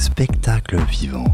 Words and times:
spectacle 0.00 0.78
vivant. 0.88 1.26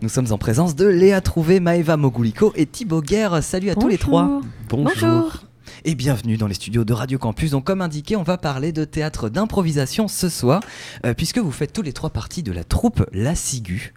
Nous 0.00 0.08
sommes 0.08 0.30
en 0.30 0.38
présence 0.38 0.76
de 0.76 0.86
Léa 0.86 1.20
Trouvé, 1.20 1.58
Maëva 1.58 1.96
Moguliko 1.96 2.52
et 2.54 2.66
Thibaut 2.66 3.02
Guerre. 3.02 3.42
Salut 3.42 3.70
à 3.70 3.74
tous 3.74 3.88
les 3.88 3.98
trois. 3.98 4.42
Bonjour. 4.68 5.42
Et 5.84 5.96
bienvenue 5.96 6.36
dans 6.36 6.46
les 6.46 6.54
studios 6.54 6.84
de 6.84 6.92
Radio 6.92 7.18
Campus. 7.18 7.50
Donc, 7.50 7.64
comme 7.64 7.82
indiqué, 7.82 8.14
on 8.14 8.22
va 8.22 8.38
parler 8.38 8.70
de 8.70 8.84
théâtre 8.84 9.28
d'improvisation 9.28 10.06
ce 10.06 10.28
soir, 10.28 10.60
euh, 11.04 11.14
puisque 11.14 11.38
vous 11.38 11.50
faites 11.50 11.72
tous 11.72 11.82
les 11.82 11.92
trois 11.92 12.10
partie 12.10 12.44
de 12.44 12.52
la 12.52 12.62
troupe 12.62 13.04
La 13.12 13.34
Ciguë. 13.34 13.92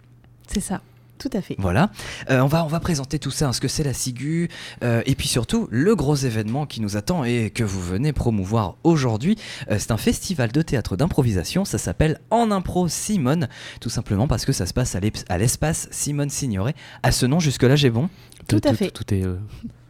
C'est 0.52 0.60
ça. 0.60 0.80
Tout 1.20 1.30
à 1.34 1.42
fait. 1.42 1.54
Voilà. 1.58 1.90
Euh, 2.30 2.40
on, 2.40 2.46
va, 2.46 2.80
présenter 2.80 3.18
tout 3.18 3.30
ça, 3.30 3.48
hein, 3.48 3.52
ce 3.52 3.60
que 3.60 3.68
c'est 3.68 3.84
la 3.84 3.92
Ciguë, 3.92 4.48
euh, 4.82 5.02
et 5.04 5.14
puis 5.14 5.28
surtout 5.28 5.68
le 5.70 5.94
gros 5.94 6.16
événement 6.16 6.64
qui 6.64 6.80
nous 6.80 6.96
attend 6.96 7.24
et 7.24 7.50
que 7.50 7.62
vous 7.62 7.82
venez 7.82 8.14
promouvoir 8.14 8.76
aujourd'hui. 8.84 9.36
Euh, 9.70 9.76
c'est 9.78 9.90
un 9.90 9.98
festival 9.98 10.50
de 10.50 10.62
théâtre 10.62 10.96
d'improvisation, 10.96 11.66
ça 11.66 11.76
s'appelle 11.76 12.20
En 12.30 12.50
Impro 12.50 12.88
Simone, 12.88 13.48
tout 13.82 13.90
simplement 13.90 14.28
parce 14.28 14.46
que 14.46 14.52
ça 14.52 14.64
se 14.64 14.72
passe 14.72 14.96
à 15.28 15.38
l'espace 15.38 15.88
Simone 15.90 16.30
Signoret. 16.30 16.74
À 17.02 17.12
ce 17.12 17.26
nom, 17.26 17.38
jusque-là, 17.38 17.76
j'ai 17.76 17.90
bon 17.90 18.08
Tout 18.50 18.68
à 18.68 18.74
fait. 18.74 18.90
Tout 18.90 19.14
est 19.14 19.24
euh, 19.24 19.36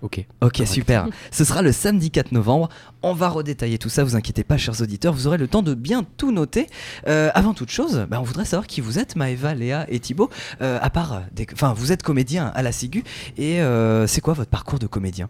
ok. 0.02 0.26
Ok, 0.40 0.52
Correct. 0.52 0.66
super. 0.66 1.08
Ce 1.30 1.44
sera 1.44 1.62
le 1.62 1.72
samedi 1.72 2.10
4 2.10 2.32
novembre. 2.32 2.68
On 3.02 3.14
va 3.14 3.28
redétailler 3.28 3.78
tout 3.78 3.88
ça, 3.88 4.04
vous 4.04 4.16
inquiétez 4.16 4.44
pas, 4.44 4.56
chers 4.56 4.80
auditeurs, 4.80 5.12
vous 5.12 5.26
aurez 5.26 5.38
le 5.38 5.48
temps 5.48 5.62
de 5.62 5.74
bien 5.74 6.04
tout 6.16 6.32
noter. 6.32 6.66
Euh, 7.06 7.30
avant 7.34 7.54
toute 7.54 7.70
chose, 7.70 8.06
bah, 8.08 8.18
on 8.20 8.24
voudrait 8.24 8.44
savoir 8.44 8.66
qui 8.66 8.80
vous 8.80 8.98
êtes, 8.98 9.16
Maëva, 9.16 9.54
Léa 9.54 9.86
et 9.88 10.00
Thibaut. 10.00 10.30
Euh, 10.60 10.78
à 10.80 10.90
part, 10.90 11.22
enfin, 11.52 11.72
vous 11.72 11.92
êtes 11.92 12.02
comédien 12.02 12.46
à 12.54 12.62
la 12.62 12.72
Ciguë, 12.72 13.04
et 13.36 13.60
euh, 13.62 14.06
c'est 14.06 14.20
quoi 14.20 14.34
votre 14.34 14.50
parcours 14.50 14.78
de 14.78 14.86
comédien? 14.86 15.28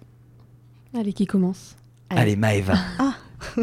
Allez, 0.96 1.12
qui 1.12 1.26
commence? 1.26 1.76
Allez, 2.10 2.36
Maëva. 2.36 2.74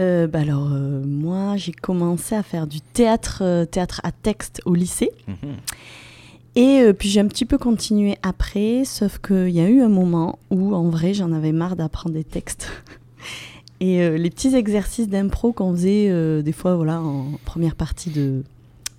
Euh, 0.00 0.28
bah 0.28 0.40
alors, 0.40 0.70
euh, 0.72 1.02
moi, 1.04 1.56
j'ai 1.56 1.72
commencé 1.72 2.36
à 2.36 2.44
faire 2.44 2.68
du 2.68 2.80
théâtre, 2.80 3.40
euh, 3.42 3.64
théâtre 3.64 4.00
à 4.04 4.12
texte 4.12 4.60
au 4.64 4.74
lycée. 4.74 5.10
Mhm. 5.26 5.56
Et 6.58 6.80
euh, 6.80 6.92
puis 6.92 7.08
j'ai 7.08 7.20
un 7.20 7.28
petit 7.28 7.44
peu 7.44 7.56
continué 7.56 8.18
après, 8.24 8.82
sauf 8.84 9.18
qu'il 9.20 9.50
y 9.50 9.60
a 9.60 9.68
eu 9.68 9.80
un 9.80 9.88
moment 9.88 10.40
où, 10.50 10.74
en 10.74 10.88
vrai, 10.88 11.14
j'en 11.14 11.30
avais 11.30 11.52
marre 11.52 11.76
d'apprendre 11.76 12.16
des 12.16 12.24
textes. 12.24 12.68
Et 13.80 14.02
euh, 14.02 14.16
les 14.16 14.28
petits 14.28 14.56
exercices 14.56 15.08
d'impro 15.08 15.52
qu'on 15.52 15.70
faisait 15.70 16.08
euh, 16.10 16.42
des 16.42 16.50
fois 16.50 16.74
voilà, 16.74 17.00
en 17.00 17.26
première 17.44 17.76
partie 17.76 18.10
de, 18.10 18.42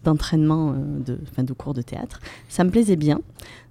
d'entraînement, 0.06 0.74
de, 1.06 1.20
enfin, 1.30 1.44
de 1.44 1.52
cours 1.52 1.74
de 1.74 1.82
théâtre, 1.82 2.22
ça 2.48 2.64
me 2.64 2.70
plaisait 2.70 2.96
bien. 2.96 3.20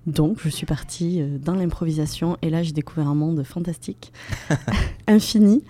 Donc 0.06 0.36
je 0.42 0.50
suis 0.50 0.66
partie 0.66 1.22
dans 1.42 1.54
l'improvisation 1.54 2.36
et 2.42 2.50
là 2.50 2.62
j'ai 2.62 2.72
découvert 2.72 3.08
un 3.08 3.14
monde 3.14 3.42
fantastique, 3.42 4.12
infini. 5.06 5.64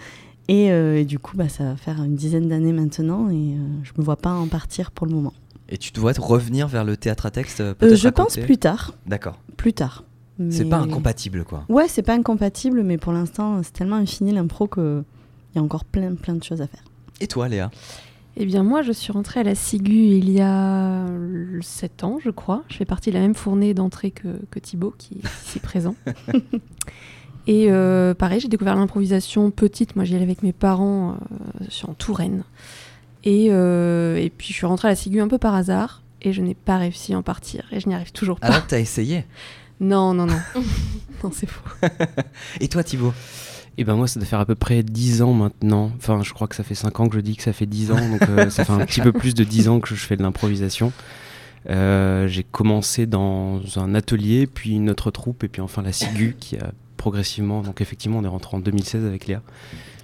Et, 0.48 0.68
et 0.68 1.04
du 1.04 1.20
coup, 1.20 1.36
bah, 1.36 1.48
ça 1.48 1.62
va 1.62 1.76
faire 1.76 2.02
une 2.02 2.16
dizaine 2.16 2.48
d'années 2.48 2.72
maintenant 2.72 3.30
et 3.30 3.54
je 3.84 3.92
me 3.96 4.02
vois 4.02 4.16
pas 4.16 4.32
en 4.32 4.48
partir 4.48 4.90
pour 4.90 5.06
le 5.06 5.12
moment. 5.12 5.34
Et 5.68 5.78
tu 5.78 5.92
dois 5.92 6.12
revenir 6.16 6.66
vers 6.68 6.84
le 6.84 6.96
théâtre 6.96 7.26
à 7.26 7.30
texte 7.30 7.60
euh, 7.60 7.70
Euh, 7.70 7.74
peut-être 7.74 7.96
je 7.96 8.08
pense 8.08 8.36
plus 8.36 8.58
tard, 8.58 8.94
D'accord. 9.06 9.38
plus 9.56 9.72
tard. 9.72 10.04
C'est 10.50 10.68
pas 10.68 10.78
incompatible, 10.78 11.42
quoi. 11.44 11.64
Ouais, 11.68 11.88
c'est 11.88 12.02
pas 12.02 12.14
incompatible, 12.14 12.84
mais 12.84 12.96
pour 12.96 13.12
l'instant, 13.12 13.60
c'est 13.64 13.72
tellement 13.72 13.96
infini 13.96 14.30
l'impro 14.32 14.68
qu'il 14.68 15.02
y 15.56 15.58
a 15.58 15.62
encore 15.62 15.84
plein, 15.84 16.14
plein 16.14 16.34
de 16.34 16.44
choses 16.44 16.62
à 16.62 16.68
faire. 16.68 16.84
Et 17.20 17.26
toi, 17.26 17.48
Léa? 17.48 17.72
Eh 18.36 18.46
bien, 18.46 18.62
moi, 18.62 18.82
je 18.82 18.92
suis 18.92 19.10
rentrée 19.10 19.40
à 19.40 19.42
la 19.42 19.56
Ciguë 19.56 20.16
il 20.16 20.30
y 20.30 20.40
a 20.40 21.06
7 21.60 22.04
ans, 22.04 22.18
je 22.22 22.30
crois. 22.30 22.62
Je 22.68 22.76
fais 22.76 22.84
partie 22.84 23.10
de 23.10 23.16
la 23.16 23.20
même 23.20 23.34
fournée 23.34 23.74
d'entrée 23.74 24.12
que, 24.12 24.28
que 24.52 24.60
Thibaut, 24.60 24.94
qui 24.96 25.14
est 25.14 25.28
ici 25.44 25.58
présent. 25.62 25.96
Et 27.48 27.66
euh, 27.70 28.14
pareil, 28.14 28.38
j'ai 28.38 28.48
découvert 28.48 28.76
l'improvisation 28.76 29.50
petite. 29.50 29.96
Moi, 29.96 30.04
j'y 30.04 30.14
allais 30.14 30.22
avec 30.22 30.44
mes 30.44 30.52
parents 30.52 31.12
euh, 31.12 31.64
sur 31.68 31.90
en 31.90 31.94
Touraine. 31.94 32.44
Et, 33.28 33.48
euh, 33.50 34.16
et 34.16 34.30
puis, 34.30 34.48
je 34.48 34.54
suis 34.54 34.66
rentrée 34.66 34.88
à 34.88 34.92
la 34.92 34.96
Ciguë 34.96 35.20
un 35.20 35.28
peu 35.28 35.36
par 35.36 35.54
hasard. 35.54 36.02
Et 36.22 36.32
je 36.32 36.40
n'ai 36.40 36.54
pas 36.54 36.78
réussi 36.78 37.12
à 37.12 37.18
en 37.18 37.22
partir. 37.22 37.64
Et 37.70 37.78
je 37.78 37.88
n'y 37.88 37.94
arrive 37.94 38.10
toujours 38.10 38.40
pas. 38.40 38.46
Alors, 38.46 38.66
t'as 38.66 38.80
essayé? 38.80 39.26
Non, 39.80 40.14
non, 40.14 40.24
non. 40.24 40.40
non, 41.22 41.30
c'est 41.30 41.46
faux. 41.48 41.62
Et 42.60 42.68
toi, 42.68 42.82
Thibaut? 42.82 43.12
Et 43.76 43.84
ben 43.84 43.94
moi, 43.94 44.08
ça 44.08 44.18
doit 44.18 44.26
faire 44.26 44.40
à 44.40 44.46
peu 44.46 44.54
près 44.54 44.82
10 44.82 45.22
ans 45.22 45.34
maintenant. 45.34 45.92
Enfin, 45.98 46.22
je 46.24 46.32
crois 46.32 46.48
que 46.48 46.56
ça 46.56 46.64
fait 46.64 46.74
5 46.74 46.98
ans 46.98 47.08
que 47.08 47.14
je 47.14 47.20
dis 47.20 47.36
que 47.36 47.42
ça 47.42 47.52
fait 47.52 47.66
10 47.66 47.92
ans. 47.92 48.08
Donc 48.08 48.22
euh, 48.28 48.50
ça 48.50 48.64
fait 48.64 48.72
un 48.72 48.78
petit 48.86 49.00
peu 49.00 49.12
plus 49.12 49.34
de 49.34 49.44
10 49.44 49.68
ans 49.68 49.78
que 49.78 49.94
je 49.94 49.94
fais 49.94 50.16
de 50.16 50.22
l'improvisation. 50.22 50.90
Euh, 51.70 52.26
J'ai 52.26 52.42
commencé 52.42 53.06
dans 53.06 53.60
un 53.76 53.94
atelier, 53.94 54.48
puis 54.48 54.70
une 54.70 54.90
autre 54.90 55.12
troupe, 55.12 55.44
et 55.44 55.48
puis 55.48 55.60
enfin 55.60 55.82
la 55.82 55.92
Ciguë 55.92 56.34
qui 56.40 56.56
a 56.56 56.72
progressivement. 56.96 57.62
Donc 57.62 57.80
effectivement, 57.80 58.18
on 58.18 58.24
est 58.24 58.28
rentré 58.28 58.56
en 58.56 58.60
2016 58.60 59.04
avec 59.04 59.28
Léa. 59.28 59.42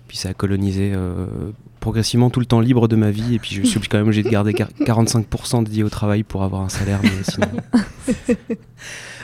Puis 0.07 0.19
ça 0.19 0.29
a 0.29 0.35
colonisé 0.35 0.93
euh, 0.95 1.27
progressivement 1.85 2.31
tout 2.31 2.41
le 2.41 2.47
temps 2.47 2.61
libre 2.61 2.89
de 2.89 2.97
ma 2.97 3.11
vie. 3.11 3.35
Et 3.35 3.39
puis 3.39 3.55
je 3.55 3.63
suis 3.63 3.79
quand 3.81 3.99
même 3.99 4.07
obligé 4.07 4.23
de 4.23 4.29
garder 4.31 4.53
quar- 4.53 4.73
45% 4.85 5.63
dédié 5.65 5.83
au 5.85 5.91
travail 5.91 6.23
pour 6.23 6.43
avoir 6.43 6.63
un 6.63 6.69
salaire. 6.69 7.01
Mais 7.03 7.11
sinon, 7.23 7.49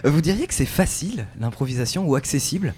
Euh, 0.04 0.10
Vous 0.10 0.20
diriez 0.20 0.46
que 0.46 0.54
c'est 0.54 0.64
facile, 0.66 1.26
l'improvisation, 1.40 2.06
ou 2.06 2.14
accessible? 2.14 2.74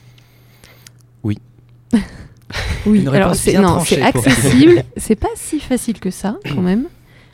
Oui, 1.24 2.98
Une 3.00 3.08
alors 3.08 3.34
c'est 3.36 3.54
accessible. 3.56 4.82
c'est 4.96 5.14
pas 5.14 5.28
si 5.36 5.60
facile 5.60 5.98
que 6.00 6.10
ça, 6.10 6.38
quand 6.44 6.60
même. 6.60 6.86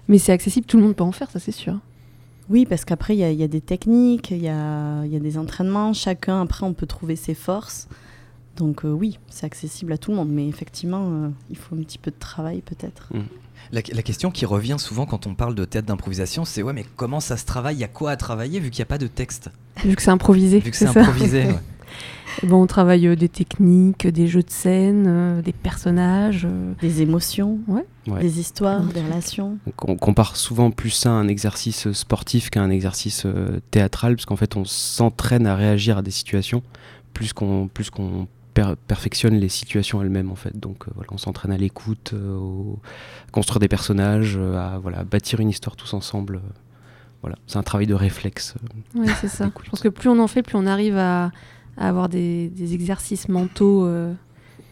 Mais 0.08 0.18
c'est 0.18 0.32
accessible, 0.32 0.66
tout 0.66 0.76
le 0.76 0.82
monde 0.84 0.94
peut 0.94 1.04
en 1.04 1.12
faire, 1.12 1.30
ça 1.30 1.38
c'est 1.40 1.52
sûr. 1.52 1.78
Oui, 2.50 2.66
parce 2.66 2.84
qu'après, 2.84 3.14
il 3.14 3.18
y, 3.20 3.24
a- 3.24 3.30
il 3.30 3.38
y 3.38 3.42
a 3.42 3.48
des 3.48 3.60
techniques, 3.60 4.30
il 4.30 4.42
y 4.42 4.48
a, 4.48 5.04
il 5.04 5.12
y 5.12 5.16
a 5.16 5.20
des 5.20 5.36
entraînements. 5.38 5.92
Chacun, 5.92 6.40
après, 6.42 6.64
on 6.64 6.72
peut 6.72 6.86
trouver 6.86 7.16
ses 7.16 7.34
forces. 7.34 7.88
Donc 8.58 8.84
euh, 8.84 8.90
oui, 8.90 9.18
c'est 9.30 9.46
accessible 9.46 9.92
à 9.92 9.98
tout 9.98 10.10
le 10.10 10.16
monde. 10.18 10.28
Mais 10.30 10.46
effectivement, 10.48 11.08
euh, 11.10 11.28
il 11.48 11.56
faut 11.56 11.74
un 11.74 11.78
petit 11.82 11.98
peu 11.98 12.10
de 12.10 12.18
travail 12.18 12.60
peut-être. 12.60 13.08
La, 13.72 13.80
la 13.92 14.02
question 14.02 14.30
qui 14.30 14.44
revient 14.46 14.76
souvent 14.78 15.06
quand 15.06 15.26
on 15.26 15.34
parle 15.34 15.54
de 15.54 15.64
théâtre 15.64 15.86
d'improvisation, 15.88 16.44
c'est 16.44 16.62
ouais, 16.62 16.72
mais 16.72 16.84
comment 16.96 17.20
ça 17.20 17.36
se 17.36 17.44
travaille? 17.46 17.76
Il 17.76 17.80
y 17.80 17.84
a 17.84 17.88
quoi 17.88 18.10
à 18.10 18.16
travailler 18.16 18.60
vu 18.60 18.70
qu'il 18.70 18.80
n'y 18.80 18.84
a 18.84 18.86
pas 18.86 18.98
de 18.98 19.06
texte? 19.06 19.50
Vu 19.84 19.94
que 19.94 20.02
c'est 20.02 20.10
improvisé. 20.10 20.58
Vu 20.60 20.70
que 20.70 20.76
c'est 20.76 20.86
improvisé. 20.86 21.44
ouais. 21.46 21.58
Bon, 22.44 22.62
on 22.62 22.66
travaille 22.66 23.06
euh, 23.08 23.16
des 23.16 23.28
techniques, 23.28 24.06
des 24.06 24.28
jeux 24.28 24.42
de 24.42 24.50
scène, 24.50 25.06
euh, 25.08 25.42
des 25.42 25.52
personnages. 25.52 26.46
euh, 26.48 26.72
Des 26.80 27.02
émotions, 27.02 27.58
Ouais. 27.66 27.84
ouais. 28.06 28.20
des 28.20 28.38
histoires, 28.38 28.82
des 28.82 29.00
relations. 29.02 29.58
Donc, 29.66 29.88
on 29.88 29.96
compare 29.96 30.36
souvent 30.36 30.70
plus 30.70 30.90
ça 30.90 31.10
à 31.10 31.12
un 31.14 31.26
exercice 31.28 31.90
sportif 31.92 32.50
qu'à 32.50 32.62
un 32.62 32.70
exercice 32.70 33.24
euh, 33.26 33.60
théâtral, 33.70 34.14
parce 34.16 34.26
qu'en 34.26 34.36
fait, 34.36 34.56
on 34.56 34.64
s'entraîne 34.64 35.46
à 35.46 35.56
réagir 35.56 35.98
à 35.98 36.02
des 36.02 36.10
situations 36.12 36.62
plus 37.14 37.32
qu'on 37.32 37.68
plus 37.72 37.90
qu'on 37.90 38.28
per- 38.62 38.74
perfectionne 38.86 39.34
les 39.34 39.48
situations 39.48 40.02
elles-mêmes, 40.02 40.30
en 40.30 40.36
fait. 40.36 40.58
Donc 40.58 40.88
euh, 40.88 40.90
voilà, 40.94 41.08
on 41.12 41.18
s'entraîne 41.18 41.52
à 41.52 41.56
l'écoute, 41.58 42.12
euh, 42.14 42.38
à 43.28 43.30
construire 43.30 43.60
des 43.60 43.68
personnages, 43.68 44.36
euh, 44.36 44.56
à 44.56 44.78
voilà, 44.78 45.04
bâtir 45.04 45.40
une 45.40 45.50
histoire 45.50 45.76
tous 45.76 45.94
ensemble. 45.94 46.40
voilà, 47.22 47.36
c'est 47.46 47.58
un 47.58 47.62
travail 47.62 47.86
de 47.86 47.94
réflexe. 47.94 48.54
euh. 48.96 49.00
Ouais, 49.00 49.12
c'est 49.20 49.28
ça. 49.28 49.50
Je 49.64 49.70
pense 49.70 49.80
que 49.80 49.88
plus 49.88 50.08
on 50.08 50.18
en 50.18 50.26
fait, 50.28 50.42
plus 50.42 50.56
on 50.56 50.66
arrive 50.66 50.96
à, 50.96 51.30
à 51.76 51.88
avoir 51.88 52.08
des, 52.08 52.48
des 52.48 52.74
exercices 52.74 53.28
mentaux, 53.28 53.84
euh, 53.86 54.12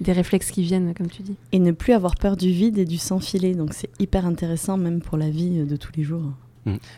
des 0.00 0.12
réflexes 0.12 0.50
qui 0.50 0.62
viennent, 0.62 0.92
comme 0.94 1.08
tu 1.08 1.22
dis. 1.22 1.36
Et 1.52 1.58
ne 1.58 1.72
plus 1.72 1.92
avoir 1.94 2.16
peur 2.16 2.36
du 2.36 2.50
vide 2.50 2.78
et 2.78 2.84
du 2.84 2.98
sans 2.98 3.18
filet. 3.20 3.54
Donc 3.54 3.72
c'est 3.72 3.90
hyper 3.98 4.26
intéressant 4.26 4.76
même 4.76 5.00
pour 5.00 5.16
la 5.16 5.30
vie 5.30 5.64
de 5.64 5.76
tous 5.76 5.92
les 5.96 6.02
jours. 6.02 6.32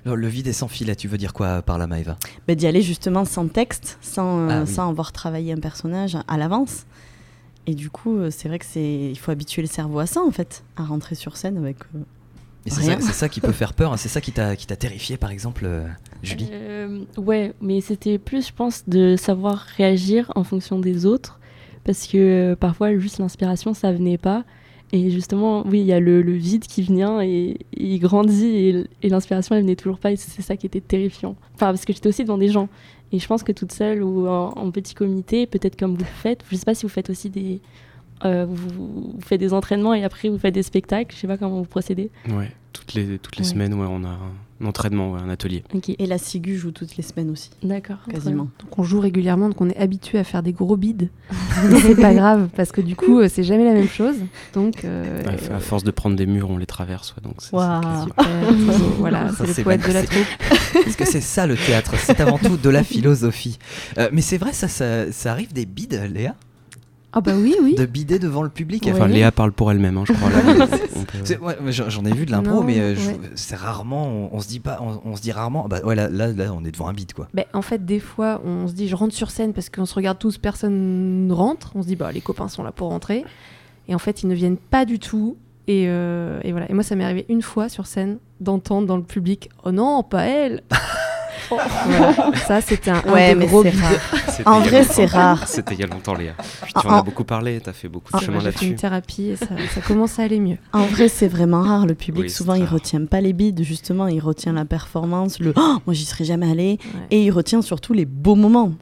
Alors, 0.05 0.17
le 0.17 0.29
vide 0.29 0.47
est 0.47 0.53
sans 0.53 0.69
filet, 0.69 0.97
tu 0.97 1.09
veux 1.09 1.19
dire 1.19 1.33
quoi 1.33 1.62
par 1.62 1.79
là, 1.79 1.87
Maëva? 1.87 2.17
Bah, 2.47 2.55
D'y 2.55 2.67
aller 2.67 2.83
justement 2.83 3.25
sans 3.25 3.49
texte, 3.49 3.99
sans, 4.01 4.39
euh, 4.41 4.49
Ah 4.51 4.65
oui. 4.67 4.73
sans 4.75 4.89
avoir 4.89 5.12
travaillé 5.12 5.53
un 5.53 5.61
personnage 5.61 6.17
à 6.27 6.37
l'avance. 6.39 6.87
Et 7.67 7.75
du 7.75 7.91
coup, 7.91 8.17
euh, 8.17 8.31
c'est 8.31 8.49
vrai 8.49 8.59
que 8.59 8.65
c'est, 8.65 9.11
il 9.11 9.19
faut 9.19 9.31
habituer 9.31 9.61
le 9.62 9.69
cerveau 9.69 9.99
à 9.99 10.06
ça 10.06 10.23
en 10.23 10.31
fait, 10.31 10.65
à 10.77 10.84
rentrer 10.84 11.15
sur 11.15 11.37
scène 11.37 11.59
avec. 11.59 11.77
euh, 11.95 11.99
Et 12.65 12.71
c'est 12.71 12.83
ça, 12.83 12.93
Rien. 12.93 13.01
c'est 13.01 13.12
ça 13.12 13.29
qui 13.29 13.41
peut 13.43 13.53
faire 13.62 13.75
peur, 13.75 13.93
hein, 13.93 13.99
c'est 13.99 14.09
ça 14.09 14.23
qui 14.23 14.33
t'a 14.33 14.56
qui 14.56 14.67
t'a 14.67 14.77
terrifié 14.77 15.19
par 15.19 15.31
exemple, 15.31 15.65
euh, 15.67 15.87
Julie? 16.23 16.49
Euh, 16.50 17.05
ouais, 17.19 17.53
mais 17.61 17.83
c'était 17.83 18.17
plus, 18.19 18.49
je 18.49 18.53
pense, 18.55 18.85
de 18.89 19.17
savoir 19.17 19.59
réagir 19.77 20.33
en 20.35 20.45
fonction 20.45 20.79
des 20.79 21.05
autres. 21.05 21.39
Parce 21.85 22.06
que 22.06 22.17
euh, 22.53 22.56
parfois, 22.56 22.97
juste 22.99 23.19
l'inspiration, 23.19 23.73
ça 23.75 23.93
venait 23.93 24.19
pas. 24.19 24.45
Et 24.93 25.10
justement, 25.10 25.66
oui, 25.66 25.81
il 25.81 25.87
y 25.87 25.93
a 25.93 26.00
le, 26.00 26.22
le 26.22 26.32
vide 26.32 26.65
qui 26.66 26.81
vient 26.82 27.21
et, 27.21 27.59
il 27.76 27.99
grandit 27.99 28.47
et, 28.47 28.85
et 29.02 29.08
l'inspiration, 29.11 29.55
elle 29.55 29.62
venait 29.62 29.76
toujours 29.76 29.99
pas. 29.99 30.12
Et 30.12 30.17
c'est 30.17 30.40
ça 30.43 30.56
qui 30.56 30.64
était 30.67 30.81
terrifiant. 30.81 31.37
Enfin, 31.55 31.67
parce 31.67 31.85
que 31.85 31.93
j'étais 31.93 32.08
aussi 32.08 32.23
devant 32.25 32.38
des 32.38 32.49
gens. 32.49 32.69
Et 33.12 33.19
je 33.19 33.26
pense 33.26 33.43
que 33.43 33.52
toute 33.52 33.73
seule 33.73 34.02
ou 34.02 34.26
en, 34.29 34.50
en 34.56 34.70
petit 34.70 34.94
comité, 34.94 35.46
peut-être 35.46 35.79
comme 35.79 35.93
vous 35.93 35.99
le 35.99 36.05
faites, 36.05 36.43
je 36.50 36.56
sais 36.56 36.64
pas 36.64 36.75
si 36.75 36.85
vous 36.85 36.88
faites 36.90 37.11
aussi 37.11 37.29
des. 37.31 37.61
euh, 38.25 38.46
vous, 38.49 38.69
vous 39.14 39.20
faites 39.20 39.40
des 39.40 39.52
entraînements 39.52 39.93
et 39.94 40.05
après 40.05 40.29
vous 40.31 40.38
faites 40.38 40.55
des 40.55 40.62
spectacles. 40.62 41.14
Je 41.14 41.20
sais 41.20 41.26
pas 41.26 41.37
comment 41.38 41.58
vous 41.58 41.64
procédez. 41.69 42.11
Ouais, 42.31 42.50
toutes 42.73 42.94
les, 42.94 43.19
toutes 43.19 43.37
les 43.37 43.44
Ouais. 43.44 43.50
semaines, 43.50 43.75
ouais, 43.75 43.87
on 43.88 44.05
a 44.05 44.19
un 44.61 44.67
entraînement, 44.67 45.12
ouais, 45.12 45.20
un 45.20 45.29
atelier. 45.31 45.62
Ok, 45.75 45.91
Et 45.99 46.06
la 46.06 46.19
Ciguë 46.19 46.56
joue 46.56 46.73
toutes 46.73 46.96
les 46.96 47.02
semaines 47.02 47.31
aussi, 47.31 47.50
d'accord. 47.62 47.99
quasiment. 48.11 48.49
Donc 48.61 48.79
on 48.79 48.82
joue 48.82 49.00
régulièrement, 49.00 49.49
donc 49.49 49.61
on 49.61 49.69
est 49.69 49.76
habitué 49.76 50.19
à 50.19 50.25
faire 50.25 50.43
des 50.43 50.52
gros 50.52 50.76
bides. 50.76 51.11
C'est 51.82 51.94
pas 52.00 52.14
grave, 52.14 52.49
parce 52.56 52.72
que 52.72 52.81
du 52.81 52.96
coup, 52.96 53.20
euh, 53.20 53.28
c'est 53.32 53.43
jamais 53.44 53.64
la 53.64 53.72
même 53.72 53.88
chose. 53.88 54.16
Donc, 54.55 54.84
euh, 54.84 55.22
Ouais, 55.25 55.55
à 55.55 55.58
force 55.60 55.84
de 55.84 55.90
prendre 55.90 56.16
des 56.16 56.26
murs, 56.26 56.50
on 56.50 56.56
les 56.58 56.66
traverse. 56.66 57.14
ouais, 57.16 57.22
donc 57.22 57.37
voilà, 58.99 59.28
Ça, 59.37 59.44
c'est 59.46 59.58
le 59.58 59.64
poète 59.64 59.87
de 59.87 59.93
la 59.93 60.02
troupe. 60.02 60.26
Parce 60.84 60.96
que 60.96 61.05
c'est 61.05 61.20
ça 61.20 61.46
le 61.46 61.56
théâtre, 61.56 61.94
c'est 61.99 62.20
avant 62.20 62.38
tout 62.38 62.56
de 62.56 62.70
la 62.70 62.82
philosophie. 62.84 63.58
Euh, 63.99 64.08
mais 64.12 64.20
c'est 64.22 64.38
vrai, 64.38 64.52
ça, 64.52 64.69
ça, 64.69 65.10
ça 65.12 65.32
arrive 65.32 65.52
des 65.52 65.66
bides, 65.66 66.00
Léa? 66.12 66.34
Ah 67.12 67.20
bah 67.22 67.32
oui, 67.34 67.55
oui. 67.62 67.75
de 67.75 67.87
bider 67.87 68.19
devant 68.19 68.43
le 68.43 68.50
public 68.50 68.84
Ouais. 68.84 68.93
Enfin, 68.93 69.06
Léa 69.08 69.32
parle 69.32 69.52
pour 69.52 69.70
elle-même, 69.72 69.96
hein, 69.96 70.05
je 70.06 70.12
crois. 70.12 70.28
là. 70.28 70.37
On 70.96 71.05
peut- 71.05 71.19
C'est- 71.25 71.38
ouais, 71.38 71.56
mais 71.62 71.72
j'en 71.72 71.88
j'en 71.88 72.05
ai 72.05 72.12
vu 72.12 72.26
de 72.26 72.31
l'impro, 72.31 72.56
Non, 72.56 72.62
mais 72.64 72.78
euh, 72.81 72.94
je- 72.96 73.08
ouais. 73.10 73.19
c'est 73.34 73.56
rarement, 73.56 74.06
on, 74.06 74.31
on 74.37 74.40
se 74.40 74.49
dit 74.49 74.60
pas, 74.60 74.78
on, 74.82 75.00
on 75.10 75.16
se 75.16 75.22
dit 75.22 75.32
rarement, 75.32 75.66
bah 75.69 75.81
ouais, 75.84 75.94
là, 75.94 76.08
là, 76.10 76.26
là, 76.28 76.52
on 76.55 76.64
est 76.66 76.70
devant 76.70 76.87
un 76.88 76.93
beat 76.93 77.14
quoi. 77.14 77.28
Ben, 77.32 77.44
en 77.55 77.62
fait, 77.62 77.87
des 77.87 77.99
fois, 78.00 78.43
on 78.44 78.69
se 78.69 78.75
dit 78.75 78.88
je 78.88 78.94
rentre 78.94 79.14
sur 79.14 79.31
scène 79.31 79.55
parce 79.55 79.70
qu'on 79.70 79.87
se 79.87 79.94
regarde 79.94 80.19
tous, 80.19 80.37
personne 80.37 81.26
ne 81.26 81.32
rentre. 81.32 81.72
On 81.75 81.82
se 81.82 81.87
dit 81.88 81.96
bah 81.96 82.12
les 82.12 82.20
copains 82.20 82.49
sont 82.49 82.62
là 82.62 82.72
pour 82.72 82.88
rentrer. 82.90 83.25
Et 83.88 83.94
en 83.94 83.99
fait, 83.99 84.22
ils 84.22 84.28
ne 84.28 84.34
viennent 84.34 84.58
pas 84.58 84.84
du 84.84 84.99
tout. 84.99 85.37
Et, 85.66 85.84
euh, 85.88 86.40
et 86.44 86.50
voilà. 86.52 86.70
Et 86.70 86.75
moi, 86.75 86.82
ça 86.82 86.94
m'est 86.94 87.05
arrivé 87.05 87.25
une 87.31 87.43
fois 87.43 87.69
sur 87.70 87.87
scène 87.87 88.19
d'entendre 88.40 88.87
dans 88.87 88.96
le 88.96 89.02
public 89.02 89.49
oh 89.64 89.72
non, 89.72 90.02
pas 90.02 90.25
elle. 90.25 90.62
Voilà. 91.49 92.15
Ça, 92.47 92.61
c'était 92.61 92.91
un, 92.91 93.03
un 93.06 93.12
Ouais, 93.12 93.29
des 93.31 93.35
mais 93.35 93.47
gros. 93.47 93.62
C'était 93.62 94.47
En 94.49 94.61
vrai, 94.61 94.85
c'est 94.85 95.06
rare. 95.06 95.47
C'était 95.49 95.75
il 95.75 95.81
y 95.81 95.85
a 95.85 95.87
longtemps, 95.87 96.15
Léa. 96.15 96.33
Puis 96.62 96.73
tu 96.79 96.87
en 96.87 96.91
as 96.99 97.03
beaucoup 97.03 97.25
parlé, 97.25 97.61
tu 97.61 97.69
as 97.71 97.73
fait 97.73 97.89
beaucoup 97.89 98.12
de 98.17 98.21
chemin 98.23 98.41
J'ai 98.41 98.53
fait 98.53 98.65
une 98.67 98.71
là-dessus. 98.73 98.81
thérapie 98.81 99.29
et 99.31 99.37
ça, 99.37 99.47
ça 99.75 99.81
commence 99.81 100.19
à 100.19 100.23
aller 100.25 100.41
mieux. 100.41 100.59
En 100.73 100.85
vrai, 100.85 101.09
c'est 101.09 101.29
vraiment 101.29 101.62
rare. 101.62 101.87
Le 101.87 101.95
public, 101.95 102.25
Oui, 102.25 102.31
souvent, 102.31 102.55
il 102.55 102.65
rare. 102.65 102.75
retient 102.75 103.05
pas 103.06 103.21
les 103.21 103.33
bides, 103.33 103.62
justement, 103.62 104.06
il 104.09 104.21
retient 104.21 104.53
la 104.53 104.65
performance, 104.65 105.39
le 105.41 105.53
oh, 105.56 105.77
moi, 105.87 105.95
j'y 105.95 106.05
serais 106.05 106.25
jamais 106.25 106.50
allé. 106.50 106.79
Ouais, 106.95 107.00
Et 107.11 107.25
il 107.25 107.31
retient 107.31 107.62
surtout 107.62 107.93
les 107.93 108.05
beaux 108.05 108.35
moments. 108.35 108.73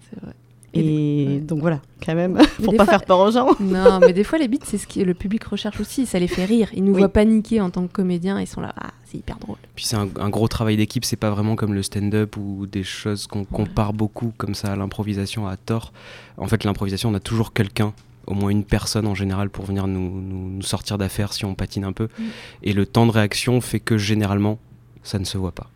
Et 0.78 1.26
ouais. 1.28 1.38
donc 1.40 1.60
voilà, 1.60 1.80
quand 2.04 2.14
même, 2.14 2.38
pour 2.62 2.74
pas 2.76 2.84
fois- 2.84 2.92
faire 2.98 3.04
peur 3.04 3.18
aux 3.20 3.30
gens. 3.30 3.48
Non, 3.60 3.98
mais 4.00 4.12
des 4.12 4.24
fois, 4.24 4.38
les 4.38 4.48
beats, 4.48 4.58
c'est 4.64 4.78
ce 4.78 4.86
que 4.86 5.00
le 5.00 5.14
public 5.14 5.44
recherche 5.44 5.80
aussi. 5.80 6.06
Ça 6.06 6.18
les 6.18 6.28
fait 6.28 6.44
rire. 6.44 6.68
Ils 6.74 6.84
nous 6.84 6.92
Oui. 6.92 6.98
voient 6.98 7.08
paniquer 7.08 7.60
en 7.60 7.70
tant 7.70 7.86
que 7.86 7.92
comédiens. 7.92 8.40
Ils 8.40 8.46
sont 8.46 8.60
là, 8.60 8.72
ah, 8.80 8.90
c'est 9.04 9.18
hyper 9.18 9.38
drôle. 9.38 9.56
Puis 9.74 9.84
c'est 9.86 9.96
un, 9.96 10.08
un 10.20 10.28
gros 10.30 10.48
travail 10.48 10.76
d'équipe, 10.76 11.04
c'est 11.04 11.16
pas 11.16 11.30
vraiment 11.30 11.56
comme 11.56 11.74
le 11.74 11.82
stand-up 11.82 12.36
ou 12.36 12.66
des 12.66 12.82
choses 12.82 13.26
qu'on 13.26 13.44
compare 13.44 13.92
beaucoup 13.92 14.32
comme 14.36 14.54
ça 14.54 14.72
à 14.72 14.76
l'improvisation 14.76 15.46
à 15.46 15.56
tort. 15.56 15.92
En 16.36 16.46
fait, 16.46 16.64
l'improvisation, 16.64 17.10
on 17.10 17.14
a 17.14 17.20
toujours 17.20 17.52
quelqu'un, 17.52 17.92
au 18.26 18.34
moins 18.34 18.50
une 18.50 18.64
personne 18.64 19.06
en 19.06 19.14
général, 19.14 19.50
pour 19.50 19.64
venir 19.64 19.86
nous, 19.86 20.20
nous- 20.20 20.50
nous 20.50 20.62
sortir 20.62 20.98
d'affaire 20.98 21.32
si 21.32 21.44
on 21.44 21.54
patine 21.54 21.84
un 21.84 21.92
peu. 21.92 22.08
Mm. 22.18 22.22
Et 22.64 22.72
le 22.72 22.86
temps 22.86 23.06
de 23.06 23.12
réaction 23.12 23.60
fait 23.60 23.80
que 23.80 23.96
généralement, 23.98 24.58
ça 25.02 25.18
ne 25.18 25.24
se 25.24 25.38
voit 25.38 25.52
pas. 25.52 25.70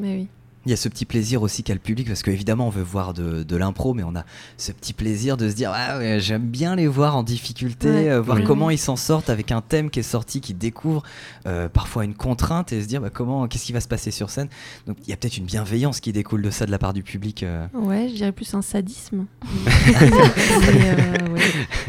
Mais 0.00 0.14
oui. 0.16 0.26
Il 0.64 0.70
y 0.70 0.72
a 0.72 0.76
ce 0.76 0.88
petit 0.88 1.04
plaisir 1.04 1.42
aussi 1.42 1.62
qu'a 1.64 1.72
le 1.74 1.80
public, 1.80 2.06
parce 2.06 2.22
qu'évidemment 2.22 2.68
on 2.68 2.70
veut 2.70 2.82
voir 2.82 3.14
de, 3.14 3.42
de 3.42 3.56
l'impro, 3.56 3.94
mais 3.94 4.04
on 4.04 4.14
a 4.14 4.24
ce 4.56 4.70
petit 4.70 4.92
plaisir 4.92 5.36
de 5.36 5.48
se 5.50 5.54
dire 5.54 5.72
ah 5.74 5.98
ouais, 5.98 6.20
j'aime 6.20 6.46
bien 6.46 6.76
les 6.76 6.86
voir 6.86 7.16
en 7.16 7.22
difficulté, 7.24 7.88
Ouais. 7.90 8.08
euh, 8.10 8.20
voir 8.20 8.38
Oui. 8.38 8.44
comment 8.44 8.70
ils 8.70 8.78
s'en 8.78 8.94
sortent 8.96 9.28
avec 9.30 9.50
un 9.50 9.60
thème 9.60 9.90
qui 9.90 9.98
est 10.00 10.04
sorti, 10.04 10.40
qui 10.40 10.54
découvre 10.54 11.02
euh, 11.46 11.68
parfois 11.68 12.04
une 12.04 12.14
contrainte 12.14 12.72
et 12.72 12.80
se 12.80 12.86
dire 12.86 13.00
bah, 13.00 13.10
comment, 13.10 13.48
qu'est-ce 13.48 13.64
qui 13.64 13.72
va 13.72 13.80
se 13.80 13.88
passer 13.88 14.10
sur 14.12 14.30
scène? 14.30 14.48
Donc 14.86 14.98
il 15.02 15.10
y 15.10 15.12
a 15.12 15.16
peut-être 15.16 15.36
une 15.36 15.46
bienveillance 15.46 15.98
qui 16.00 16.12
découle 16.12 16.42
de 16.42 16.50
ça 16.50 16.64
de 16.64 16.70
la 16.70 16.78
part 16.78 16.92
du 16.92 17.02
public. 17.02 17.42
euh. 17.42 17.66
Ouais, 17.74 18.08
je 18.08 18.14
dirais 18.14 18.32
plus 18.32 18.54
un 18.54 18.62
sadisme. 18.62 19.26
Euh, 20.72 21.34
ouais. 21.34 21.40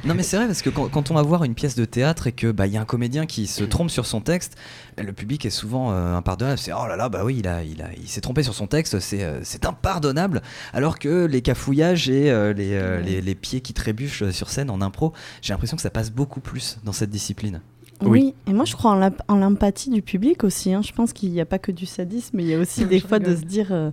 Non 0.05 0.13
mais 0.15 0.23
c'est 0.23 0.37
vrai 0.37 0.47
parce 0.47 0.61
que 0.61 0.69
quand, 0.69 0.87
quand 0.89 1.11
on 1.11 1.13
va 1.13 1.21
voir 1.21 1.43
une 1.43 1.53
pièce 1.53 1.75
de 1.75 1.85
théâtre 1.85 2.27
et 2.27 2.31
que 2.31 2.51
bah 2.51 2.67
il 2.67 2.73
y 2.73 2.77
a 2.77 2.81
un 2.81 2.85
comédien 2.85 3.25
qui 3.25 3.47
se 3.47 3.63
trompe 3.63 3.89
sur 3.89 4.05
son 4.05 4.21
texte, 4.21 4.55
le 4.97 5.11
public 5.13 5.45
est 5.45 5.49
souvent 5.49 5.91
euh, 5.91 6.15
impardonnable. 6.15 6.57
C'est 6.57 6.73
oh 6.73 6.85
là 6.87 6.95
là 6.95 7.09
bah 7.09 7.21
oui 7.23 7.37
il 7.39 7.47
a 7.47 7.63
il 7.63 7.81
a 7.81 7.89
il 8.01 8.07
s'est 8.07 8.21
trompé 8.21 8.43
sur 8.43 8.53
son 8.53 8.62
texte, 8.67 8.99
c'est 8.99 9.23
euh, 9.23 9.39
c'est 9.43 9.65
impardonnable. 9.65 10.41
Alors 10.73 10.99
que 10.99 11.25
les 11.25 11.41
cafouillages 11.41 12.09
et 12.09 12.31
euh, 12.31 12.53
les, 12.53 12.73
euh, 12.73 12.99
les 13.01 13.21
les 13.21 13.35
pieds 13.35 13.61
qui 13.61 13.73
trébuchent 13.73 14.29
sur 14.31 14.49
scène 14.49 14.69
en 14.69 14.81
impro, 14.81 15.13
j'ai 15.41 15.53
l'impression 15.53 15.75
que 15.77 15.83
ça 15.83 15.89
passe 15.89 16.11
beaucoup 16.11 16.39
plus 16.41 16.77
dans 16.83 16.93
cette 16.93 17.09
discipline. 17.09 17.61
Oui. 18.01 18.09
Oui. 18.09 18.33
et 18.47 18.53
moi 18.53 18.65
je 18.65 18.73
crois 18.75 18.91
en 18.91 18.95
l'emp- 18.95 19.21
en 19.29 19.35
l'empathie 19.37 19.89
du 19.89 20.01
public 20.01 20.43
aussi. 20.43 20.73
hein. 20.73 20.81
Je 20.81 20.91
pense 20.91 21.13
qu'il 21.13 21.31
n'y 21.31 21.39
a 21.39 21.45
pas 21.45 21.59
que 21.59 21.71
du 21.71 21.85
sadisme, 21.85 22.35
mais 22.37 22.43
il 22.43 22.49
y 22.49 22.53
a 22.53 22.59
aussi 22.59 22.85
des 22.85 22.99
fois 22.99 23.19
de 23.19 23.33
se 23.35 23.41
dire 23.43 23.67
euh, 23.71 23.91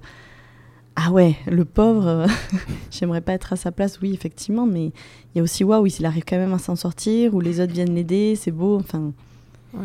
Ah 0.96 1.12
ouais, 1.12 1.36
le 1.46 1.64
pauvre, 1.64 2.26
j'aimerais 2.90 3.20
pas 3.20 3.32
être 3.34 3.52
à 3.52 3.56
sa 3.56 3.70
place, 3.70 4.00
oui, 4.00 4.12
effectivement, 4.12 4.66
mais 4.66 4.86
il 4.86 5.36
y 5.36 5.40
a 5.40 5.42
aussi 5.42 5.62
Waouh, 5.64 5.86
il 5.86 6.04
arrive 6.06 6.24
quand 6.26 6.38
même 6.38 6.52
à 6.54 6.58
s'en 6.58 6.74
sortir, 6.76 7.34
ou 7.34 7.40
les 7.40 7.60
autres 7.60 7.72
viennent 7.72 7.94
l'aider, 7.94 8.34
c'est 8.36 8.50
beau, 8.50 8.76
enfin, 8.80 9.12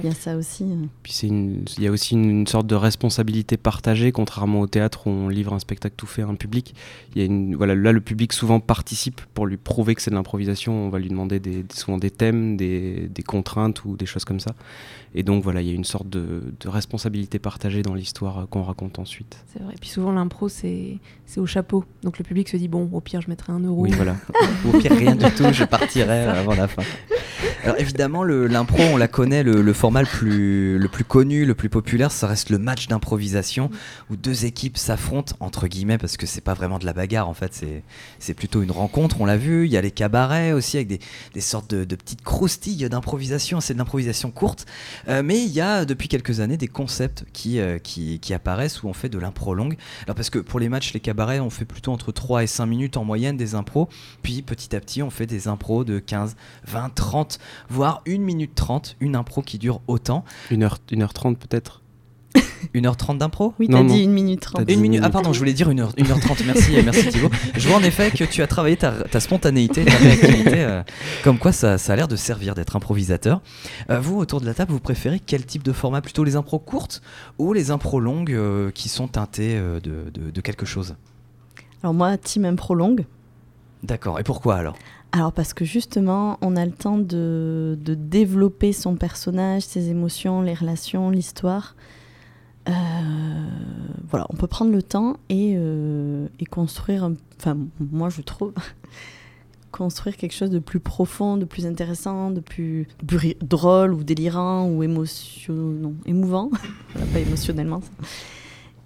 il 0.02 0.06
y 0.10 0.12
a 0.12 0.16
ça 0.16 0.36
aussi. 0.36 0.66
Puis 1.04 1.14
c'est 1.14 1.28
une- 1.28 1.64
il 1.78 1.84
y 1.84 1.88
a 1.88 1.92
aussi 1.92 2.14
une, 2.16 2.30
une 2.30 2.48
sorte 2.48 2.68
de 2.68 2.76
responsabilité 2.76 3.58
partagée, 3.58 4.12
contrairement 4.12 4.62
au 4.62 4.68
théâtre 4.68 5.08
où 5.08 5.10
on 5.12 5.30
livre 5.30 5.54
un 5.54 5.60
spectacle 5.60 5.96
tout 5.98 6.08
fait 6.08 6.22
à 6.24 6.28
un 6.28 6.36
public. 6.36 6.74
Il 7.16 7.20
y 7.20 7.22
a 7.22 7.26
une, 7.26 7.56
voilà, 7.56 7.76
là, 7.76 7.92
le 7.92 8.02
public 8.02 8.34
souvent 8.34 8.60
participe 8.60 9.22
pour 9.34 9.46
lui 9.46 9.58
prouver 9.58 9.96
que 9.96 10.02
c'est 10.02 10.10
de 10.12 10.16
l'improvisation. 10.16 10.74
On 10.74 10.90
va 10.90 11.00
lui 11.00 11.10
demander 11.10 11.40
des, 11.40 11.64
souvent 11.74 11.98
des 11.98 12.10
thèmes, 12.12 12.58
des, 12.58 13.08
des 13.14 13.24
contraintes 13.24 13.86
ou 13.86 13.96
des 13.96 14.06
choses 14.06 14.26
comme 14.26 14.40
ça. 14.40 14.56
Et 15.18 15.24
donc 15.24 15.44
voilà, 15.44 15.62
il 15.62 15.68
y 15.68 15.72
a 15.72 15.76
une 15.76 15.86
sorte 15.86 16.10
de, 16.10 16.44
de 16.60 16.68
responsabilité 16.70 17.40
partagée 17.40 17.82
dans 17.84 17.94
l'histoire 17.94 18.40
euh, 18.40 18.46
qu'on 18.48 18.64
raconte 18.64 19.00
ensuite. 19.00 19.38
C'est 19.54 19.62
vrai. 19.64 19.74
Et 19.76 19.78
puis 19.80 19.90
souvent, 19.90 20.12
l'impro, 20.12 20.50
c'est 20.50 20.98
c'est 21.26 21.40
au 21.40 21.46
chapeau. 21.46 21.86
Donc 22.04 22.18
le 22.18 22.24
public 22.26 22.50
se 22.50 22.58
dit 22.58 22.68
bon, 22.68 22.90
au 22.92 23.00
pire, 23.02 23.22
je 23.22 23.30
mettrai 23.30 23.54
un 23.54 23.60
euro. 23.60 23.82
Oui, 23.84 23.92
voilà. 23.92 24.16
Au 24.68 24.78
pire 24.78 24.92
rien 24.92 25.16
du 25.16 25.26
tout, 25.32 25.46
je 25.54 25.64
partirai 25.64 26.10
euh, 26.26 26.40
avant 26.42 26.54
la 26.56 26.68
fin. 26.68 26.84
Alors 27.64 27.80
évidemment, 27.80 28.24
le- 28.24 28.46
l'impro, 28.48 28.78
on 28.94 28.98
la 28.98 29.08
connaît, 29.08 29.42
le, 29.42 29.62
le 29.62 29.74
format 29.76 30.02
le 30.02 30.08
plus, 30.08 30.78
le 30.78 30.88
plus 30.88 31.04
connu, 31.04 31.46
le 31.46 31.56
plus 31.56 31.70
populaire, 31.70 32.12
ça 32.12 32.28
reste 32.28 32.50
le 32.50 32.58
match 32.58 32.88
d'improvisation 32.88 33.70
où 34.10 34.16
deux 34.16 34.46
équipes 34.46 34.78
s'affrontent, 34.78 35.36
entre 35.40 35.68
guillemets, 35.68 35.98
parce 35.98 36.18
que 36.18 36.26
c'est 36.26 36.42
pas 36.42 36.54
vraiment 36.54 36.80
de 36.80 36.86
la 36.86 36.94
bagarre 36.94 37.30
en 37.30 37.34
fait, 37.34 37.64
c'est, 38.20 38.34
plutôt 38.34 38.62
une 38.62 38.72
rencontre, 38.72 39.22
on 39.22 39.26
l'a 39.26 39.38
vu. 39.38 39.66
Il 39.66 39.72
y 39.72 39.78
a 39.78 39.82
les 39.82 39.92
cabarets 39.92 40.52
aussi 40.52 40.78
avec 40.78 40.88
des, 40.88 41.00
des 41.34 41.42
sortes 41.42 41.70
de, 41.70 41.86
de 41.86 41.96
petites 41.96 42.24
croustilles 42.24 42.90
d'improvisation, 42.90 43.62
c'est 43.62 43.74
de 43.74 43.80
l'improvisation 43.80 44.32
courte. 44.32 44.66
Euh, 45.08 45.22
mais 45.24 45.44
il 45.44 45.52
y 45.52 45.62
a 45.62 45.86
depuis 45.86 46.08
quelques 46.08 46.40
années 46.40 46.58
des 46.58 46.68
concepts 46.68 47.26
qui, 47.34 47.60
euh, 47.60 47.78
qui, 47.80 48.20
qui 48.20 48.34
apparaissent 48.34 48.84
où 48.84 48.88
on 48.88 48.94
fait 48.94 49.10
de 49.10 49.18
l'impro 49.18 49.54
longue. 49.54 49.78
Alors 50.04 50.16
parce 50.16 50.30
que 50.30 50.40
pour 50.40 50.60
les 50.60 50.70
matchs, 50.70 50.94
les 50.94 51.00
cabarets, 51.00 51.40
on 51.40 51.50
fait 51.50 51.66
plutôt 51.66 51.92
entre 51.92 52.12
3 52.12 52.44
et 52.44 52.48
5 52.48 52.66
minutes 52.66 52.98
en 52.98 53.04
moyenne 53.04 53.38
des 53.38 53.56
impros. 53.56 53.90
Puis 54.22 54.42
petit 54.42 54.76
à 54.76 54.80
petit, 54.80 55.02
on 55.02 55.10
fait 55.10 55.28
des 55.28 55.48
impros 55.48 55.84
de 55.84 56.00
15, 56.00 56.36
20, 56.68 56.94
30, 56.94 57.40
voire 57.70 58.02
1 58.08 58.20
minute 58.20 58.56
30, 58.56 58.98
une 59.00 59.16
impro 59.16 59.42
qui 59.42 59.58
dure 59.58 59.65
autant. 59.88 60.24
1h, 60.52 60.72
1h30 60.92 61.36
peut-être 61.36 61.82
1h30 62.76 63.18
d'impro? 63.20 63.54
Oui, 63.60 63.68
t'as 63.70 63.82
dit 63.84 64.04
une 64.04 64.12
minute 64.12 64.42
trente. 64.42 64.58
T'as 64.58 64.66
dit- 64.66 64.74
une 64.74 64.82
minute. 64.82 65.02
Ah 65.04 65.10
pardon, 65.10 65.32
je 65.32 65.40
voulais 65.40 65.54
dire 65.54 65.70
1h, 65.70 65.96
1h30. 65.96 66.44
Merci, 66.46 66.72
merci 66.84 67.08
Thibaut. 67.08 67.30
Je 67.56 67.68
vois 67.68 67.78
en 67.78 67.84
effet 67.84 68.12
que 68.12 68.26
tu 68.26 68.42
as 68.42 68.48
travaillé 68.48 68.76
ta, 68.76 68.92
ta 68.92 69.20
spontanéité, 69.22 69.86
ta 69.86 69.96
réactivité, 69.96 70.56
euh, 70.64 70.84
comme 71.24 71.38
quoi 71.40 71.52
ça, 71.54 71.78
ça 71.78 71.94
a 71.94 71.96
l'air 71.96 72.08
de 72.10 72.16
servir 72.18 72.54
d'être 72.56 72.76
improvisateur. 72.76 73.42
Euh, 73.90 74.00
vous, 74.02 74.18
autour 74.18 74.42
de 74.42 74.46
la 74.46 74.54
table, 74.54 74.74
vous 74.74 74.80
préférez 74.82 75.22
quel 75.26 75.46
type 75.46 75.64
de 75.64 75.72
format? 75.72 76.02
Plutôt 76.02 76.24
les 76.26 76.36
impros 76.36 76.60
courtes 76.60 77.02
ou 77.38 77.54
les 77.54 77.72
impros 77.72 78.02
longues 78.02 78.34
euh, 78.34 78.70
qui 78.72 78.90
sont 78.90 79.08
teintées 79.08 79.56
euh, 79.58 79.80
de, 79.80 80.10
de- 80.14 80.32
de 80.32 80.42
quelque 80.42 80.66
chose? 80.66 80.96
Alors 81.84 81.94
moi, 81.94 82.18
team 82.18 82.44
impro 82.46 82.76
longue. 82.76 83.06
D'accord. 83.84 84.20
Et 84.20 84.24
pourquoi 84.24 84.56
alors? 84.56 84.76
Alors 85.16 85.32
parce 85.32 85.54
que 85.54 85.64
justement, 85.64 86.38
on 86.42 86.58
a 86.58 86.66
le 86.66 86.74
temps 86.74 86.98
de, 86.98 87.80
de 87.80 87.94
développer 87.94 88.74
son 88.74 88.98
personnage, 88.98 89.62
ses 89.62 89.88
émotions, 89.90 90.42
les 90.42 90.54
relations, 90.54 91.10
l'histoire. 91.10 91.78
Euh, 92.68 92.74
voilà, 94.10 94.28
on 94.30 94.36
peut 94.36 94.48
prendre 94.48 94.74
le 94.74 94.84
temps 94.84 95.16
et, 95.30 95.54
euh, 95.56 96.28
et 96.42 96.46
construire, 96.46 97.10
enfin 97.40 97.58
moi 97.80 98.10
je 98.10 98.24
trouve, 98.24 98.52
construire 99.72 100.18
quelque 100.18 100.34
chose 100.34 100.50
de 100.50 100.60
plus 100.60 100.82
profond, 100.82 101.38
de 101.38 101.46
plus 101.46 101.66
intéressant, 101.66 102.30
de 102.30 102.42
plus, 102.42 102.86
drôle 103.40 103.94
ou 103.94 104.04
délirant 104.04 104.68
ou 104.68 104.84
émotion, 104.84 105.54
non, 105.54 105.94
émouvant, 106.06 106.52
Voilà, 106.94 107.08
pas 107.14 107.20
émotionnellement. 107.20 107.80
ça. 107.80 107.88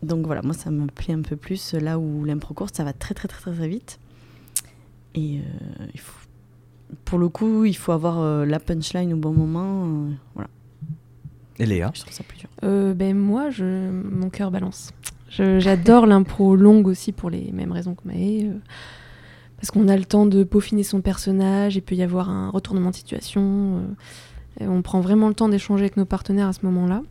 Donc 0.03 0.27
voilà, 0.27 0.43
moi 0.43 0.53
ça 0.53 0.69
me 0.69 0.85
plaît 0.85 1.15
un 1.15 1.23
peu 1.23 1.37
plus 1.37 1.73
là 1.73 1.97
où 1.97 2.23
l'impro 2.23 2.53
courte, 2.53 2.75
ça 2.75 2.83
va 2.83 2.93
très 2.93 3.15
très 3.15 3.27
très 3.27 3.41
très, 3.41 3.51
très 3.51 3.67
vite. 3.67 3.99
Et 5.15 5.39
euh, 5.39 5.85
il 5.93 5.99
faut, 5.99 6.18
pour 7.05 7.19
le 7.19 7.29
coup, 7.29 7.65
il 7.65 7.75
faut 7.75 7.91
avoir 7.91 8.19
euh, 8.19 8.45
la 8.45 8.59
punchline 8.59 9.13
au 9.13 9.17
bon 9.17 9.31
moment. 9.33 9.85
euh, 9.85 10.09
voilà, 10.35 10.49
Et 11.59 11.65
Léa? 11.65 11.91
Je 11.93 12.01
trouve 12.01 12.13
ça 12.13 12.23
plus 12.23 12.37
dur. 12.39 12.49
Euh, 12.63 12.93
ben 12.93 13.15
moi, 13.17 13.49
je, 13.49 13.89
mon 13.91 14.29
cœur 14.29 14.51
balance. 14.51 14.91
Je- 15.29 15.59
J'adore 15.59 16.05
l'impro 16.07 16.55
longue 16.55 16.87
aussi 16.87 17.11
pour 17.11 17.29
les 17.29 17.51
mêmes 17.51 17.71
raisons 17.71 17.95
que 17.95 18.07
Maë. 18.07 18.45
euh, 18.49 18.53
parce 19.57 19.71
qu'on 19.71 19.87
a 19.89 19.97
le 19.97 20.05
temps 20.05 20.25
de 20.25 20.43
peaufiner 20.45 20.83
son 20.83 21.01
personnage, 21.01 21.75
il 21.75 21.81
peut 21.81 21.95
y 21.95 22.01
avoir 22.01 22.29
un 22.29 22.49
retournement 22.49 22.91
de 22.91 22.95
situation. 22.95 23.77
euh, 24.61 24.63
et 24.63 24.67
on 24.67 24.81
prend 24.81 24.99
vraiment 25.01 25.27
le 25.27 25.33
temps 25.33 25.49
d'échanger 25.49 25.83
avec 25.83 25.95
nos 25.97 26.05
partenaires 26.05 26.47
à 26.47 26.53
ce 26.53 26.65
moment-là. 26.65 27.01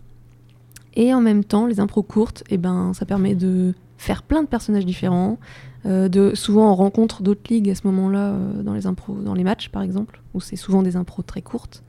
Et 0.95 1.15
en 1.15 1.21
même 1.21 1.45
temps, 1.45 1.67
les 1.67 1.79
impros 1.81 2.03
courtes, 2.03 2.43
eh 2.51 2.57
ben, 2.59 2.93
ça 2.95 3.07
permet 3.07 3.35
de 3.35 3.75
faire 3.99 4.23
plein 4.23 4.43
de 4.43 4.49
personnages 4.49 4.87
différents. 4.87 5.39
euh, 5.85 6.09
de, 6.09 6.35
souvent, 6.35 6.73
on 6.73 6.75
rencontre 6.75 7.23
d'autres 7.23 7.43
ligues 7.51 7.69
à 7.69 7.75
ce 7.75 7.87
moment-là, 7.87 8.31
euh, 8.31 8.63
dans 8.63 8.73
les 8.73 8.87
impros, 8.87 9.17
dans 9.17 9.35
les 9.35 9.45
matchs 9.45 9.69
par 9.69 9.83
exemple, 9.83 10.21
où 10.33 10.41
c'est 10.41 10.57
souvent 10.57 10.83
des 10.83 10.97
impros 10.97 11.23
très 11.23 11.43
courtes. 11.43 11.83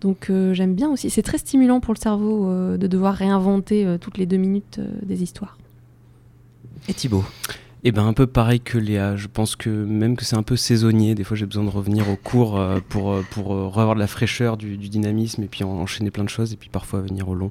Donc 0.00 0.30
euh, 0.30 0.54
j'aime 0.54 0.74
bien 0.74 0.88
aussi. 0.90 1.10
C'est 1.10 1.22
très 1.22 1.36
stimulant 1.38 1.80
pour 1.80 1.92
le 1.92 1.98
cerveau 1.98 2.46
euh, 2.46 2.76
de 2.78 2.86
devoir 2.86 3.14
réinventer 3.14 3.84
euh, 3.84 3.98
toutes 3.98 4.16
les 4.16 4.24
deux 4.26 4.38
minutes 4.38 4.78
euh, 4.78 4.88
des 5.02 5.22
histoires. 5.22 5.58
Et 6.88 6.94
Thibaut? 6.94 7.24
Eh 7.84 7.92
ben 7.92 8.06
un 8.06 8.12
peu 8.12 8.26
pareil 8.26 8.60
que 8.60 8.76
Léa. 8.78 9.16
Je 9.16 9.26
pense 9.26 9.56
que 9.56 9.70
même 9.70 10.16
que 10.16 10.24
c'est 10.24 10.36
un 10.36 10.42
peu 10.42 10.56
saisonnier. 10.56 11.14
Des 11.14 11.24
fois, 11.24 11.36
j'ai 11.36 11.46
besoin 11.46 11.64
de 11.64 11.70
revenir 11.70 12.08
au 12.10 12.16
cours 12.16 12.58
euh, 12.58 12.78
pour 12.88 13.14
pour 13.30 13.54
euh, 13.54 13.66
revoir 13.68 13.94
de 13.94 14.00
la 14.00 14.06
fraîcheur, 14.06 14.56
du, 14.56 14.76
du 14.76 14.88
dynamisme 14.88 15.42
et 15.42 15.46
puis 15.46 15.64
en- 15.64 15.70
enchaîner 15.70 16.10
plein 16.10 16.24
de 16.24 16.28
choses. 16.30 16.52
Et 16.52 16.56
puis 16.56 16.68
parfois 16.70 17.00
venir 17.00 17.28
au 17.28 17.34
long. 17.34 17.50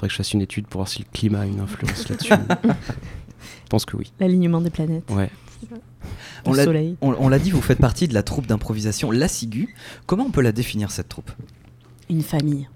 Faudrait 0.00 0.08
que 0.08 0.12
je 0.12 0.16
fasse 0.16 0.32
une 0.32 0.40
étude 0.40 0.66
pour 0.66 0.78
voir 0.78 0.88
si 0.88 1.00
le 1.00 1.04
climat 1.12 1.40
a 1.40 1.44
une 1.44 1.60
influence 1.60 2.08
là-dessus. 2.08 2.32
je 2.64 3.68
pense 3.68 3.84
que 3.84 3.98
oui. 3.98 4.10
L'alignement 4.18 4.62
des 4.62 4.70
planètes. 4.70 5.04
Ouais. 5.10 5.28
On 6.46 6.54
l'a- 6.54 6.64
soleil. 6.64 6.96
On, 7.02 7.14
on 7.18 7.28
l'a 7.28 7.38
dit, 7.38 7.50
vous 7.50 7.60
faites 7.60 7.78
partie 7.80 8.08
de 8.08 8.14
la 8.14 8.22
troupe 8.22 8.46
d'improvisation 8.46 9.10
La 9.10 9.28
Ciguë. 9.28 9.74
Comment 10.06 10.24
on 10.24 10.30
peut 10.30 10.40
la 10.40 10.52
définir 10.52 10.90
cette 10.90 11.10
troupe? 11.10 11.30
Une 12.08 12.22
famille. 12.22 12.66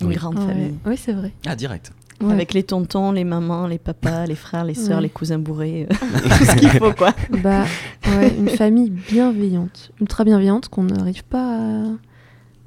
Une 0.00 0.08
Oui. 0.08 0.16
grande 0.16 0.40
Ouais. 0.40 0.46
famille. 0.46 0.74
Oui, 0.84 0.96
c'est 0.96 1.12
vrai. 1.12 1.32
Ah, 1.46 1.54
direct. 1.54 1.92
Ouais. 2.20 2.32
Avec 2.32 2.52
les 2.52 2.64
tontons, 2.64 3.12
les 3.12 3.22
mamans, 3.22 3.68
les 3.68 3.78
papas, 3.78 4.26
les 4.26 4.34
frères, 4.34 4.64
les 4.64 4.74
sœurs, 4.74 4.96
Ouais. 4.96 5.02
les 5.04 5.08
cousins 5.08 5.38
bourrés, 5.38 5.86
euh, 5.88 5.94
tout 6.38 6.44
ce 6.44 6.56
qu'il 6.56 6.68
faut 6.70 6.92
quoi. 6.92 7.14
Bah, 7.44 7.64
ouais, 8.08 8.34
une 8.36 8.48
famille 8.48 8.90
bienveillante, 8.90 9.92
ultra 10.00 10.24
bienveillante, 10.24 10.68
qu'on 10.68 10.82
n'arrive 10.82 11.22
pas 11.22 11.58
à. 11.58 11.84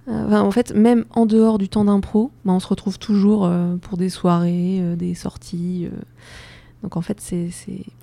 Enfin, 0.08 0.42
en 0.42 0.52
fait, 0.52 0.74
même 0.74 1.06
en 1.12 1.26
dehors 1.26 1.58
du 1.58 1.70
temps 1.70 1.86
d'impro, 1.86 2.32
bah, 2.46 2.54
on 2.54 2.60
se 2.60 2.68
retrouve 2.68 3.00
toujours 3.00 3.46
euh, 3.46 3.76
pour 3.78 3.98
des 3.98 4.10
soirées, 4.10 4.80
euh, 4.82 4.96
des 4.96 5.14
sorties. 5.16 5.88
euh. 5.92 5.98
Donc 6.84 6.98
en 6.98 7.02
fait, 7.02 7.20
c'est 7.20 7.50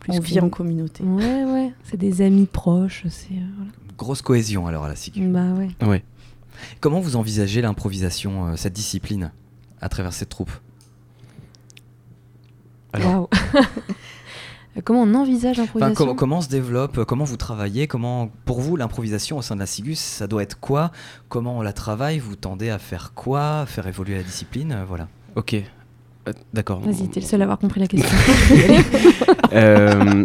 plus. 0.01 0.13
On 0.13 0.19
vit 0.21 0.41
en 0.41 0.49
communauté. 0.49 1.05
Ouais, 1.05 1.45
ouais. 1.45 1.73
C'est 1.85 1.97
des 1.97 2.21
amis 2.23 2.47
proches. 2.47 3.05
C'est. 3.09 3.35
euh, 3.35 3.47
voilà. 3.57 3.71
Grosse 3.97 4.23
cohésion 4.23 4.67
alors 4.67 4.85
à 4.85 4.89
La 4.89 4.97
Ciguë. 4.97 5.29
Bah 5.29 5.53
ouais. 5.53 5.69
Ouais. 5.87 6.03
Comment 6.81 7.01
vous 7.01 7.15
envisagez 7.17 7.61
l'improvisation, 7.63 8.47
euh, 8.49 8.57
cette 8.57 8.73
discipline, 8.73 9.31
à 9.81 9.89
travers 9.89 10.13
cette 10.13 10.29
troupe? 10.31 10.51
Waouh. 12.95 13.29
Comment 14.85 15.03
on 15.03 15.15
envisage 15.15 15.59
Enfin, 15.59 15.65
l'improvisation 15.81 16.07
com- 16.07 16.17
comment 16.17 16.41
se 16.41 16.49
développe, 16.49 16.97
euh, 16.99 17.05
comment 17.05 17.25
vous 17.25 17.37
travaillez, 17.37 17.87
comment, 17.87 18.31
pour 18.47 18.61
vous, 18.61 18.77
l'improvisation 18.77 19.37
au 19.37 19.43
sein 19.43 19.55
de 19.55 19.61
la 19.61 19.67
Ciguë, 19.67 19.95
ça 19.97 20.27
doit 20.27 20.43
être 20.43 20.59
quoi? 20.61 20.91
Comment 21.29 21.59
on 21.59 21.63
la 21.63 21.73
travaille? 21.75 22.19
Vous 22.19 22.37
tendez 22.37 22.71
à 22.71 22.79
faire 22.79 23.13
quoi? 23.15 23.67
Faire 23.67 23.87
évoluer 23.87 24.15
la 24.17 24.23
discipline? 24.23 24.73
Euh, 24.73 24.85
Voilà. 24.89 25.09
Ok. 25.37 25.55
Euh, 25.55 26.33
D'accord. 26.55 26.81
Vas-y, 26.81 27.09
t'es 27.09 27.21
le 27.21 27.27
seul 27.27 27.41
à 27.43 27.45
avoir 27.45 27.59
compris 27.59 27.81
la 27.81 27.87
question. 27.87 28.17
Euh, 29.55 30.25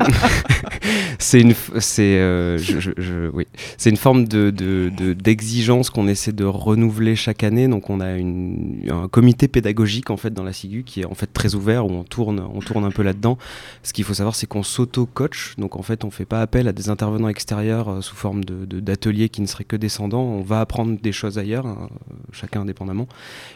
c'est 1.20 1.42
une, 1.42 1.54
c'est, 1.80 2.18
euh, 2.18 2.58
je- 2.58 3.30
oui, 3.34 3.48
c'est 3.78 3.90
une 3.90 3.98
forme 3.98 4.28
de, 4.28 4.50
de- 4.52 4.92
de- 4.96 5.14
d'exigence 5.14 5.90
qu'on 5.90 6.08
essaie 6.08 6.32
de 6.32 6.44
renouveler 6.46 7.16
chaque 7.16 7.44
année. 7.44 7.68
Donc, 7.68 7.90
on 7.90 8.00
a 8.00 8.16
une- 8.18 8.84
un 8.90 9.08
comité 9.08 9.48
pédagogique 9.48 10.10
en 10.10 10.18
fait 10.18 10.34
dans 10.34 10.44
la 10.44 10.54
SIGU 10.54 10.84
qui 10.84 11.02
est 11.02 11.06
en 11.06 11.14
fait 11.16 11.28
très 11.34 11.56
ouvert 11.56 11.86
où 11.86 11.92
on 11.92 12.04
tourne, 12.04 12.42
on 12.54 12.60
tourne 12.60 12.84
un 12.86 12.92
peu 12.92 13.04
là-dedans. 13.04 13.38
Ce 13.84 13.94
qu'il 13.94 14.04
faut 14.04 14.14
savoir, 14.14 14.36
c'est 14.36 14.48
qu'on 14.48 14.64
s'auto-coach. 14.64 15.56
Donc, 15.58 15.76
en 15.76 15.82
fait, 15.82 16.04
on 16.04 16.12
fait 16.12 16.26
pas 16.26 16.42
appel 16.42 16.68
à 16.68 16.72
des 16.74 16.90
intervenants 16.90 17.30
extérieurs 17.30 17.90
euh, 17.90 18.02
sous 18.02 18.16
forme 18.16 18.44
de, 18.44 18.80
d'ateliers 18.80 19.30
qui 19.30 19.42
ne 19.42 19.48
seraient 19.48 19.64
que 19.64 19.76
descendants. 19.76 20.24
On 20.24 20.42
va 20.42 20.62
apprendre 20.62 21.00
des 21.02 21.12
choses 21.12 21.38
ailleurs, 21.38 21.66
hein, 21.66 21.90
chacun 22.32 22.62
indépendamment, 22.62 23.08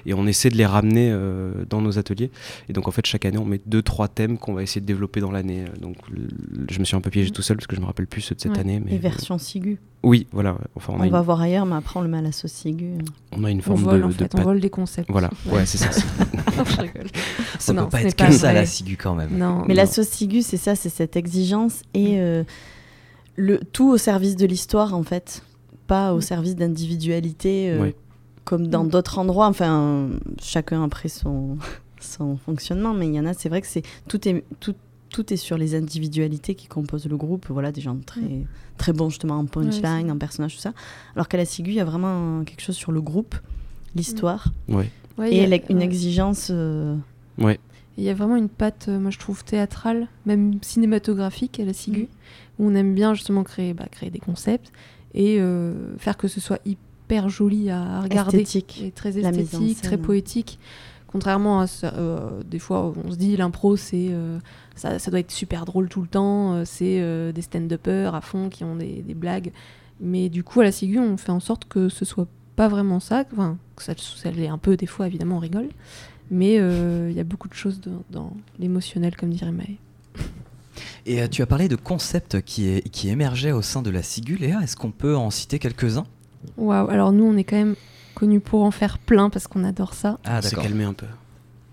et 0.05 0.13
on 0.13 0.25
essaie 0.27 0.49
de 0.49 0.57
les 0.57 0.65
ramener 0.65 1.09
euh, 1.11 1.51
dans 1.69 1.81
nos 1.81 1.99
ateliers. 1.99 2.31
Et 2.69 2.73
donc 2.73 2.87
en 2.87 2.91
fait 2.91 3.05
chaque 3.05 3.25
année 3.25 3.37
on 3.37 3.45
met 3.45 3.61
deux 3.65 3.81
trois 3.81 4.07
thèmes 4.07 4.37
qu'on 4.37 4.53
va 4.53 4.63
essayer 4.63 4.81
de 4.81 4.85
développer 4.85 5.19
dans 5.21 5.31
l'année. 5.31 5.65
Donc 5.79 5.97
je 6.69 6.79
me 6.79 6.85
suis 6.85 6.95
un 6.95 7.01
peu 7.01 7.09
piégé 7.09 7.20
tout 7.29 7.41
seul 7.41 7.57
parce 7.57 7.67
que 7.67 7.75
je 7.75 7.81
me 7.81 7.85
rappelle 7.85 8.07
plus 8.07 8.21
ceux 8.21 8.33
de 8.35 8.41
cette 8.41 8.53
Ouais. 8.53 8.59
année. 8.59 8.81
Mais 8.83 8.93
Et 8.95 8.97
version 8.97 9.37
Sigu. 9.37 9.79
Oui, 10.03 10.25
voilà. 10.31 10.57
Enfin 10.75 10.93
on, 10.93 10.97
On, 10.97 11.01
a, 11.01 11.05
une, 11.05 11.11
va 11.11 11.21
voir 11.21 11.41
ailleurs, 11.41 11.65
mais 11.67 11.75
après 11.75 11.99
on 11.99 12.03
le 12.03 12.09
met 12.09 12.17
à 12.17 12.21
la 12.21 12.31
sauce 12.31 12.51
Sigu. 12.51 12.93
on 13.33 13.43
a 13.43 13.51
une 13.51 13.59
on 13.59 13.61
forme 13.61 13.83
vole 13.83 13.99
de, 13.99 14.05
en 14.05 14.07
de 14.09 14.13
fait, 14.13 14.35
on 14.35 14.41
vole 14.41 14.59
des 14.59 14.69
concepts. 14.71 15.11
Voilà, 15.11 15.29
Ouais. 15.45 15.57
ouais, 15.59 15.65
c'est 15.65 15.77
ça. 15.77 15.89
Je 16.65 16.81
rigole. 16.81 17.07
Ça 17.59 17.73
Non, 17.73 17.83
peut 17.83 17.89
pas 17.89 18.01
être 18.03 18.15
pas 18.17 18.27
que 18.27 18.33
ça, 18.33 18.51
la 18.53 18.65
Ciguë, 18.65 18.97
quand 18.97 19.13
même. 19.15 19.37
Non. 19.37 19.63
Mais 19.67 19.73
la 19.75 19.85
sauce 19.85 20.07
Sigu, 20.07 20.41
c'est 20.41 20.57
ça, 20.57 20.75
c'est 20.75 20.89
cette 20.89 21.15
exigence 21.15 21.81
et 21.93 22.19
euh, 22.19 22.43
le 23.35 23.59
tout 23.59 23.89
au 23.91 23.97
service 23.97 24.35
de 24.35 24.45
l'histoire 24.45 24.93
en 24.95 25.03
fait, 25.03 25.43
pas 25.87 26.13
au 26.13 26.17
Mm. 26.17 26.21
service 26.21 26.55
d'individualité 26.55 27.71
euh, 27.71 27.81
Ouais. 27.81 27.95
comme 28.45 28.67
dans 28.67 28.83
Mm. 28.83 28.89
d'autres 28.89 29.17
endroits. 29.19 29.47
Enfin, 29.47 30.09
chacun 30.41 30.83
après 30.83 31.09
son 31.09 31.57
son 31.99 32.37
fonctionnement, 32.37 32.93
mais 32.95 33.05
il 33.07 33.13
y 33.13 33.19
en 33.19 33.25
a, 33.27 33.33
c'est 33.35 33.49
vrai 33.49 33.61
que 33.61 33.67
c'est 33.67 33.83
tout 34.07 34.27
est 34.27 34.43
tout 34.59 34.73
tout 35.11 35.31
est 35.33 35.37
sur 35.37 35.57
les 35.57 35.75
individualités 35.75 36.55
qui 36.55 36.67
composent 36.67 37.07
le 37.07 37.17
groupe. 37.17 37.45
Voilà, 37.49 37.71
des 37.71 37.81
gens 37.81 37.97
très 38.05 38.21
Mm. 38.21 38.45
très 38.77 38.93
bons 38.93 39.09
justement 39.09 39.35
en 39.37 39.45
punchline, 39.45 40.05
c'est- 40.07 40.11
en 40.11 40.17
personnage, 40.17 40.55
tout 40.55 40.61
ça. 40.61 40.73
Alors 41.15 41.27
qu'à 41.27 41.37
la 41.37 41.45
Sigu, 41.45 41.71
il 41.71 41.75
y 41.75 41.79
a 41.79 41.85
vraiment 41.85 42.43
quelque 42.43 42.61
chose 42.61 42.75
sur 42.75 42.91
le 42.91 43.01
groupe, 43.01 43.35
l'histoire 43.95 44.47
ouais. 44.69 44.89
Ouais, 45.17 45.29
il 45.31 45.37
y 45.37 45.39
et 45.41 45.53
a- 45.53 45.59
une 45.69 45.77
ouais. 45.79 45.83
exigence. 45.83 46.47
euh, 46.49 46.95
Ouais. 47.37 47.59
Il 47.97 48.03
y 48.05 48.09
a 48.09 48.13
vraiment 48.13 48.37
une 48.37 48.47
patte, 48.49 48.85
euh, 48.87 48.99
moi 48.99 49.11
je 49.11 49.19
trouve, 49.19 49.43
théâtrale, 49.43 50.07
même 50.25 50.53
cinématographique 50.61 51.59
à 51.59 51.65
la 51.65 51.73
Sigu, 51.73 52.03
Mm. 52.03 52.07
où 52.63 52.67
on 52.69 52.75
aime 52.75 52.95
bien 52.95 53.13
justement 53.13 53.43
créer, 53.43 53.73
bah, 53.73 53.85
créer 53.91 54.09
des 54.09 54.19
concepts 54.19 54.71
et 55.13 55.37
euh, 55.39 55.95
faire 55.97 56.15
que 56.17 56.27
ce 56.29 56.39
soit 56.39 56.59
hyper 56.65 57.27
joli 57.29 57.69
à 57.69 58.01
regarder. 58.01 58.39
esthétique. 58.41 58.81
Et 58.85 58.91
très 58.91 59.17
esthétique, 59.17 59.81
très 59.81 59.97
poétique. 59.97 60.57
Contrairement 61.11 61.59
à 61.59 61.67
ça, 61.67 61.93
euh, 61.95 62.41
des 62.45 62.59
fois, 62.59 62.93
on 63.05 63.11
se 63.11 63.17
dit 63.17 63.35
l'impro, 63.35 63.75
c'est 63.75 64.07
euh, 64.11 64.39
ça, 64.75 64.97
ça 64.97 65.11
doit 65.11 65.19
être 65.19 65.31
super 65.31 65.65
drôle 65.65 65.89
tout 65.89 66.01
le 66.01 66.07
temps. 66.07 66.53
euh, 66.53 66.63
c'est 66.65 67.01
euh, 67.01 67.31
des 67.33 67.41
stand-uppers 67.41 68.15
à 68.15 68.21
fond 68.21 68.47
qui 68.49 68.63
ont 68.63 68.75
des, 68.77 69.01
des 69.01 69.13
blagues. 69.13 69.51
Mais 69.99 70.29
du 70.29 70.43
coup, 70.43 70.61
à 70.61 70.63
la 70.63 70.71
Sigu, 70.71 70.99
on 70.99 71.17
fait 71.17 71.31
en 71.31 71.39
sorte 71.41 71.65
que 71.65 71.89
ce 71.89 72.05
soit 72.05 72.27
pas 72.55 72.67
vraiment 72.69 72.99
ça. 72.99 73.25
Enfin, 73.33 73.57
que 73.75 73.83
ça, 73.83 73.93
ça 73.97 74.31
l'est 74.31 74.47
un 74.47 74.57
peu 74.57 74.77
des 74.77 74.85
fois, 74.87 75.07
évidemment, 75.07 75.35
on 75.37 75.39
rigole. 75.39 75.67
Mais 76.31 76.55
il 76.55 77.11
y 77.13 77.19
a 77.19 77.23
beaucoup 77.25 77.49
de 77.49 77.53
choses 77.53 77.81
dans, 77.81 78.03
dans 78.09 78.33
l'émotionnel, 78.57 79.17
comme 79.17 79.31
dirait 79.31 79.51
Maë. 79.51 79.77
Et 81.05 81.27
tu 81.29 81.41
as 81.41 81.45
parlé 81.45 81.67
de 81.67 81.75
concepts 81.75 82.41
qui, 82.41 82.67
est- 82.69 82.89
qui 82.89 83.09
émergeaient 83.09 83.51
au 83.51 83.61
sein 83.61 83.81
de 83.81 83.89
la 83.89 84.01
Ciguë, 84.01 84.37
Léa. 84.37 84.61
Est-ce 84.61 84.75
qu'on 84.77 84.91
peut 84.91 85.15
en 85.15 85.29
citer 85.29 85.59
quelques-uns? 85.59 86.05
Waouh, 86.57 86.89
alors 86.89 87.11
nous, 87.11 87.25
on 87.25 87.35
est 87.37 87.43
quand 87.43 87.57
même 87.57 87.75
connus 88.21 88.39
pour 88.39 88.63
en 88.63 88.71
faire 88.71 88.97
plein 88.99 89.29
parce 89.29 89.47
qu'on 89.47 89.63
adore 89.63 89.93
ça. 89.93 90.19
Ah, 90.23 90.39
On 90.39 90.41
s'est 90.47 90.55
calmé 90.55 90.83
un 90.83 90.93
peu. 90.93 91.07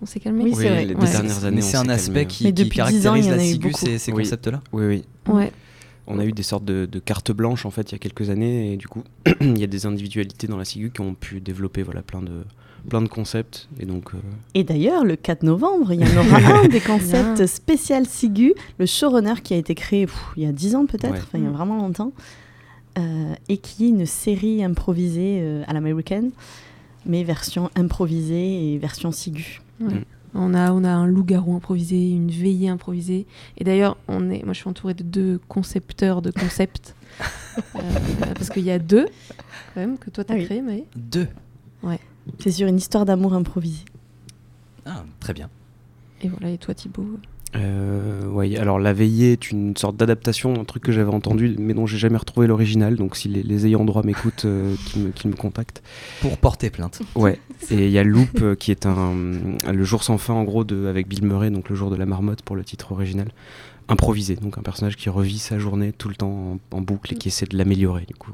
On 0.00 0.06
s'est 0.06 0.20
calmé 0.20 0.44
Oui, 0.44 0.54
c'est 0.54 0.68
vrai. 0.68 0.84
les 0.86 0.94
Ouais. 0.94 1.10
dernières 1.10 1.44
années. 1.44 1.60
C'est 1.60 1.76
un 1.76 1.88
aspect 1.88 2.12
calmé. 2.12 2.26
qui, 2.26 2.44
qui 2.44 2.52
depuis 2.52 2.80
10 2.82 3.06
ans, 3.06 3.12
caractérise 3.14 3.26
en 3.26 3.30
la 3.30 3.36
a 3.42 3.44
eu 3.44 3.48
Ciguë, 3.52 3.68
beaucoup. 3.68 3.84
ces, 3.84 3.98
ces 3.98 4.12
Oui. 4.12 4.22
concepts-là 4.24 4.62
Oui, 4.72 4.86
oui. 4.86 5.04
Ouais. 5.32 5.52
On 6.06 6.18
a 6.18 6.24
eu 6.24 6.32
des 6.32 6.42
sortes 6.42 6.64
de, 6.64 6.86
de 6.86 6.98
cartes 7.00 7.32
blanches 7.32 7.66
en 7.66 7.70
fait 7.70 7.90
il 7.90 7.92
y 7.92 7.96
a 7.96 7.98
quelques 7.98 8.30
années 8.30 8.72
et 8.72 8.76
du 8.78 8.88
coup 8.88 9.02
il 9.42 9.58
y 9.58 9.64
a 9.64 9.66
des 9.66 9.84
individualités 9.84 10.46
dans 10.46 10.56
la 10.56 10.64
SIGU 10.64 10.90
qui 10.90 11.02
ont 11.02 11.12
pu 11.14 11.40
développer 11.42 11.82
voilà 11.82 12.00
plein 12.00 12.22
de 12.22 12.44
plein 12.88 13.02
de 13.02 13.08
concepts 13.08 13.68
et 13.78 13.84
donc 13.84 14.14
euh, 14.14 14.18
Et 14.54 14.64
d'ailleurs, 14.64 15.04
le 15.04 15.16
4 15.16 15.42
novembre, 15.42 15.92
il 15.92 16.00
y 16.00 16.04
en 16.04 16.16
aura 16.26 16.60
un 16.62 16.68
des 16.68 16.80
concepts 16.80 17.44
spécial 17.46 18.06
Sigu, 18.06 18.54
le 18.78 18.86
showrunner 18.86 19.34
qui 19.44 19.52
a 19.52 19.58
été 19.58 19.74
créé 19.74 20.06
pff, 20.06 20.16
il 20.38 20.44
y 20.44 20.46
a 20.46 20.52
10 20.52 20.76
ans 20.76 20.86
peut-être, 20.86 21.12
Ouais. 21.12 21.18
enfin, 21.18 21.36
il 21.38 21.44
y 21.44 21.46
a 21.46 21.50
Mm. 21.50 21.52
vraiment 21.52 21.76
longtemps, 21.76 22.12
et 23.48 23.58
qui 23.58 23.86
est 23.86 23.88
une 23.88 24.06
série 24.06 24.62
improvisée 24.62 25.40
euh, 25.42 25.64
à 25.66 25.72
l'américaine, 25.72 26.30
mais 27.06 27.24
version 27.24 27.70
improvisée 27.74 28.74
et 28.74 28.78
version. 28.78 29.10
Ouais. 29.10 29.94
Mm. 29.94 30.04
On 30.34 30.52
a, 30.54 30.72
on 30.72 30.84
a 30.84 30.90
un 30.90 31.06
loup-garou 31.06 31.56
improvisé, 31.56 32.10
une 32.10 32.30
veillée 32.30 32.68
improvisée. 32.68 33.26
Et 33.56 33.64
d'ailleurs, 33.64 33.96
on 34.08 34.30
est, 34.30 34.44
moi 34.44 34.52
je 34.52 34.60
suis 34.60 34.68
entourée 34.68 34.94
de 34.94 35.02
deux 35.02 35.40
concepteurs 35.48 36.22
de 36.22 36.30
concepts. 36.30 36.94
Euh, 37.74 37.80
parce 38.34 38.50
qu'il 38.50 38.62
y 38.62 38.70
a 38.70 38.78
deux, 38.78 39.06
quand 39.74 39.80
même, 39.80 39.98
que 39.98 40.10
toi 40.10 40.22
t'as 40.22 40.34
Ah 40.34 40.36
oui. 40.36 40.44
créé, 40.44 40.62
Maë. 40.62 40.84
Deux. 40.94 41.26
C'est 42.38 42.52
sur 42.52 42.68
une 42.68 42.76
histoire 42.76 43.04
d'amour 43.04 43.34
improvisée. 43.34 43.84
Ah, 44.86 45.04
très 45.18 45.32
bien. 45.32 45.50
Et 46.22 46.28
voilà, 46.28 46.50
et 46.50 46.58
toi 46.58 46.72
Thibaut. 46.74 47.18
Euh, 47.56 48.26
ouais 48.26 48.56
alors 48.58 48.78
la 48.78 48.92
veillée 48.92 49.32
est 49.32 49.50
une 49.50 49.74
sorte 49.74 49.96
d'adaptation 49.96 50.60
un 50.60 50.64
truc 50.64 50.82
que 50.82 50.92
j'avais 50.92 51.12
entendu 51.12 51.56
mais 51.58 51.72
dont 51.72 51.86
j'ai 51.86 51.96
jamais 51.96 52.18
retrouvé 52.18 52.46
l'original 52.46 52.96
donc 52.96 53.16
si 53.16 53.28
les, 53.28 53.42
les 53.42 53.66
ayants 53.66 53.86
droit 53.86 54.02
m'écoutent 54.02 54.44
euh, 54.44 54.74
qu'ils 55.14 55.30
me, 55.30 55.34
contactent 55.34 55.82
Pour 56.20 56.36
porter 56.36 56.68
plainte. 56.68 57.00
ouais 57.14 57.40
et 57.70 57.86
il 57.86 57.90
y 57.90 57.98
a 57.98 58.04
Loop 58.04 58.42
euh, 58.42 58.54
qui 58.54 58.70
est 58.70 58.84
un 58.84 59.14
le 59.72 59.84
jour 59.84 60.04
sans 60.04 60.18
fin 60.18 60.34
en 60.34 60.44
gros 60.44 60.64
de 60.64 60.86
avec 60.86 61.08
Bill 61.08 61.24
Murray 61.24 61.50
donc 61.50 61.70
le 61.70 61.76
jour 61.76 61.90
de 61.90 61.96
la 61.96 62.04
marmotte 62.04 62.42
pour 62.42 62.54
le 62.54 62.64
titre 62.64 62.92
original 62.92 63.28
improvisé 63.88 64.36
donc 64.36 64.58
un 64.58 64.62
personnage 64.62 64.96
qui 64.96 65.08
revit 65.08 65.38
sa 65.38 65.58
journée 65.58 65.92
tout 65.92 66.10
le 66.10 66.16
temps 66.16 66.58
en, 66.72 66.76
en 66.76 66.80
boucle 66.82 67.14
et 67.14 67.16
qui 67.16 67.28
essaie 67.28 67.46
de 67.46 67.56
l'améliorer 67.56 68.04
du 68.06 68.14
coup. 68.14 68.32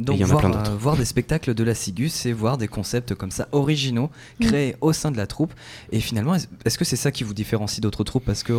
Donc 0.00 0.16
il 0.16 0.20
y 0.20 0.24
en 0.24 0.26
a 0.28 0.30
voir, 0.30 0.40
plein 0.40 0.50
d'autres. 0.50 0.70
euh, 0.70 0.76
voir 0.76 0.96
des 0.96 1.04
spectacles 1.04 1.54
de 1.54 1.64
la 1.64 1.74
Ciguë, 1.74 2.08
c'est 2.08 2.32
voir 2.32 2.56
des 2.56 2.68
concepts 2.68 3.14
comme 3.14 3.30
ça 3.32 3.48
originaux 3.52 4.10
créés 4.40 4.76
au 4.80 4.92
sein 4.92 5.10
de 5.10 5.16
la 5.16 5.26
troupe. 5.26 5.52
Et 5.90 5.98
finalement, 6.00 6.34
est-ce 6.64 6.78
que 6.78 6.84
c'est 6.84 6.96
ça 6.96 7.10
qui 7.10 7.24
vous 7.24 7.34
différencie 7.34 7.80
d'autres 7.80 8.04
troupes? 8.04 8.24
Parce 8.24 8.42
qu'il 8.44 8.54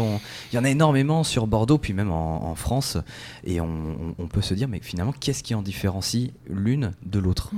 y 0.54 0.58
en 0.58 0.64
a 0.66 0.70
énormément 0.70 1.24
sur 1.24 1.48
Bordeaux, 1.48 1.78
puis 1.78 1.94
même 1.94 2.12
en, 2.12 2.50
en 2.52 2.56
France. 2.56 2.98
Et 3.46 3.62
on, 3.62 3.66
on- 3.68 4.16
on 4.24 4.28
peut 4.28 4.42
se 4.42 4.54
dire, 4.54 4.68
mais 4.68 4.80
finalement, 4.82 5.14
qu'est-ce 5.18 5.44
qui 5.44 5.56
en 5.56 5.62
différencie 5.62 6.32
l'une 6.50 6.92
de 7.06 7.20
l'autre? 7.20 7.52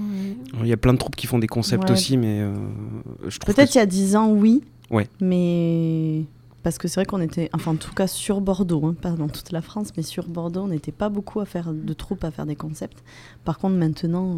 Il 0.61 0.67
y 0.67 0.73
a 0.73 0.77
plein 0.77 0.93
de 0.93 1.00
troupes 1.00 1.15
qui 1.15 1.25
font 1.27 1.39
des 1.39 1.47
concepts 1.47 1.85
Ouais. 1.85 1.91
aussi 1.91 2.17
mais 2.17 2.39
euh, 2.41 2.53
je 3.27 3.39
trouve 3.39 3.53
Peut-être 3.55 3.69
que 3.69 3.73
il 3.75 3.77
y 3.77 3.81
a 3.81 3.85
10 3.88 4.15
ans, 4.15 4.29
oui, 4.29 4.61
Ouais. 4.91 5.07
mais 5.19 6.23
parce 6.63 6.77
que 6.77 6.88
c'est 6.88 6.96
vrai 7.00 7.06
qu'on 7.06 7.22
était, 7.22 7.50
enfin 7.53 7.72
en 7.72 7.75
tout 7.75 7.94
cas 7.94 8.08
sur 8.08 8.41
Bordeaux, 8.41 8.86
hein, 8.86 8.96
pas 9.00 9.12
dans 9.12 9.27
toute 9.30 9.51
la 9.51 9.62
France, 9.62 9.89
mais 9.98 10.03
sur 10.03 10.27
Bordeaux, 10.27 10.62
on 10.62 10.68
n'était 10.68 10.91
pas 10.91 11.10
beaucoup 11.10 11.39
à 11.39 11.46
faire 11.46 11.74
de 11.74 11.94
troupes, 11.94 12.24
à 12.24 12.32
faire 12.32 12.46
des 12.46 12.56
concepts. 12.56 13.03
Par 13.44 13.58
contre, 13.58 13.75
maintenant, 13.75 14.38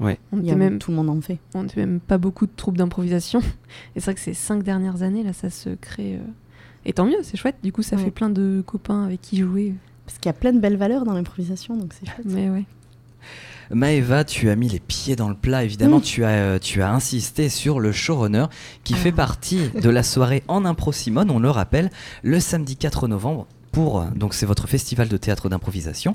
On 0.00 0.08
il 0.08 0.38
y 0.38 0.40
était 0.42 0.52
a- 0.52 0.56
même, 0.56 0.78
tout 0.78 0.90
le 0.90 0.96
monde 0.96 1.10
en 1.10 1.20
fait. 1.20 1.38
on 1.54 1.64
était 1.64 1.84
même 1.84 2.00
pas 2.00 2.18
beaucoup 2.18 2.46
de 2.46 2.52
troupes 2.56 2.76
d'improvisation. 2.78 3.40
Et 3.94 4.00
c'est 4.00 4.04
vrai 4.06 4.14
que 4.14 4.20
ces 4.20 4.34
cinq 4.34 4.62
dernières 4.62 5.02
années, 5.02 5.22
là, 5.22 5.32
ça 5.32 5.50
se 5.50 5.70
crée. 5.70 6.16
euh, 6.16 6.20
Et 6.84 6.92
tant 6.92 7.04
mieux, 7.06 7.22
c'est 7.22 7.36
chouette. 7.36 7.56
Du 7.62 7.70
coup, 7.72 7.82
ça 7.82 7.96
Ouais. 7.96 8.04
fait 8.04 8.10
plein 8.10 8.30
de 8.30 8.62
copains 8.66 9.04
avec 9.04 9.20
qui 9.20 9.36
jouer. 9.38 9.74
Parce 10.06 10.18
qu'il 10.18 10.26
y 10.26 10.30
a 10.30 10.38
plein 10.38 10.52
de 10.52 10.58
belles 10.58 10.76
valeurs 10.76 11.04
dans 11.04 11.12
l'improvisation, 11.12 11.76
donc 11.76 11.92
c'est 11.92 12.06
chouette. 12.06 12.26
Mais 12.26 12.50
ouais. 12.50 12.64
Maëva, 13.72 14.24
tu 14.24 14.50
as 14.50 14.56
mis 14.56 14.68
les 14.68 14.80
pieds 14.80 15.16
dans 15.16 15.28
le 15.28 15.34
plat, 15.34 15.64
évidemment, 15.64 15.98
Mm. 15.98 16.02
tu, 16.02 16.24
as, 16.24 16.28
euh, 16.28 16.58
tu 16.58 16.82
as 16.82 16.92
insisté 16.92 17.48
sur 17.48 17.80
le 17.80 17.90
showrunner 17.92 18.46
qui 18.84 18.94
Ah. 18.94 18.98
fait 18.98 19.12
partie 19.12 19.68
de 19.70 19.88
la 19.90 20.02
soirée 20.02 20.42
en 20.48 20.64
impro 20.64 20.92
Simone, 20.92 21.30
on 21.30 21.38
le 21.38 21.50
rappelle, 21.50 21.90
le 22.22 22.38
samedi 22.40 22.76
4 22.76 23.08
novembre. 23.08 23.46
pour 23.72 24.02
donc 24.14 24.34
c'est 24.34 24.44
votre 24.44 24.68
festival 24.68 25.08
de 25.08 25.16
théâtre 25.16 25.48
d'improvisation. 25.48 26.14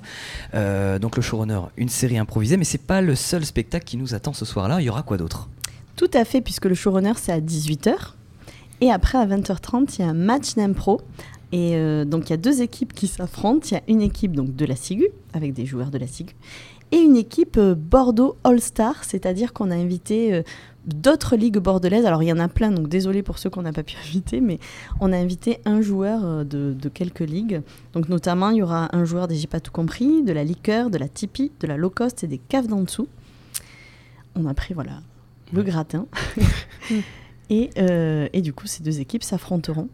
Euh, 0.53 0.99
donc 0.99 1.15
le 1.15 1.23
showrunner, 1.23 1.59
une 1.75 1.89
série 1.89 2.19
improvisée, 2.19 2.55
mais 2.55 2.65
c'est 2.65 2.77
pas 2.77 3.01
le 3.01 3.15
seul 3.15 3.43
spectacle 3.43 3.83
qui 3.83 3.97
nous 3.97 4.13
attend 4.13 4.31
ce 4.33 4.45
soir-là. 4.45 4.79
Il 4.79 4.83
y 4.83 4.89
aura 4.91 5.01
quoi 5.01 5.17
d'autre? 5.17 5.49
Tout 5.95 6.11
à 6.13 6.23
fait, 6.23 6.41
puisque 6.41 6.65
le 6.65 6.75
showrunner, 6.75 7.13
c'est 7.15 7.31
à 7.31 7.39
18h. 7.41 8.13
Et 8.79 8.91
après, 8.91 9.17
à 9.17 9.25
20h30, 9.25 9.95
il 9.97 10.01
y 10.03 10.05
a 10.05 10.09
un 10.09 10.13
match 10.13 10.53
d'impro. 10.53 11.01
Et 11.51 11.75
euh, 11.77 12.05
donc, 12.05 12.27
il 12.27 12.29
y 12.29 12.33
a 12.33 12.37
deux 12.37 12.61
équipes 12.61 12.93
qui 12.93 13.07
s'affrontent. 13.07 13.65
Il 13.71 13.73
y 13.73 13.77
a 13.77 13.81
une 13.87 14.03
équipe 14.03 14.33
donc, 14.35 14.55
de 14.55 14.65
la 14.65 14.75
SIGU, 14.75 15.07
avec 15.33 15.53
des 15.55 15.65
joueurs 15.65 15.89
de 15.89 15.97
la 15.97 16.05
SIGU, 16.05 16.35
et 16.91 16.97
une 16.97 17.17
équipe 17.17 17.57
euh, 17.57 17.75
Bordeaux 17.75 18.37
All-Star, 18.43 19.03
c'est-à-dire 19.03 19.53
qu'on 19.53 19.71
a 19.71 19.75
invité 19.75 20.33
euh, 20.33 20.43
d'autres 20.87 21.35
ligues 21.35 21.57
bordelaises. 21.57 22.05
Alors, 22.05 22.23
il 22.23 22.27
y 22.27 22.33
en 22.33 22.39
a 22.39 22.47
plein, 22.47 22.71
donc 22.71 22.87
désolé 22.87 23.21
pour 23.21 23.37
ceux 23.37 23.49
qu'on 23.49 23.61
n'a 23.61 23.73
pas 23.73 23.83
pu 23.83 23.95
inviter, 24.07 24.41
mais 24.41 24.59
on 24.99 25.11
a 25.11 25.17
invité 25.17 25.59
un 25.65 25.81
joueur 25.81 26.25
euh, 26.25 26.43
de, 26.43 26.73
de 26.73 26.89
quelques 26.89 27.19
ligues. 27.19 27.61
Donc, 27.93 28.09
notamment, 28.09 28.49
il 28.49 28.57
y 28.57 28.63
aura 28.63 28.95
un 28.95 29.05
joueur 29.05 29.27
des 29.27 29.35
J'ai 29.35 29.47
pas 29.47 29.59
tout 29.59 29.71
compris, 29.71 30.23
de 30.23 30.31
la 30.31 30.43
liqueur, 30.43 30.89
de 30.89 30.97
la 30.97 31.07
Tipeee, 31.07 31.51
de 31.59 31.67
la 31.67 31.77
low 31.77 31.89
cost 31.89 32.23
et 32.23 32.27
des 32.27 32.39
caves 32.39 32.67
d'en 32.67 32.81
dessous. 32.81 33.07
On 34.35 34.45
a 34.45 34.53
pris, 34.53 34.73
voilà, 34.73 35.01
le 35.53 35.63
gratin. 35.63 36.07
et, 37.49 37.69
euh, 37.77 38.27
et 38.33 38.41
du 38.41 38.53
coup, 38.53 38.67
ces 38.67 38.83
deux 38.83 38.99
équipes 38.99 39.23
s'affronteront. 39.23 39.89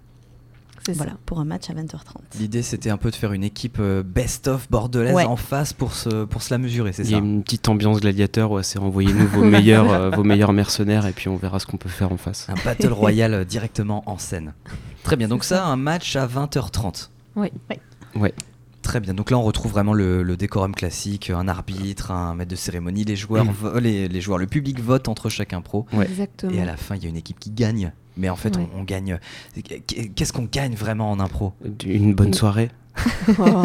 Voilà, 0.92 1.14
ça. 1.14 1.18
pour 1.26 1.40
un 1.40 1.46
match 1.46 1.70
à 1.70 1.74
20h30. 1.74 2.38
L'idée 2.40 2.62
c'était 2.62 2.90
un 2.90 2.98
peu 2.98 3.10
de 3.12 3.16
faire 3.16 3.32
une 3.34 3.44
équipe 3.44 3.78
euh, 3.80 4.04
best-of 4.04 4.70
bordelaise 4.70 5.14
Ouais. 5.16 5.24
en 5.26 5.36
face 5.38 5.72
pour 5.74 5.94
se, 5.94 6.26
pour 6.26 6.42
se 6.44 6.54
la 6.54 6.58
mesurer, 6.58 6.92
c'est 6.92 7.04
Il 7.04 7.12
y 7.12 7.14
a 7.14 7.18
ça 7.20 7.24
une 7.24 7.44
petite 7.44 7.70
ambiance 7.70 8.02
gladiateur, 8.02 8.52
ouais, 8.52 8.64
c'est 8.64 8.80
envoyez-nous 8.80 9.28
vos 9.28 9.44
meilleurs, 9.44 9.92
euh, 9.92 10.10
vos 10.10 10.24
meilleurs 10.24 10.54
mercenaires 10.54 11.06
et 11.06 11.12
puis 11.14 11.30
on 11.30 11.36
verra 11.38 11.60
ce 11.60 11.66
qu'on 11.66 11.78
peut 11.78 11.90
faire 11.90 12.12
en 12.12 12.18
face. 12.18 12.48
Un 12.50 12.56
battle 12.66 12.92
royal 12.92 13.34
euh, 13.34 13.46
directement 13.46 14.04
en 14.10 14.18
scène. 14.18 14.54
Très 15.04 15.16
bien, 15.16 15.28
donc 15.28 15.44
ça, 15.44 15.66
un 15.66 15.76
match 15.76 16.16
à 16.16 16.28
20h30. 16.28 17.10
Oui. 17.36 17.50
Ouais. 18.16 18.34
Très 18.94 19.00
bien, 19.00 19.16
donc 19.16 19.32
là 19.32 19.40
on 19.40 19.42
retrouve 19.42 19.72
vraiment 19.72 19.94
le, 19.94 20.22
le 20.22 20.38
décorum 20.38 20.76
classique, 20.76 21.32
un 21.32 21.48
arbitre, 21.48 22.12
un 22.12 22.36
maître 22.36 22.52
de 22.52 22.56
cérémonie, 22.56 23.04
les 23.06 23.16
joueurs, 23.16 23.44
Mm. 23.46 23.50
vo- 23.50 23.80
les, 23.80 24.08
les 24.08 24.22
joueurs, 24.22 24.38
le 24.38 24.46
public 24.46 24.80
vote 24.80 25.08
entre 25.08 25.30
chaque 25.30 25.52
impro. 25.54 25.88
Ouais. 25.94 26.06
Exactement. 26.06 26.52
Et 26.52 26.62
à 26.62 26.66
la 26.66 26.78
fin, 26.78 26.96
il 26.96 27.02
y 27.02 27.08
a 27.08 27.10
une 27.10 27.16
équipe 27.16 27.40
qui 27.40 27.50
gagne. 27.50 27.92
Mais 28.18 28.30
en 28.30 28.36
fait, 28.36 28.56
Ouais. 28.56 28.68
on, 28.76 28.82
on 28.82 28.84
gagne. 28.84 29.18
Qu'est-ce 30.16 30.32
qu'on 30.32 30.44
gagne 30.44 30.76
vraiment 30.76 31.10
en 31.10 31.20
impro? 31.20 31.54
Une 31.84 32.14
bonne 32.14 32.36
soirée. 32.36 32.70
Oh. 33.40 33.64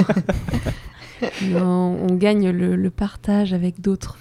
non, 1.42 1.99
on 2.08 2.14
gagne 2.14 2.49
le, 2.49 2.75
le 2.76 2.90
partage 2.90 3.52
avec 3.52 3.82
d'autres. 3.82 4.16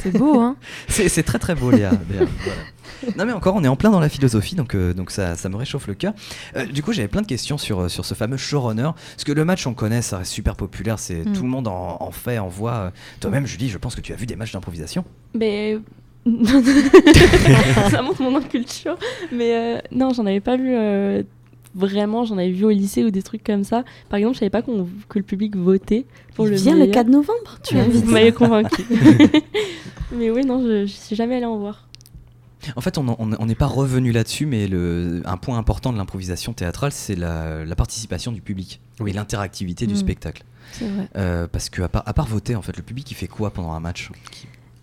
C'est 0.00 0.16
beau, 0.16 0.40
hein? 0.40 0.56
C'est 0.88 1.10
c'est 1.10 1.22
très 1.22 1.38
très 1.38 1.54
beau, 1.54 1.70
Léa. 1.70 1.90
Léa, 1.90 2.24
voilà. 2.44 2.60
Non 3.16 3.24
mais 3.26 3.32
encore, 3.32 3.54
on 3.56 3.64
est 3.64 3.68
en 3.68 3.76
plein 3.76 3.90
dans 3.90 4.00
la 4.00 4.08
philosophie, 4.08 4.54
donc, 4.54 4.74
euh, 4.74 4.92
donc 4.94 5.10
ça, 5.10 5.36
ça 5.36 5.48
me 5.48 5.56
réchauffe 5.56 5.86
le 5.86 5.94
cœur. 5.94 6.12
Euh, 6.56 6.66
du 6.66 6.82
coup, 6.82 6.92
j'avais 6.92 7.08
plein 7.08 7.22
de 7.22 7.26
questions 7.26 7.58
sur, 7.58 7.80
euh, 7.80 7.88
sur 7.88 8.04
ce 8.04 8.14
fameux 8.14 8.36
showrunner. 8.36 8.90
Parce 9.14 9.24
que 9.24 9.32
le 9.32 9.44
match, 9.44 9.66
on 9.66 9.74
connaît, 9.74 10.02
ça 10.02 10.18
reste 10.18 10.32
super 10.32 10.56
populaire, 10.56 10.98
c'est 10.98 11.24
Mm. 11.26 11.32
tout 11.32 11.42
le 11.42 11.48
monde 11.48 11.68
en, 11.68 11.96
en 12.00 12.10
fait, 12.10 12.38
en 12.38 12.48
voit. 12.48 12.74
Euh, 12.74 12.90
Toi-même, 13.20 13.46
Julie, 13.46 13.68
je 13.68 13.78
pense 13.78 13.94
que 13.94 14.00
tu 14.00 14.12
as 14.12 14.16
vu 14.16 14.26
des 14.26 14.36
matchs 14.36 14.52
d'improvisation. 14.52 15.04
Mais. 15.34 15.78
ça 17.90 18.02
montre 18.02 18.22
mon 18.22 18.36
inculture. 18.36 18.96
Mais 19.32 19.54
euh, 19.56 19.78
non, 19.90 20.10
j'en 20.12 20.26
avais 20.26 20.40
pas 20.40 20.56
vu 20.56 20.72
euh, 20.74 21.22
vraiment. 21.74 22.24
J'en 22.24 22.38
avais 22.38 22.50
vu 22.50 22.64
au 22.64 22.70
lycée 22.70 23.02
ou 23.04 23.10
des 23.10 23.22
trucs 23.22 23.42
comme 23.44 23.64
ça. 23.64 23.84
Par 24.08 24.18
exemple, 24.18 24.34
je 24.34 24.40
savais 24.40 24.50
pas 24.50 24.62
qu'on- 24.62 24.88
que 25.08 25.18
le 25.18 25.24
public 25.24 25.56
votait 25.56 26.06
pour 26.34 26.46
le 26.46 26.54
Viens 26.56 26.74
le 26.74 26.80
meilleur. 26.80 26.94
4 26.94 27.08
novembre, 27.08 27.58
tu 27.64 27.74
Vous 27.90 28.10
m'avez 28.10 28.32
convaincu. 28.32 28.84
mais 30.12 30.30
oui, 30.30 30.44
non, 30.44 30.62
je, 30.62 30.86
je 30.86 30.92
suis 30.92 31.16
jamais 31.16 31.36
allée 31.36 31.44
en 31.46 31.58
voir. 31.58 31.88
En 32.76 32.80
fait, 32.80 32.96
on 32.98 33.46
n'est 33.46 33.54
pas 33.54 33.66
revenu 33.66 34.12
là-dessus, 34.12 34.46
mais 34.46 34.68
le, 34.68 35.22
un 35.24 35.36
point 35.36 35.58
important 35.58 35.92
de 35.92 35.98
l'improvisation 35.98 36.52
théâtrale, 36.52 36.92
c'est 36.92 37.16
la, 37.16 37.64
la 37.64 37.74
participation 37.76 38.30
du 38.32 38.40
public 38.40 38.80
et 39.06 39.12
l'interactivité 39.12 39.86
du 39.86 39.94
Mm. 39.94 39.96
spectacle. 39.96 40.44
C'est 40.72 40.86
vrai. 40.88 41.08
Euh, 41.16 41.46
parce 41.50 41.68
que 41.70 41.82
à 41.82 41.88
part, 41.88 42.02
à 42.06 42.12
part 42.14 42.26
voter, 42.26 42.54
en 42.54 42.62
fait, 42.62 42.76
le 42.76 42.82
public, 42.82 43.10
il 43.10 43.14
fait 43.14 43.26
quoi 43.26 43.50
pendant 43.50 43.72
un 43.72 43.80
match? 43.80 44.10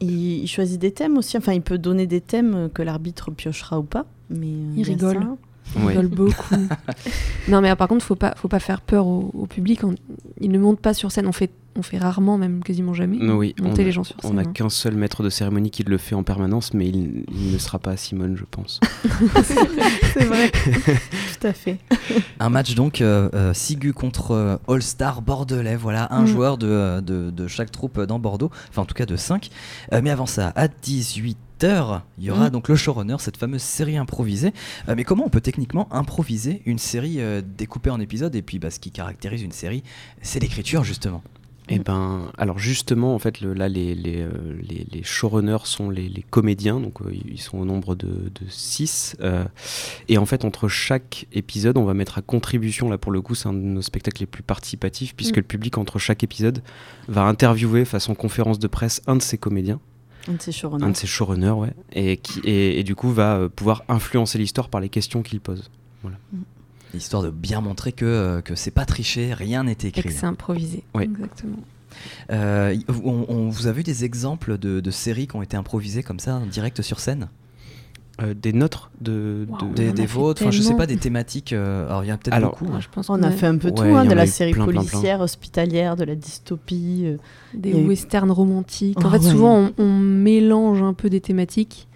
Il, 0.02 0.10
il 0.44 0.48
choisit 0.48 0.80
des 0.80 0.92
thèmes 0.92 1.18
aussi. 1.18 1.38
Enfin, 1.38 1.54
il 1.54 1.62
peut 1.62 1.78
donner 1.78 2.06
des 2.08 2.22
thèmes 2.22 2.70
que 2.74 2.82
l'arbitre 2.82 3.32
piochera 3.32 3.80
ou 3.80 3.84
pas. 3.84 4.06
Mais 4.30 4.48
euh, 4.48 4.74
Il 4.78 4.84
rigole. 4.84 5.16
ça. 5.22 5.38
On 5.76 5.82
Ouais. 5.86 5.90
rigole 5.90 6.08
beaucoup. 6.08 6.56
non, 7.48 7.62
mais 7.62 7.70
euh, 7.72 7.76
par 7.76 7.88
contre, 7.88 8.04
faut 8.04 8.16
pas, 8.16 8.34
faut 8.36 8.48
pas 8.48 8.60
faire 8.60 8.82
peur 8.82 9.06
au, 9.08 9.32
au 9.34 9.46
public. 9.46 9.84
On- 9.84 9.96
ils 10.42 10.52
ne 10.52 10.58
montent 10.60 10.80
pas 10.80 10.94
sur 10.94 11.12
scène. 11.12 11.28
On 11.28 11.32
fait, 11.32 11.52
on 11.76 11.82
fait 11.84 11.98
rarement, 12.00 12.38
même 12.38 12.64
quasiment 12.64 12.94
jamais, 12.94 13.18
Oui, 13.32 13.54
monter 13.62 13.82
on- 13.84 13.86
les 13.86 13.92
gens 13.92 14.04
sur 14.04 14.20
scène. 14.22 14.32
On 14.32 14.34
n'a 14.36 14.42
hein. 14.42 14.52
qu'un 14.54 14.70
seul 14.70 14.96
maître 14.96 15.22
de 15.24 15.30
cérémonie 15.30 15.70
qui 15.70 15.84
le 15.84 15.98
fait 15.98 16.16
en 16.16 16.24
permanence, 16.24 16.74
mais 16.74 16.88
il, 16.88 17.24
il 17.32 17.54
ne 17.54 17.58
sera 17.60 17.78
pas 17.78 17.92
à 17.92 17.98
Simone, 17.98 18.36
je 18.36 18.46
pense. 18.50 18.80
C'est 19.44 20.26
vrai. 20.26 20.52
Tout 21.40 21.48
à 21.48 21.54
fait. 21.54 21.78
Un 22.40 22.50
match 22.50 22.74
donc 22.76 23.02
euh, 23.02 23.30
euh, 23.34 23.54
Sigu 23.54 23.94
contre 23.94 24.32
euh, 24.32 24.58
All 24.68 24.82
Star 24.82 25.22
Bordelais, 25.22 25.76
voilà, 25.76 26.08
un 26.14 26.24
Mm. 26.24 26.28
joueur 26.28 26.58
de, 26.58 26.68
euh, 26.68 27.02
de, 27.02 27.30
de 27.30 27.48
chaque 27.48 27.72
troupe 27.72 28.02
dans 28.02 28.20
Bordeaux, 28.20 28.50
enfin 28.70 28.82
en 28.82 28.86
tout 28.86 28.96
cas 28.96 29.06
de 29.06 29.16
5. 29.16 29.50
mais 30.02 30.10
avant 30.10 30.26
ça, 30.26 30.52
à 30.56 30.68
18h, 31.60 32.02
il 32.18 32.24
y 32.26 32.32
aura 32.32 32.48
Mm. 32.48 32.52
donc 32.52 32.68
le 32.70 32.76
showrunner, 32.76 33.18
cette 33.20 33.38
fameuse 33.38 33.62
série 33.62 33.98
improvisée. 33.98 34.54
Euh, 34.88 34.94
mais 34.96 35.04
comment 35.04 35.26
on 35.26 35.30
peut 35.30 35.42
techniquement 35.42 35.88
improviser 35.94 36.62
une 36.66 36.80
série 36.80 37.20
euh, 37.20 37.42
découpée 37.46 37.90
en 37.90 38.00
épisodes 38.00 38.36
Et 38.36 38.42
puis 38.42 38.60
bah, 38.60 38.70
ce 38.72 38.80
qui 38.80 38.92
caractérise 38.92 39.42
une 39.42 39.52
série, 39.52 39.84
c'est 40.22 40.40
l'écriture 40.40 40.84
justement? 40.84 41.22
Eh 41.72 41.78
ben, 41.78 42.32
alors 42.40 42.58
justement, 42.58 43.14
en 43.14 43.20
fait, 43.20 43.42
le- 43.42 43.54
là, 43.54 43.70
les, 43.70 43.94
les, 43.94 44.22
euh, 44.24 44.30
les, 44.68 44.88
les 44.92 45.04
showrunners 45.04 45.66
sont 45.66 45.92
les, 45.92 46.10
les 46.10 46.24
comédiens, 46.24 46.80
donc 46.80 47.00
euh, 47.02 47.14
ils 47.14 47.40
sont 47.40 47.60
au 47.60 47.66
nombre 47.66 47.94
de, 47.94 48.08
de 48.08 48.50
six. 48.50 49.16
euh, 49.22 49.46
et 50.08 50.18
en 50.18 50.26
fait, 50.26 50.46
entre 50.46 50.68
chaque 50.68 51.28
épisode, 51.32 51.78
on 51.78 51.84
va 51.84 51.94
mettre 51.94 52.18
à 52.18 52.24
contribution, 52.24 52.90
là 52.90 52.98
pour 52.98 53.12
le 53.12 53.22
coup, 53.22 53.36
c'est 53.36 53.50
un 53.50 53.54
de 53.54 53.60
nos 53.60 53.84
spectacles 53.84 54.22
les 54.22 54.26
plus 54.26 54.42
participatifs, 54.42 55.16
puisque 55.16 55.36
Mm. 55.36 55.42
le 55.42 55.44
public, 55.44 55.78
entre 55.78 56.00
chaque 56.00 56.24
épisode, 56.24 56.64
va 57.08 57.22
interviewer 57.26 57.86
façon 57.86 58.16
conférence 58.16 58.58
de 58.58 58.68
presse 58.68 59.04
un 59.06 59.16
de 59.16 59.22
ses 59.22 59.38
comédiens, 59.38 59.80
Un 60.28 60.34
de 60.34 60.42
ces 60.42 60.52
showrunners. 60.52 60.86
un 60.86 60.90
de 60.90 60.98
ses 60.98 61.08
showrunners, 61.08 61.50
ouais, 61.52 61.74
et, 61.94 62.18
qui, 62.18 62.40
et, 62.42 62.80
et 62.80 62.84
du 62.84 62.96
coup 62.96 63.12
va 63.12 63.38
euh, 63.38 63.50
pouvoir 63.50 63.84
influencer 63.88 64.38
l'histoire 64.38 64.70
par 64.70 64.82
les 64.82 64.90
questions 64.90 65.22
qu'il 65.24 65.40
pose. 65.40 65.70
Histoire 66.96 67.22
de 67.22 67.30
bien 67.30 67.62
montrer 67.62 67.92
que, 67.92 68.04
euh, 68.06 68.42
que 68.42 68.56
c'est 68.56 68.72
pas 68.72 68.86
triché, 68.86 69.34
rien 69.34 69.64
n'est 69.64 69.74
Et 69.84 69.88
écrit. 69.88 70.02
que 70.04 70.12
c'est 70.12 70.26
improvisé. 70.26 70.84
Oui. 70.96 71.04
Exactement. 71.04 71.60
Euh, 72.32 72.76
on, 73.04 73.26
on- 73.30 73.50
vous 73.50 73.68
avez 73.68 73.82
eu 73.82 73.84
des 73.84 74.06
exemples 74.06 74.58
de, 74.58 74.80
de 74.80 74.92
séries 74.92 75.28
qui 75.28 75.36
ont 75.36 75.42
été 75.44 75.56
improvisées 75.56 76.02
comme 76.02 76.20
ça, 76.20 76.36
en 76.36 76.46
direct 76.48 76.82
sur 76.82 77.00
scène? 77.00 77.28
Euh, 78.22 78.34
des 78.34 78.52
nôtres 78.54 78.92
de... 79.00 79.46
Wow. 79.50 79.58
de- 79.74 79.90
On 79.90 79.94
Des, 79.94 80.06
vôtres, 80.06 80.42
enfin 80.42 80.52
je 80.52 80.62
sais 80.62 80.76
pas, 80.76 80.86
des 80.88 80.98
thématiques. 80.98 81.54
euh, 81.54 81.88
alors 81.88 82.04
il 82.04 82.08
y 82.08 82.12
a 82.12 82.18
peut-être 82.18 82.42
beaucoup. 82.42 82.66
Moi, 82.66 82.80
je 82.82 82.88
pense 82.92 83.10
On 83.10 83.16
qu'on 83.16 83.24
a 83.24 83.32
fait 83.32 83.46
un 83.48 83.58
peu 83.58 83.72
tout, 83.72 83.84
Ouais, 83.84 83.94
hein, 83.94 84.06
de 84.06 84.14
la 84.14 84.26
série 84.28 84.52
plein, 84.52 84.66
plein, 84.66 84.74
plein. 84.82 84.84
policière, 84.84 85.22
hospitalière, 85.22 85.96
de 85.96 86.04
la 86.04 86.16
dystopie. 86.16 87.04
euh, 87.06 87.18
des 87.54 87.74
westerns 87.74 88.32
romantiques. 88.32 88.98
En 89.04 89.08
Ah 89.08 89.12
fait, 89.12 89.26
ouais. 89.26 89.32
souvent, 89.32 89.56
on, 89.78 89.84
on 89.84 89.98
mélange 90.00 90.82
un 90.82 90.94
peu 90.94 91.10
des 91.10 91.22
thématiques 91.22 91.88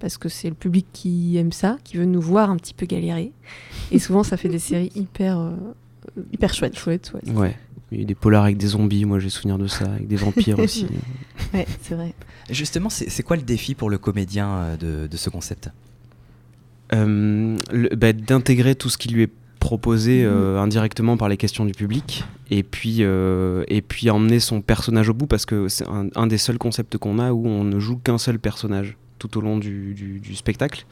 parce 0.00 0.16
que 0.18 0.28
c'est 0.28 0.48
le 0.48 0.54
public 0.54 0.86
qui 0.92 1.36
aime 1.38 1.52
ça, 1.52 1.76
qui 1.84 1.96
veut 1.96 2.04
nous 2.04 2.20
voir 2.20 2.50
un 2.50 2.56
petit 2.56 2.74
peu 2.74 2.86
galérer. 2.86 3.32
Et 3.90 3.98
souvent, 3.98 4.22
ça 4.22 4.36
fait 4.36 4.48
des 4.48 4.58
séries 4.70 4.90
hyper 4.96 5.38
euh, 5.38 5.50
Hyper 6.32 6.52
chouette. 6.54 6.76
chouettes. 6.78 7.12
ouais. 7.34 7.56
Il 7.90 7.96
y 7.98 8.00
a 8.00 8.02
eu 8.02 8.06
des 8.06 8.14
polars 8.14 8.44
avec 8.44 8.58
des 8.58 8.66
zombies, 8.68 9.04
moi 9.06 9.18
j'ai 9.18 9.30
souvenir 9.30 9.56
de 9.58 9.66
ça, 9.66 9.86
avec 9.86 10.06
des 10.08 10.16
vampires 10.16 10.58
aussi. 10.58 10.86
Ouais, 11.54 11.66
c'est 11.82 11.94
vrai. 11.94 12.12
Justement, 12.50 12.90
c'est 12.90 13.08
c'est 13.08 13.22
quoi 13.22 13.36
le 13.36 13.42
défi 13.42 13.74
pour 13.74 13.88
le 13.88 13.96
comédien 13.96 14.48
euh, 14.50 14.76
de, 14.76 15.06
de 15.06 15.16
ce 15.16 15.30
concept? 15.30 15.70
Euh, 16.92 17.56
bah, 17.96 18.12
D'intégrer 18.12 18.74
tout 18.74 18.88
ce 18.88 18.98
qui 18.98 19.08
lui 19.08 19.22
est 19.22 19.30
proposé 19.60 20.22
Mhm. 20.22 20.28
euh, 20.30 20.60
indirectement 20.60 21.16
par 21.16 21.28
les 21.28 21.36
questions 21.36 21.64
du 21.64 21.72
public 21.72 22.24
et 22.50 22.62
puis, 22.62 22.98
euh, 23.00 23.64
et 23.68 23.82
puis 23.82 24.08
emmener 24.10 24.40
son 24.40 24.60
personnage 24.62 25.08
au 25.08 25.14
bout 25.14 25.26
parce 25.26 25.46
que 25.46 25.68
c'est 25.68 25.86
un, 25.88 26.08
un 26.14 26.26
des 26.26 26.38
seuls 26.38 26.58
concepts 26.58 26.96
qu'on 26.98 27.18
a 27.18 27.32
où 27.32 27.46
on 27.46 27.64
ne 27.64 27.78
joue 27.80 27.96
qu'un 27.96 28.18
seul 28.18 28.38
personnage 28.38 28.96
tout 29.18 29.36
au 29.38 29.40
long 29.40 29.58
du, 29.58 29.94
du- 29.94 30.20
du 30.20 30.34
spectacle. 30.34 30.86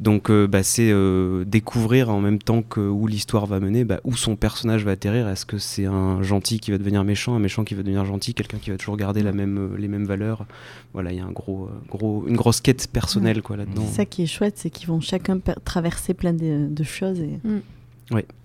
Donc 0.00 0.30
euh, 0.30 0.46
bah, 0.46 0.62
c'est 0.62 0.90
euh, 0.90 1.44
découvrir 1.44 2.10
en 2.10 2.20
même 2.20 2.38
temps 2.38 2.62
que 2.62 2.80
où 2.80 3.06
l'histoire 3.06 3.46
va 3.46 3.60
mener, 3.60 3.84
bah, 3.84 4.00
où 4.04 4.16
son 4.16 4.36
personnage 4.36 4.84
va 4.84 4.92
atterrir. 4.92 5.28
Est-ce 5.28 5.44
que 5.46 5.58
c'est 5.58 5.86
un 5.86 6.22
gentil 6.22 6.60
qui 6.60 6.70
va 6.70 6.78
devenir 6.78 7.04
méchant, 7.04 7.34
un 7.34 7.38
méchant 7.38 7.64
qui 7.64 7.74
va 7.74 7.82
devenir 7.82 8.04
gentil, 8.04 8.34
quelqu'un 8.34 8.58
qui 8.58 8.70
va 8.70 8.76
toujours 8.76 8.96
garder 8.96 9.22
la 9.22 9.32
même, 9.32 9.58
euh, 9.58 9.76
les 9.78 9.88
mêmes 9.88 10.04
valeurs? 10.06 10.46
Voilà, 10.92 11.12
il 11.12 11.18
y 11.18 11.20
a 11.20 11.24
un 11.24 11.32
gros, 11.32 11.68
gros, 11.90 12.24
une 12.28 12.36
grosse 12.36 12.60
quête 12.60 12.86
personnelle 12.92 13.42
quoi, 13.42 13.56
là-dedans. 13.56 13.84
C'est 13.88 13.96
ça 13.96 14.04
qui 14.04 14.22
est 14.22 14.26
chouette, 14.26 14.54
c'est 14.56 14.70
qu'ils 14.70 14.88
vont 14.88 15.00
chacun 15.00 15.38
traverser 15.64 16.14
plein 16.14 16.32
de, 16.32 16.68
de 16.68 16.84
choses. 16.84 17.20
Et... 17.20 17.38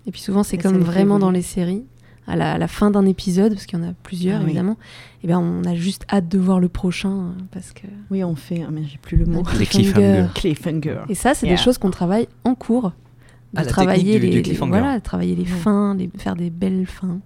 Et 0.06 0.10
puis 0.10 0.20
souvent, 0.20 0.42
c'est 0.42 0.56
comme 0.58 0.78
vraiment 0.78 1.18
dans 1.18 1.30
les 1.30 1.42
séries. 1.42 1.84
À 2.30 2.36
la, 2.36 2.52
à 2.52 2.58
la 2.58 2.68
fin 2.68 2.90
d'un 2.90 3.06
épisode, 3.06 3.52
parce 3.54 3.66
qu'il 3.66 3.78
y 3.78 3.82
en 3.82 3.88
a 3.88 3.92
plusieurs 4.04 4.36
Ah 4.36 4.40
oui. 4.44 4.50
évidemment, 4.50 4.76
et 5.24 5.26
ben 5.26 5.38
on 5.38 5.64
a 5.64 5.74
juste 5.74 6.04
hâte 6.12 6.28
de 6.28 6.38
voir 6.38 6.60
le 6.60 6.68
prochain 6.68 7.34
parce 7.50 7.72
que 7.72 7.86
Oui, 8.10 8.22
on 8.22 8.36
fait. 8.36 8.62
Ah, 8.66 8.70
mais 8.70 8.84
j'ai 8.84 8.98
plus 8.98 9.16
le 9.16 9.26
mot. 9.26 9.42
Un 9.46 9.58
Les 9.58 9.66
cliffhanger. 9.66 11.00
Et 11.08 11.14
ça, 11.14 11.34
c'est 11.34 11.46
Yeah. 11.46 11.56
des 11.56 11.62
choses 11.62 11.76
qu'on 11.78 11.90
travaille 11.90 12.28
en 12.44 12.54
cours. 12.54 12.92
De 13.52 13.58
Ah, 13.58 13.64
la 13.64 13.66
travailler 13.68 14.20
du- 14.20 14.26
les, 14.28 14.42
du 14.42 14.50
les- 14.52 14.56
voilà, 14.56 15.00
travailler 15.00 15.34
les 15.34 15.44
fins, 15.44 15.96
les, 15.96 16.08
faire 16.18 16.36
des 16.36 16.50
belles 16.50 16.86
fins, 16.86 17.18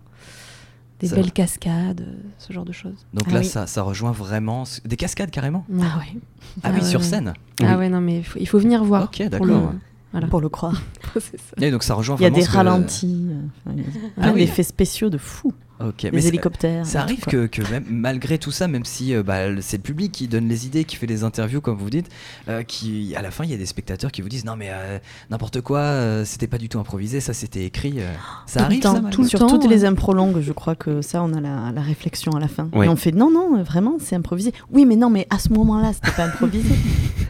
des 1.00 1.08
Ça- 1.08 1.16
belles 1.16 1.32
cascades, 1.32 2.06
ce 2.38 2.50
genre 2.52 2.64
de 2.64 2.72
choses. 2.72 3.04
Donc 3.12 3.24
Ah 3.28 3.34
là, 3.34 3.38
oui. 3.40 3.44
ça, 3.44 3.66
ça 3.66 3.82
rejoint 3.82 4.12
vraiment 4.12 4.64
des 4.86 4.96
cascades 4.96 5.30
carrément? 5.30 5.66
Ah 5.70 5.98
ouais, 5.98 6.18
Ah, 6.62 6.68
Ah 6.68 6.70
oui, 6.74 6.82
sur 6.82 7.02
scène? 7.04 7.34
Ah 7.60 7.64
Oui. 7.72 7.74
ouais, 7.74 7.88
non, 7.90 8.00
mais 8.00 8.18
il 8.18 8.24
faut, 8.24 8.38
il 8.38 8.46
faut 8.48 8.58
venir 8.58 8.82
voir. 8.84 9.04
Ok, 9.04 9.22
d'accord. 9.28 9.74
Voilà. 10.14 10.28
pour 10.28 10.40
le 10.40 10.48
croire. 10.48 10.80
C'est 11.14 11.38
ça. 11.38 11.54
Et 11.60 11.70
donc 11.70 11.82
ça 11.82 11.94
rejoint 11.94 12.16
Il 12.18 12.22
y 12.22 12.26
a 12.26 12.30
des 12.30 12.42
ralentis, 12.44 13.26
euh, 13.68 13.72
Ah 14.20 14.30
oui. 14.34 14.40
d'effets 14.40 14.62
spéciaux 14.62 15.10
de 15.10 15.18
fou. 15.18 15.52
Ok, 15.84 16.02
Les 16.12 16.28
hélicoptères. 16.28 16.86
Ça 16.86 17.00
arrive 17.02 17.24
que, 17.24 17.46
que 17.46 17.60
même 17.68 17.84
malgré 17.90 18.38
tout 18.38 18.52
ça, 18.52 18.68
même 18.68 18.84
si 18.84 19.12
euh, 19.12 19.24
bah, 19.24 19.60
c'est 19.60 19.76
le 19.78 19.82
public 19.82 20.12
qui 20.12 20.28
donne 20.28 20.48
les 20.48 20.66
idées, 20.66 20.84
qui 20.84 20.94
fait 20.94 21.08
les 21.08 21.24
interviews, 21.24 21.60
comme 21.60 21.76
vous 21.76 21.90
dites, 21.90 22.08
euh, 22.48 22.62
qui 22.62 23.12
à 23.16 23.22
la 23.22 23.32
fin 23.32 23.42
il 23.42 23.50
y 23.50 23.54
a 23.54 23.56
des 23.56 23.66
spectateurs 23.66 24.12
qui 24.12 24.22
vous 24.22 24.28
disent 24.28 24.44
non 24.44 24.54
mais 24.54 24.68
euh, 24.70 25.00
n'importe 25.30 25.60
quoi, 25.62 25.80
euh, 25.80 26.24
c'était 26.24 26.46
pas 26.46 26.58
du 26.58 26.68
tout 26.68 26.78
improvisé, 26.78 27.18
ça 27.18 27.34
c'était 27.34 27.64
écrit. 27.64 27.94
euh. 27.98 28.08
Ça 28.46 28.60
Tout 28.60 28.60
le 28.60 28.64
arrive 28.66 28.80
temps, 28.82 28.94
ça, 28.94 29.00
tout 29.10 29.22
le 29.22 29.28
Sur 29.28 29.40
temps, 29.40 29.48
toutes 29.48 29.64
ouais. 29.64 29.68
les 29.70 29.84
impros 29.84 30.14
longues, 30.14 30.40
je 30.40 30.52
crois 30.52 30.76
que 30.76 31.02
ça, 31.02 31.24
on 31.24 31.32
a 31.32 31.40
la, 31.40 31.72
la 31.72 31.80
réflexion 31.82 32.30
à 32.36 32.40
la 32.40 32.46
fin. 32.48 32.68
Ouais. 32.72 32.86
Et 32.86 32.88
on 32.88 32.94
fait 32.96 33.10
non, 33.12 33.30
non, 33.32 33.60
vraiment, 33.64 33.96
c'est 33.98 34.14
improvisé. 34.14 34.52
Oui, 34.70 34.84
mais 34.86 34.94
non, 34.96 35.10
mais 35.10 35.26
à 35.30 35.40
ce 35.40 35.52
moment-là, 35.52 35.92
c'était 35.92 36.12
pas 36.12 36.26
improvisé. 36.26 36.72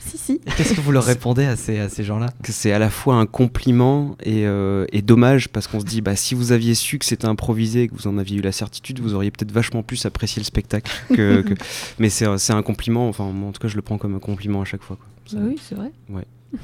Qu'est-ce 0.56 0.74
que 0.74 0.80
vous 0.80 0.92
leur 0.92 1.04
répondez 1.04 1.44
à 1.44 1.56
ces, 1.56 1.78
à 1.78 1.88
ces 1.88 2.04
gens-là? 2.04 2.26
C'est 2.48 2.72
à 2.72 2.78
la 2.78 2.90
fois 2.90 3.16
un 3.16 3.26
compliment 3.26 4.16
et, 4.22 4.46
euh, 4.46 4.87
et 4.92 5.02
dommage 5.02 5.48
parce 5.48 5.66
qu'on 5.66 5.80
se 5.80 5.84
dit 5.84 6.00
bah 6.00 6.16
si 6.16 6.34
vous 6.34 6.52
aviez 6.52 6.74
su 6.74 6.98
que 6.98 7.04
c'était 7.04 7.26
improvisé 7.26 7.82
et 7.82 7.88
que 7.88 7.94
vous 7.94 8.06
en 8.06 8.18
aviez 8.18 8.38
eu 8.38 8.42
la 8.42 8.52
certitude 8.52 9.00
vous 9.00 9.14
auriez 9.14 9.30
peut-être 9.30 9.52
vachement 9.52 9.82
plus 9.82 10.04
apprécié 10.06 10.40
le 10.40 10.44
spectacle 10.44 10.90
que, 11.14 11.42
que- 11.46 11.54
mais 11.98 12.08
c'est 12.10 12.26
c'est 12.38 12.52
un 12.52 12.62
compliment 12.62 13.08
enfin 13.08 13.24
en 13.24 13.52
tout 13.52 13.60
cas 13.60 13.68
je 13.68 13.76
le 13.76 13.82
prends 13.82 13.98
comme 13.98 14.14
un 14.14 14.18
compliment 14.20 14.62
à 14.62 14.64
chaque 14.64 14.82
fois 14.82 14.96
quoi. 14.96 15.06
Ça- 15.26 15.38
oui, 15.44 15.58
c'est 15.62 15.74
vrai. 15.74 15.90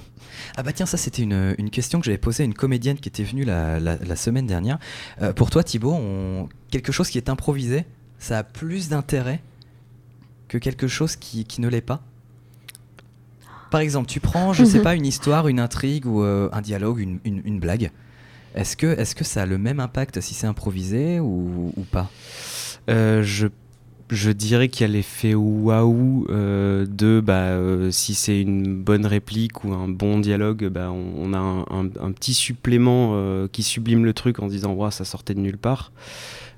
Ah 0.56 0.62
bah 0.62 0.72
tiens, 0.72 0.86
ça 0.86 0.96
c'était 0.96 1.22
une, 1.22 1.54
une 1.58 1.70
question 1.70 1.98
que 2.00 2.06
j'avais 2.06 2.18
posée 2.18 2.42
à 2.44 2.46
une 2.46 2.54
comédienne 2.54 2.96
qui 2.98 3.08
était 3.08 3.24
venue 3.24 3.44
la, 3.44 3.78
la- 3.80 3.96
la 3.96 4.16
semaine 4.16 4.46
dernière. 4.46 4.78
Euh, 5.22 5.32
pour 5.32 5.50
toi 5.50 5.64
Thibaut, 5.64 5.92
on- 5.92 6.48
quelque 6.70 6.92
chose 6.92 7.10
qui 7.10 7.18
est 7.18 7.28
improvisé, 7.28 7.84
ça 8.18 8.38
a 8.38 8.42
plus 8.44 8.88
d'intérêt 8.88 9.40
que 10.48 10.58
quelque 10.58 10.86
chose 10.88 11.16
qui, 11.16 11.44
qui 11.44 11.60
ne 11.60 11.68
l'est 11.68 11.80
pas? 11.80 12.02
Par 13.70 13.80
exemple, 13.80 14.09
tu 14.09 14.20
prends, 14.20 14.52
je 14.52 14.64
sais 14.64 14.78
Mhm. 14.78 14.83
pas, 14.85 14.94
une 14.96 15.06
histoire, 15.06 15.48
une 15.48 15.61
intrigue 15.61 16.06
ou 16.06 16.22
euh, 16.22 16.48
un 16.52 16.61
dialogue, 16.61 16.98
une, 17.00 17.20
une- 17.24 17.42
une 17.44 17.61
blague. 17.61 17.90
Est-ce 18.54 18.76
que, 18.76 18.87
est 18.98 19.14
que 19.14 19.22
ça 19.24 19.42
a 19.42 19.46
le 19.46 19.59
même 19.59 19.78
impact 19.80 20.20
si 20.20 20.35
c'est 20.35 20.46
improvisé 20.48 21.20
ou, 21.20 21.72
ou 21.76 21.83
pas? 21.83 22.11
Euh, 22.88 23.22
je, 23.22 23.46
je 24.11 24.30
dirais 24.33 24.68
qu'il 24.68 24.85
y 24.88 24.90
a 24.90 24.92
l'effet 24.92 25.35
waouh 25.35 26.26
euh, 26.30 26.85
de 26.85 27.20
bah, 27.24 27.35
euh, 27.50 27.92
si 27.92 28.14
c'est 28.14 28.40
une 28.40 28.74
bonne 28.83 29.06
réplique 29.06 29.62
ou 29.62 29.72
un 29.72 29.87
bon 29.87 30.18
dialogue, 30.18 30.66
bah, 30.68 30.90
on, 30.90 31.12
on 31.30 31.33
a 31.33 31.38
un, 31.38 31.61
un- 31.70 31.90
un 32.00 32.11
petit 32.11 32.35
supplément 32.35 33.12
euh, 33.14 33.46
qui 33.52 33.62
sublime 33.62 34.04
le 34.04 34.12
truc 34.14 34.40
en 34.40 34.48
disant 34.48 34.72
Ouah, 34.72 34.90
ça 34.90 35.04
sortait 35.04 35.35
de 35.35 35.40
nulle 35.40 35.59
part. 35.59 35.92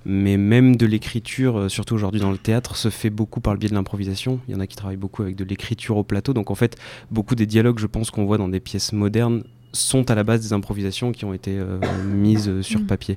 Mais 0.04 0.36
même 0.36 0.76
de 0.76 0.86
l'écriture, 0.86 1.56
euh, 1.58 1.68
surtout 1.68 1.94
aujourd'hui 1.94 2.20
dans 2.20 2.32
le 2.32 2.38
théâtre, 2.38 2.76
se 2.76 2.90
fait 2.90 3.10
beaucoup 3.10 3.40
par 3.40 3.52
le 3.54 3.58
biais 3.58 3.68
de 3.68 3.74
l'improvisation. 3.74 4.40
Il 4.48 4.54
y 4.54 4.56
en 4.56 4.60
a 4.60 4.66
qui 4.66 4.76
travaillent 4.76 4.96
beaucoup 4.96 5.22
avec 5.22 5.36
de 5.36 5.44
l'écriture 5.44 5.96
au 5.96 6.04
plateau. 6.04 6.32
Donc 6.32 6.50
en 6.50 6.54
fait, 6.54 6.76
beaucoup 7.10 7.34
des 7.34 7.46
dialogues, 7.46 7.78
je 7.78 7.86
pense, 7.86 8.10
qu'on 8.10 8.24
voit 8.24 8.38
dans 8.38 8.48
des 8.48 8.60
pièces 8.60 8.92
modernes 8.92 9.44
sont 9.74 10.10
à 10.10 10.14
la 10.14 10.22
base 10.22 10.42
des 10.42 10.52
improvisations 10.52 11.12
qui 11.12 11.24
ont 11.24 11.32
été 11.32 11.56
euh, 11.58 11.78
mises 12.04 12.46
euh, 12.48 12.60
sur 12.60 12.80
Mm. 12.80 12.86
papier. 12.86 13.16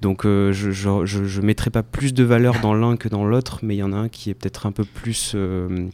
Donc 0.00 0.24
euh, 0.26 0.52
je, 0.52 0.70
je, 0.70 1.04
je, 1.06 1.24
je 1.24 1.40
mettrai 1.40 1.70
pas 1.70 1.82
plus 1.82 2.14
de 2.14 2.22
valeur 2.22 2.60
dans 2.60 2.72
l'un 2.72 2.96
que 2.96 3.08
dans 3.08 3.24
l'autre, 3.24 3.58
mais 3.64 3.74
il 3.74 3.78
y 3.78 3.82
en 3.82 3.92
a 3.92 3.96
un 3.96 4.08
qui 4.08 4.30
est 4.30 4.34
peut-être 4.34 4.66
un 4.66 4.72
peu 4.72 4.84
plus... 4.84 5.32
euh, 5.34 5.88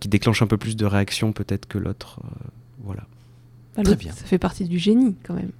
qui 0.00 0.08
déclenche 0.08 0.40
un 0.42 0.46
peu 0.46 0.56
plus 0.56 0.76
de 0.76 0.86
réaction 0.86 1.32
peut-être 1.32 1.66
que 1.66 1.76
l'autre. 1.78 2.20
voilà. 2.84 3.02
Bah, 3.76 3.82
Très 3.82 3.96
bien. 3.96 4.12
Ça 4.12 4.24
fait 4.24 4.38
partie 4.38 4.64
du 4.64 4.78
génie 4.78 5.16
quand 5.22 5.34
même. 5.34 5.50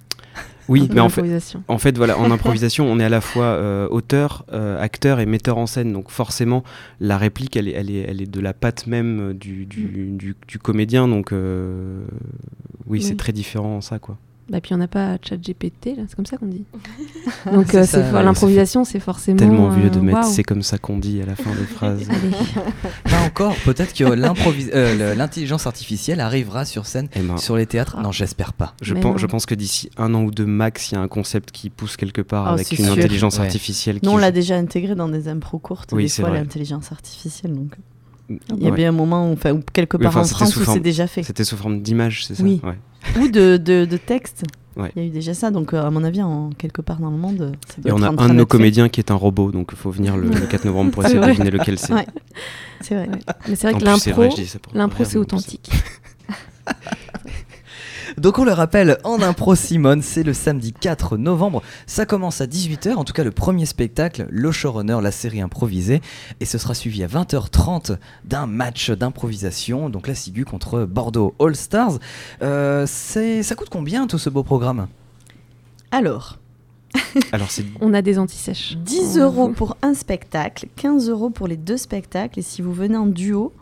Oui, 0.69 0.87
mais 0.93 1.01
en 1.01 1.09
fait. 1.09 1.23
En 1.67 1.77
fait, 1.77 1.97
voilà, 1.97 2.17
en 2.17 2.31
improvisation, 2.37 2.85
on 2.89 2.99
est 2.99 3.03
à 3.03 3.09
la 3.09 3.21
fois 3.21 3.43
euh, 3.45 3.87
auteur, 3.89 4.45
euh, 4.53 4.79
acteur 4.81 5.19
et 5.19 5.25
metteur 5.25 5.57
en 5.57 5.65
scène. 5.65 5.91
Donc 5.91 6.09
forcément, 6.11 6.63
la 6.99 7.17
réplique, 7.17 7.57
elle 7.57 7.67
est, 7.67 7.71
elle 7.73 7.89
est, 7.91 8.05
elle 8.07 8.21
est 8.21 8.29
de 8.31 8.39
la 8.39 8.53
patte 8.53 8.87
même 8.87 9.29
euh, 9.29 9.33
du, 9.33 9.65
du, 9.65 10.11
du- 10.13 10.35
du 10.47 10.59
comédien. 10.59 11.07
Donc 11.07 11.33
euh, 11.33 12.05
oui, 12.87 13.01
c'est 13.01 13.11
Oui. 13.11 13.17
très 13.17 13.33
différent 13.33 13.77
en 13.77 13.81
ça, 13.81 13.99
quoi. 13.99 14.17
Bah, 14.49 14.61
puis 14.61 14.73
on 14.73 14.77
n'a 14.77 14.87
pas 14.87 15.17
ChatGPT, 15.21 15.95
là, 15.95 16.03
c'est 16.07 16.15
comme 16.15 16.25
ça 16.25 16.37
qu'on 16.37 16.47
dit. 16.47 16.63
Donc 17.53 17.67
C'est 17.69 17.77
euh, 17.77 17.83
ça, 17.85 18.03
c'est- 18.03 18.11
ouais, 18.15 18.23
l'improvisation, 18.23 18.83
c'est 18.83 18.99
forcément. 18.99 19.37
Tellement 19.37 19.69
vieux 19.69 19.89
de 19.91 19.99
euh, 19.99 20.01
mettre 20.01 20.23
c'est 20.25 20.43
comme 20.43 20.63
ça 20.63 20.77
qu'on 20.79 20.97
dit 20.97 21.21
à 21.21 21.25
la 21.27 21.35
fin 21.35 21.51
des 21.51 21.65
phrases. 21.65 22.07
Pas 23.03 23.21
encore. 23.25 23.55
Peut-être 23.65 23.93
que 23.93 24.03
euh, 24.03 25.15
l'intelligence 25.15 25.67
artificielle 25.67 26.19
arrivera 26.19 26.65
sur 26.65 26.85
scène 26.87 27.09
Eh 27.15 27.19
ben, 27.19 27.37
sur 27.37 27.55
les 27.57 27.65
théâtres. 27.67 27.95
Ah. 27.99 28.01
Non, 28.01 28.11
j'espère 28.11 28.53
pas. 28.53 28.73
je, 28.81 28.93
pense, 28.95 29.03
non. 29.03 29.17
je 29.17 29.25
pense 29.27 29.45
que 29.45 29.55
d'ici 29.55 29.89
un 29.97 30.13
an 30.15 30.23
ou 30.23 30.31
deux 30.31 30.45
max, 30.47 30.91
il 30.91 30.95
y 30.95 30.97
a 30.97 31.01
un 31.01 31.07
concept 31.07 31.51
qui 31.51 31.69
pousse 31.69 31.95
quelque 31.95 32.21
part 32.21 32.45
Oh, 32.49 32.53
avec 32.53 32.71
une 32.71 32.85
sûr. 32.85 32.93
intelligence 32.93 33.37
Ouais. 33.37 33.45
artificielle. 33.45 33.95
Nous, 33.97 34.01
qui 34.01 34.07
on 34.09 34.17
l'a 34.17 34.31
déjà 34.31 34.55
intégré 34.55 34.95
dans 34.95 35.09
des 35.09 35.27
impros 35.27 35.59
courtes, 35.59 35.91
Oui, 35.93 36.03
des 36.03 36.09
c'est 36.09 36.21
fois, 36.23 36.31
vrai. 36.31 36.39
l'intelligence 36.39 36.91
artificielle. 36.91 37.53
Donc, 37.53 37.73
il 38.29 38.63
y 38.63 38.67
a 38.67 38.69
Ouais. 38.69 38.75
bien 38.75 38.89
un 38.89 38.93
moment, 38.93 39.29
où, 39.29 39.33
enfin, 39.33 39.59
quelque 39.73 39.97
Oui, 39.97 40.03
part 40.03 40.11
enfin, 40.17 40.21
en 40.21 40.25
France, 40.25 40.55
où 40.55 40.63
c'est 40.65 40.79
déjà 40.79 41.07
fait. 41.07 41.23
C'était 41.23 41.43
sous 41.43 41.57
forme 41.57 41.81
d'image, 41.81 42.25
c'est 42.25 42.35
ça 42.35 42.43
Oui. 42.43 42.61
Ouais. 42.63 42.77
Ou 43.21 43.27
de, 43.29 43.57
de, 43.57 43.85
de 43.85 43.97
texte. 43.97 44.43
Ouais. 44.77 44.91
Il 44.95 45.01
y 45.01 45.05
a 45.05 45.07
eu 45.07 45.11
déjà 45.11 45.33
ça. 45.33 45.51
Donc, 45.51 45.73
euh, 45.73 45.83
à 45.83 45.89
mon 45.89 46.03
avis, 46.03 46.21
en, 46.21 46.51
quelque 46.51 46.81
part 46.81 46.99
dans 46.99 47.09
le 47.09 47.17
monde, 47.17 47.53
ça 47.67 47.81
doit 47.81 47.89
Et 47.91 47.93
on 47.93 48.01
a 48.03 48.09
un 48.09 48.29
de 48.29 48.33
nos 48.33 48.39
fait. 48.43 48.45
comédiens 48.47 48.87
qui 48.89 48.99
est 49.01 49.11
un 49.11 49.15
robot, 49.15 49.51
donc 49.51 49.69
il 49.71 49.77
faut 49.77 49.89
venir 49.91 50.15
le, 50.15 50.29
le 50.29 50.45
4 50.47 50.65
novembre 50.65 50.91
pour 50.91 51.03
essayer 51.05 51.19
de 51.19 51.25
deviner 51.25 51.51
lequel 51.51 51.77
c'est. 51.79 51.91
Ouais. 51.93 52.05
C'est 52.81 52.95
vrai. 52.95 53.09
Mais 53.47 53.55
c'est 53.55 53.67
vrai 53.67 53.73
En 53.75 53.79
que 53.79 53.85
l'impro, 53.85 54.29
l'impro, 54.73 55.03
c'est 55.05 55.17
authentique. 55.17 55.69
Donc 58.17 58.39
on 58.39 58.45
le 58.45 58.51
rappelle, 58.51 58.97
en 59.03 59.21
impro 59.21 59.55
Simone, 59.55 60.01
c'est 60.01 60.23
le 60.23 60.33
samedi 60.33 60.73
4 60.73 61.17
novembre. 61.17 61.61
Ça 61.85 62.05
commence 62.05 62.41
à 62.41 62.47
18h, 62.47 62.95
en 62.95 63.03
tout 63.03 63.13
cas 63.13 63.23
le 63.23 63.31
premier 63.31 63.65
spectacle, 63.65 64.27
le 64.29 64.51
showrunner, 64.51 64.99
la 65.01 65.11
série 65.11 65.41
improvisée. 65.41 66.01
Et 66.39 66.45
ce 66.45 66.57
sera 66.57 66.73
suivi 66.73 67.03
à 67.03 67.07
20h30 67.07 67.97
d'un 68.25 68.47
match 68.47 68.91
d'improvisation, 68.91 69.89
donc 69.89 70.07
la 70.07 70.15
Sigu 70.15 70.45
contre 70.45 70.85
Bordeaux 70.85 71.35
All 71.39 71.55
Stars. 71.55 71.99
Euh, 72.41 72.85
ça 72.85 73.55
coûte 73.55 73.69
combien 73.69 74.07
tout 74.07 74.17
ce 74.17 74.29
beau 74.29 74.43
programme? 74.43 74.87
Alors, 75.91 76.39
Alors 77.31 77.47
On 77.81 77.93
a 77.93 78.01
des 78.01 78.19
antisèches. 78.19 78.77
10 78.77 79.19
euros 79.19 79.49
pour 79.49 79.77
un 79.81 79.93
spectacle, 79.93 80.67
15 80.75 81.09
euros 81.09 81.29
pour 81.29 81.47
les 81.47 81.57
deux 81.57 81.77
spectacles. 81.77 82.39
Et 82.39 82.41
si 82.41 82.61
vous 82.61 82.73
venez 82.73 82.97
en 82.97 83.05
duo, 83.05 83.53
euh, 83.55 83.58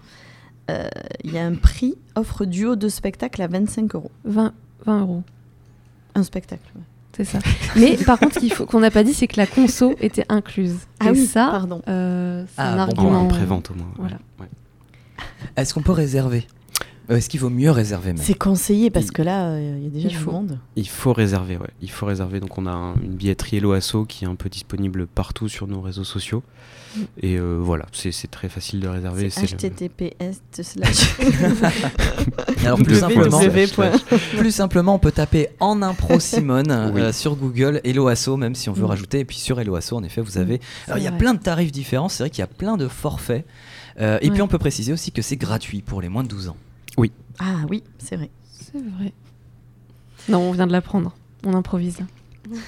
il 1.23 1.31
y 1.33 1.37
a 1.37 1.45
un 1.45 1.55
prix 1.55 1.95
offre 2.15 2.45
duo 2.45 2.75
de 2.75 2.89
spectacle 2.89 3.41
à 3.41 3.47
25 3.47 3.95
euros. 3.95 4.11
20, 4.25 4.53
20 4.85 5.01
euros. 5.01 5.23
Un 6.15 6.23
spectacle. 6.23 6.63
ouais. 6.75 6.81
C'est 7.15 7.23
ça. 7.25 7.39
Mais 7.75 7.97
par 7.97 8.19
contre, 8.19 8.35
ce 8.35 8.39
qu'il 8.39 8.53
faut- 8.53 8.65
qu'on 8.67 8.79
n'a 8.79 8.91
pas 8.91 9.03
dit, 9.03 9.13
c'est 9.13 9.27
que 9.27 9.37
la 9.37 9.47
conso 9.47 9.95
était 10.01 10.25
incluse. 10.29 10.75
Ah 10.99 11.07
Et 11.07 11.11
oui, 11.11 11.25
ça, 11.25 11.47
pardon. 11.49 11.81
euh, 11.87 12.43
c'est 12.47 12.53
Ah, 12.61 12.73
un 12.73 12.75
bon, 12.75 12.77
en 12.77 12.81
argument. 12.81 13.21
en 13.21 13.27
pré-vente 13.27 13.71
au 13.71 13.73
moins. 13.73 13.85
ouais. 13.87 13.93
Voilà. 13.97 14.17
Ouais. 14.39 14.47
Est-ce 15.55 15.73
qu'on 15.73 15.81
peut 15.81 15.91
réserver? 15.93 16.45
Euh, 16.47 16.56
Est-ce 17.09 17.29
qu'il 17.29 17.39
vaut 17.39 17.49
mieux 17.49 17.71
réserver 17.71 18.09
même 18.13 18.17
C'est 18.23 18.33
conseillé 18.33 18.89
parce 18.89 19.05
Il- 19.07 19.11
que 19.13 19.21
là, 19.21 19.49
euh, 19.51 19.75
il 19.77 19.83
y 19.83 19.87
a 19.87 19.89
déjà 19.89 20.07
Il 20.09 20.11
du 20.11 20.17
faut. 20.17 20.31
monde. 20.31 20.59
Il 20.75 20.87
faut 20.89 21.13
réserver, 21.13 21.57
ouais. 21.57 21.69
Il 21.81 21.89
faut 21.89 22.05
réserver. 22.05 22.39
Donc 22.41 22.57
on 22.57 22.65
a 22.65 22.71
un- 22.71 22.95
une 22.95 23.13
billetterie 23.15 23.57
Hello 23.57 23.71
Asso 23.71 24.05
qui 24.07 24.25
est 24.25 24.27
un 24.27 24.35
peu 24.35 24.49
disponible 24.49 25.07
partout 25.07 25.47
sur 25.47 25.67
nos 25.67 25.79
réseaux 25.81 26.03
sociaux. 26.03 26.43
Mm. 26.95 27.01
Et 27.21 27.37
euh, 27.37 27.57
voilà, 27.61 27.85
c'est 27.93 28.11
très 28.29 28.49
facile 28.49 28.79
de 28.81 28.87
réserver. 28.87 29.29
Https 29.29 31.07
Alors 32.65 32.79
plus 32.81 32.99
simplement, 32.99 33.39
plus 34.37 34.51
simplement, 34.51 34.95
on 34.95 34.99
peut 34.99 35.11
taper 35.11 35.47
en 35.59 35.81
impro 35.81 36.19
Simone 36.21 36.91
Oui. 36.93 37.01
euh, 37.01 37.11
sur 37.13 37.35
Google 37.35 37.81
Hello 37.83 38.07
Asso, 38.07 38.35
même 38.37 38.55
si 38.55 38.69
on 38.69 38.73
veut 38.73 38.83
Mm. 38.83 38.87
rajouter. 38.87 39.19
Et 39.19 39.25
puis 39.25 39.37
sur 39.37 39.59
Hello 39.59 39.75
Asso, 39.75 39.93
en 39.93 40.03
effet, 40.03 40.21
vous 40.21 40.37
avez. 40.37 40.59
Alors 40.87 40.97
il 40.97 41.03
y 41.03 41.07
a 41.07 41.11
plein 41.11 41.33
de 41.33 41.39
tarifs 41.39 41.71
différents. 41.71 42.09
C'est 42.09 42.23
vrai 42.23 42.29
qu'il 42.29 42.39
y 42.39 42.43
a 42.43 42.47
plein 42.47 42.77
de 42.77 42.87
forfaits. 42.87 43.45
Euh, 43.99 44.19
et 44.21 44.29
puis 44.29 44.41
on 44.41 44.47
peut 44.47 44.59
préciser 44.59 44.93
aussi 44.93 45.11
que 45.11 45.21
c'est 45.21 45.37
gratuit 45.37 45.81
pour 45.81 46.01
les 46.01 46.09
moins 46.09 46.23
de 46.23 46.27
12 46.27 46.49
ans. 46.49 46.57
Ah 47.39 47.61
oui, 47.69 47.83
c'est 47.99 48.15
vrai. 48.15 48.29
C'est 48.51 48.77
vrai. 48.81 49.13
Non, 50.29 50.39
on 50.39 50.51
vient 50.51 50.67
de 50.67 50.71
l'apprendre. 50.71 51.15
On 51.45 51.53
improvise. 51.53 51.99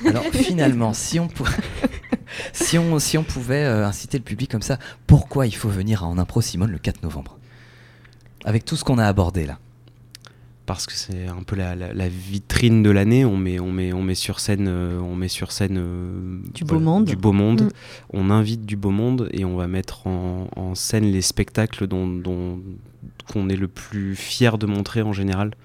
Alors 0.05 0.23
finalement, 0.25 0.93
si 0.93 1.19
on, 1.19 1.27
pou- 1.27 1.45
si 2.53 2.77
on, 2.77 2.99
si 2.99 3.17
on 3.17 3.23
pouvait 3.23 3.63
euh, 3.63 3.85
inciter 3.87 4.17
le 4.17 4.23
public 4.23 4.51
comme 4.51 4.61
ça, 4.61 4.77
pourquoi 5.07 5.47
il 5.47 5.55
faut 5.55 5.69
venir 5.69 6.03
à 6.03 6.07
En 6.07 6.17
Impro 6.17 6.41
Simone 6.41 6.71
le 6.71 6.77
4 6.79 7.01
novembre? 7.03 7.37
Avec 8.45 8.65
tout 8.65 8.75
ce 8.75 8.83
qu'on 8.83 8.97
a 8.97 9.05
abordé 9.05 9.45
là. 9.45 9.57
Parce 10.69 10.85
que 10.85 10.93
c'est 10.93 11.25
un 11.27 11.41
peu 11.41 11.55
la, 11.55 11.75
la- 11.75 11.93
la 11.93 12.07
vitrine 12.07 12.83
de 12.83 12.91
l'année. 12.91 13.25
On 13.25 13.35
met, 13.37 13.59
on 13.59 13.71
met, 13.71 13.91
on 13.91 14.03
met 14.03 14.13
sur 14.13 14.39
scène, 14.39 14.67
euh, 14.67 14.99
on 14.99 15.15
met 15.15 15.27
sur 15.27 15.51
scène 15.51 15.77
euh, 15.79 16.39
Du 16.53 16.63
beau 16.63 16.79
monde. 16.79 17.05
du 17.05 17.15
beau 17.15 17.31
monde. 17.31 17.63
Mm. 17.63 17.69
On 18.13 18.29
invite 18.29 18.65
du 18.67 18.77
beau 18.77 18.91
monde 18.91 19.29
et 19.31 19.45
on 19.45 19.55
va 19.57 19.67
mettre 19.67 20.05
en, 20.05 20.47
en 20.55 20.75
scène 20.75 21.05
les 21.05 21.23
spectacles 21.23 21.87
dont, 21.87 22.07
dont- 22.07 22.59
qu'on 23.33 23.49
est 23.49 23.55
le 23.55 23.67
plus 23.67 24.15
fier 24.15 24.59
de 24.59 24.67
montrer 24.67 25.01
en 25.01 25.11
général. 25.11 25.55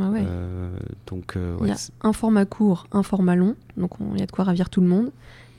Ah 0.00 0.08
ouais. 0.10 0.22
Euh, 0.26 0.70
donc 1.08 1.34
Il 1.36 1.62
ouais, 1.62 1.68
y 1.68 1.72
a 1.72 1.76
un 2.02 2.12
format 2.14 2.46
court, 2.46 2.86
un 2.90 3.02
format 3.02 3.36
long, 3.36 3.56
donc 3.76 4.00
on- 4.00 4.14
il 4.14 4.20
y 4.20 4.22
a 4.22 4.26
de 4.26 4.32
quoi 4.32 4.44
ravir 4.44 4.70
tout 4.70 4.80
le 4.80 4.88
monde. 4.88 5.10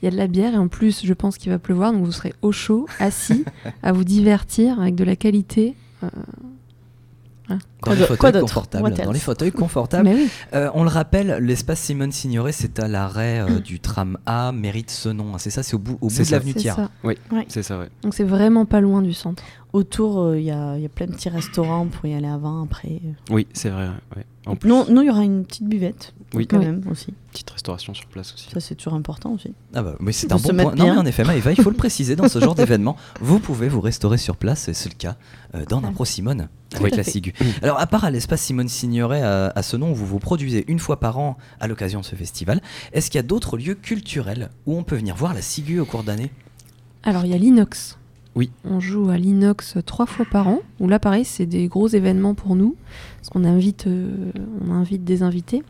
Il 0.02 0.04
y 0.04 0.08
a 0.08 0.10
de 0.10 0.16
la 0.16 0.26
bière 0.26 0.52
et 0.52 0.58
en 0.58 0.66
plus, 0.68 1.06
je 1.06 1.14
pense 1.14 1.38
qu'il 1.38 1.50
va 1.52 1.58
pleuvoir, 1.60 1.92
donc 1.92 2.04
vous 2.04 2.12
serez 2.12 2.34
au 2.42 2.50
chaud, 2.52 2.86
assis, 2.98 3.44
à 3.84 3.92
vous 3.92 4.04
divertir 4.04 4.80
avec 4.80 4.94
de 4.96 5.04
la 5.04 5.14
qualité. 5.16 5.74
Euh, 7.50 7.54
Dans 7.54 7.60
Quoi 7.82 7.94
les 7.94 8.04
fauteuils 8.06 8.40
confortables. 8.40 8.94
Dans 8.94 9.12
les 9.12 9.18
fauteuils 9.20 9.52
confortables. 9.52 10.08
oui, 10.08 10.28
Euh, 10.54 10.68
on 10.74 10.82
le 10.82 10.88
rappelle, 10.88 11.38
l'espace 11.40 11.80
Simone 11.80 12.10
Signoret, 12.12 12.52
c'est 12.52 12.78
à 12.80 12.88
l'arrêt 12.88 13.40
euh, 13.40 13.60
du 13.60 13.78
tram 13.80 14.18
A, 14.26 14.50
mérite 14.52 14.90
ce 14.90 15.08
nom. 15.08 15.34
hein. 15.34 15.38
C'est 15.38 15.50
ça, 15.50 15.62
c'est 15.62 15.74
au 15.74 15.78
bout, 15.78 15.98
au 16.00 16.08
bout 16.08 16.10
C'est 16.10 16.24
de 16.24 16.30
l'avenue 16.32 16.54
Thiers. 16.54 16.72
ça. 16.74 16.90
c'est 17.48 17.62
ça, 17.62 17.78
ouais. 17.78 17.88
Donc 18.02 18.14
c'est 18.14 18.24
vraiment 18.24 18.64
pas 18.66 18.80
loin 18.80 19.00
du 19.02 19.12
centre. 19.12 19.42
Autour, 19.76 20.20
euh, 20.20 20.38
il 20.38 20.44
y, 20.44 20.50
a, 20.50 20.76
il 20.76 20.82
y 20.82 20.86
a 20.86 20.88
plein 20.88 21.06
de 21.06 21.12
petits 21.12 21.28
restaurants 21.28 21.86
pour 21.86 22.06
y 22.06 22.14
aller 22.14 22.26
avant, 22.26 22.64
après. 22.64 23.00
Oui, 23.30 23.46
c'est 23.52 23.68
vrai. 23.70 23.88
ouais. 24.16 24.24
En 24.46 24.54
plus, 24.56 24.68
Non, 24.68 24.86
nous, 24.88 25.02
il 25.02 25.06
y 25.06 25.10
aura 25.10 25.24
une 25.24 25.44
petite 25.44 25.64
buvette, 25.68 26.14
Oui. 26.32 26.46
quand 26.46 26.58
Oui. 26.58 26.66
même, 26.66 26.82
aussi. 26.90 27.12
petite 27.32 27.50
restauration 27.50 27.94
sur 27.94 28.06
place 28.06 28.32
aussi. 28.32 28.48
Ça, 28.50 28.60
c'est 28.60 28.76
toujours 28.76 28.94
important 28.94 29.32
aussi. 29.32 29.52
Ah 29.74 29.82
bah, 29.82 29.96
mais 30.00 30.12
c'est 30.12 30.30
un 30.32 30.36
bon 30.36 30.48
point. 30.54 30.74
Non, 30.76 30.84
mais 30.92 30.98
en 30.98 31.04
effet, 31.06 31.24
Maëva, 31.24 31.52
il 31.52 31.60
faut 31.62 31.70
le 31.70 31.76
préciser 31.84 32.14
dans 32.16 32.28
ce 32.28 32.38
genre 32.38 32.54
d'événement. 32.54 32.96
Vous 33.20 33.38
pouvez 33.40 33.68
vous 33.68 33.80
restaurer 33.80 34.18
sur 34.18 34.36
place, 34.36 34.68
et 34.68 34.74
c'est 34.74 34.88
le 34.88 34.94
cas 34.96 35.16
euh, 35.54 35.64
dans 35.68 35.80
l'impro 35.80 36.04
Simone 36.04 36.48
avec 36.76 36.94
la. 36.96 37.02
Sigu. 37.04 37.34
Alors, 37.62 37.80
à 37.80 37.86
part 37.86 38.04
à 38.04 38.10
l'espace 38.10 38.40
Simone 38.42 38.68
Signoret 38.68 39.22
à, 39.22 39.48
à 39.54 39.62
ce 39.62 39.76
nom, 39.76 39.90
où 39.90 39.94
vous 39.94 40.06
vous 40.06 40.18
produisez 40.20 40.64
une 40.68 40.78
fois 40.78 41.00
par 41.00 41.18
an 41.18 41.36
à 41.60 41.66
l'occasion 41.66 42.00
de 42.00 42.04
ce 42.04 42.14
festival, 42.14 42.60
est-ce 42.92 43.10
qu'il 43.10 43.18
y 43.18 43.24
a 43.24 43.26
d'autres 43.26 43.56
lieux 43.58 43.74
culturels 43.74 44.50
où 44.66 44.76
on 44.76 44.84
peut 44.84 44.96
venir 44.96 45.16
voir 45.16 45.34
la 45.34 45.42
Sigu 45.42 45.80
au 45.80 45.84
cours 45.86 46.02
d'année? 46.04 46.30
Alors, 47.02 47.24
il 47.24 47.30
y 47.32 47.34
a 47.34 47.38
l'Inox. 47.38 47.98
Oui. 48.36 48.50
On 48.64 48.78
joue 48.80 49.08
à 49.10 49.16
l'Inox 49.16 49.76
trois 49.86 50.06
fois 50.06 50.26
par 50.30 50.46
an, 50.48 50.60
où 50.78 50.88
là, 50.88 50.98
pareil, 50.98 51.24
c'est 51.24 51.46
des 51.46 51.66
gros 51.68 51.88
événements 51.88 52.34
pour 52.34 52.54
nous, 52.54 52.76
parce 53.16 53.30
qu'on 53.30 53.44
invite, 53.44 53.86
euh, 53.86 54.30
on 54.64 54.70
invite 54.72 55.02
des 55.04 55.22
invités. 55.22 55.62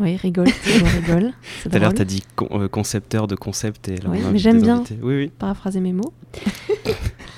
Oui, 0.00 0.16
rigole, 0.16 0.48
je 0.64 0.84
rigole. 1.06 1.32
C'est 1.62 1.68
Tout 1.68 1.76
à 1.76 1.78
l'heure, 1.78 1.94
tu 1.94 2.02
as 2.02 2.04
dit 2.06 2.22
con- 2.36 2.48
euh, 2.52 2.68
concepteur 2.68 3.26
de 3.26 3.34
concept 3.34 3.88
et 3.88 3.96
là, 3.96 4.10
mais 4.32 4.38
j'aime 4.38 4.62
bien. 4.62 4.82
Oui, 5.02 5.14
oui. 5.16 5.30
Paraphraser 5.38 5.80
mes 5.80 5.92
mots. 5.92 6.12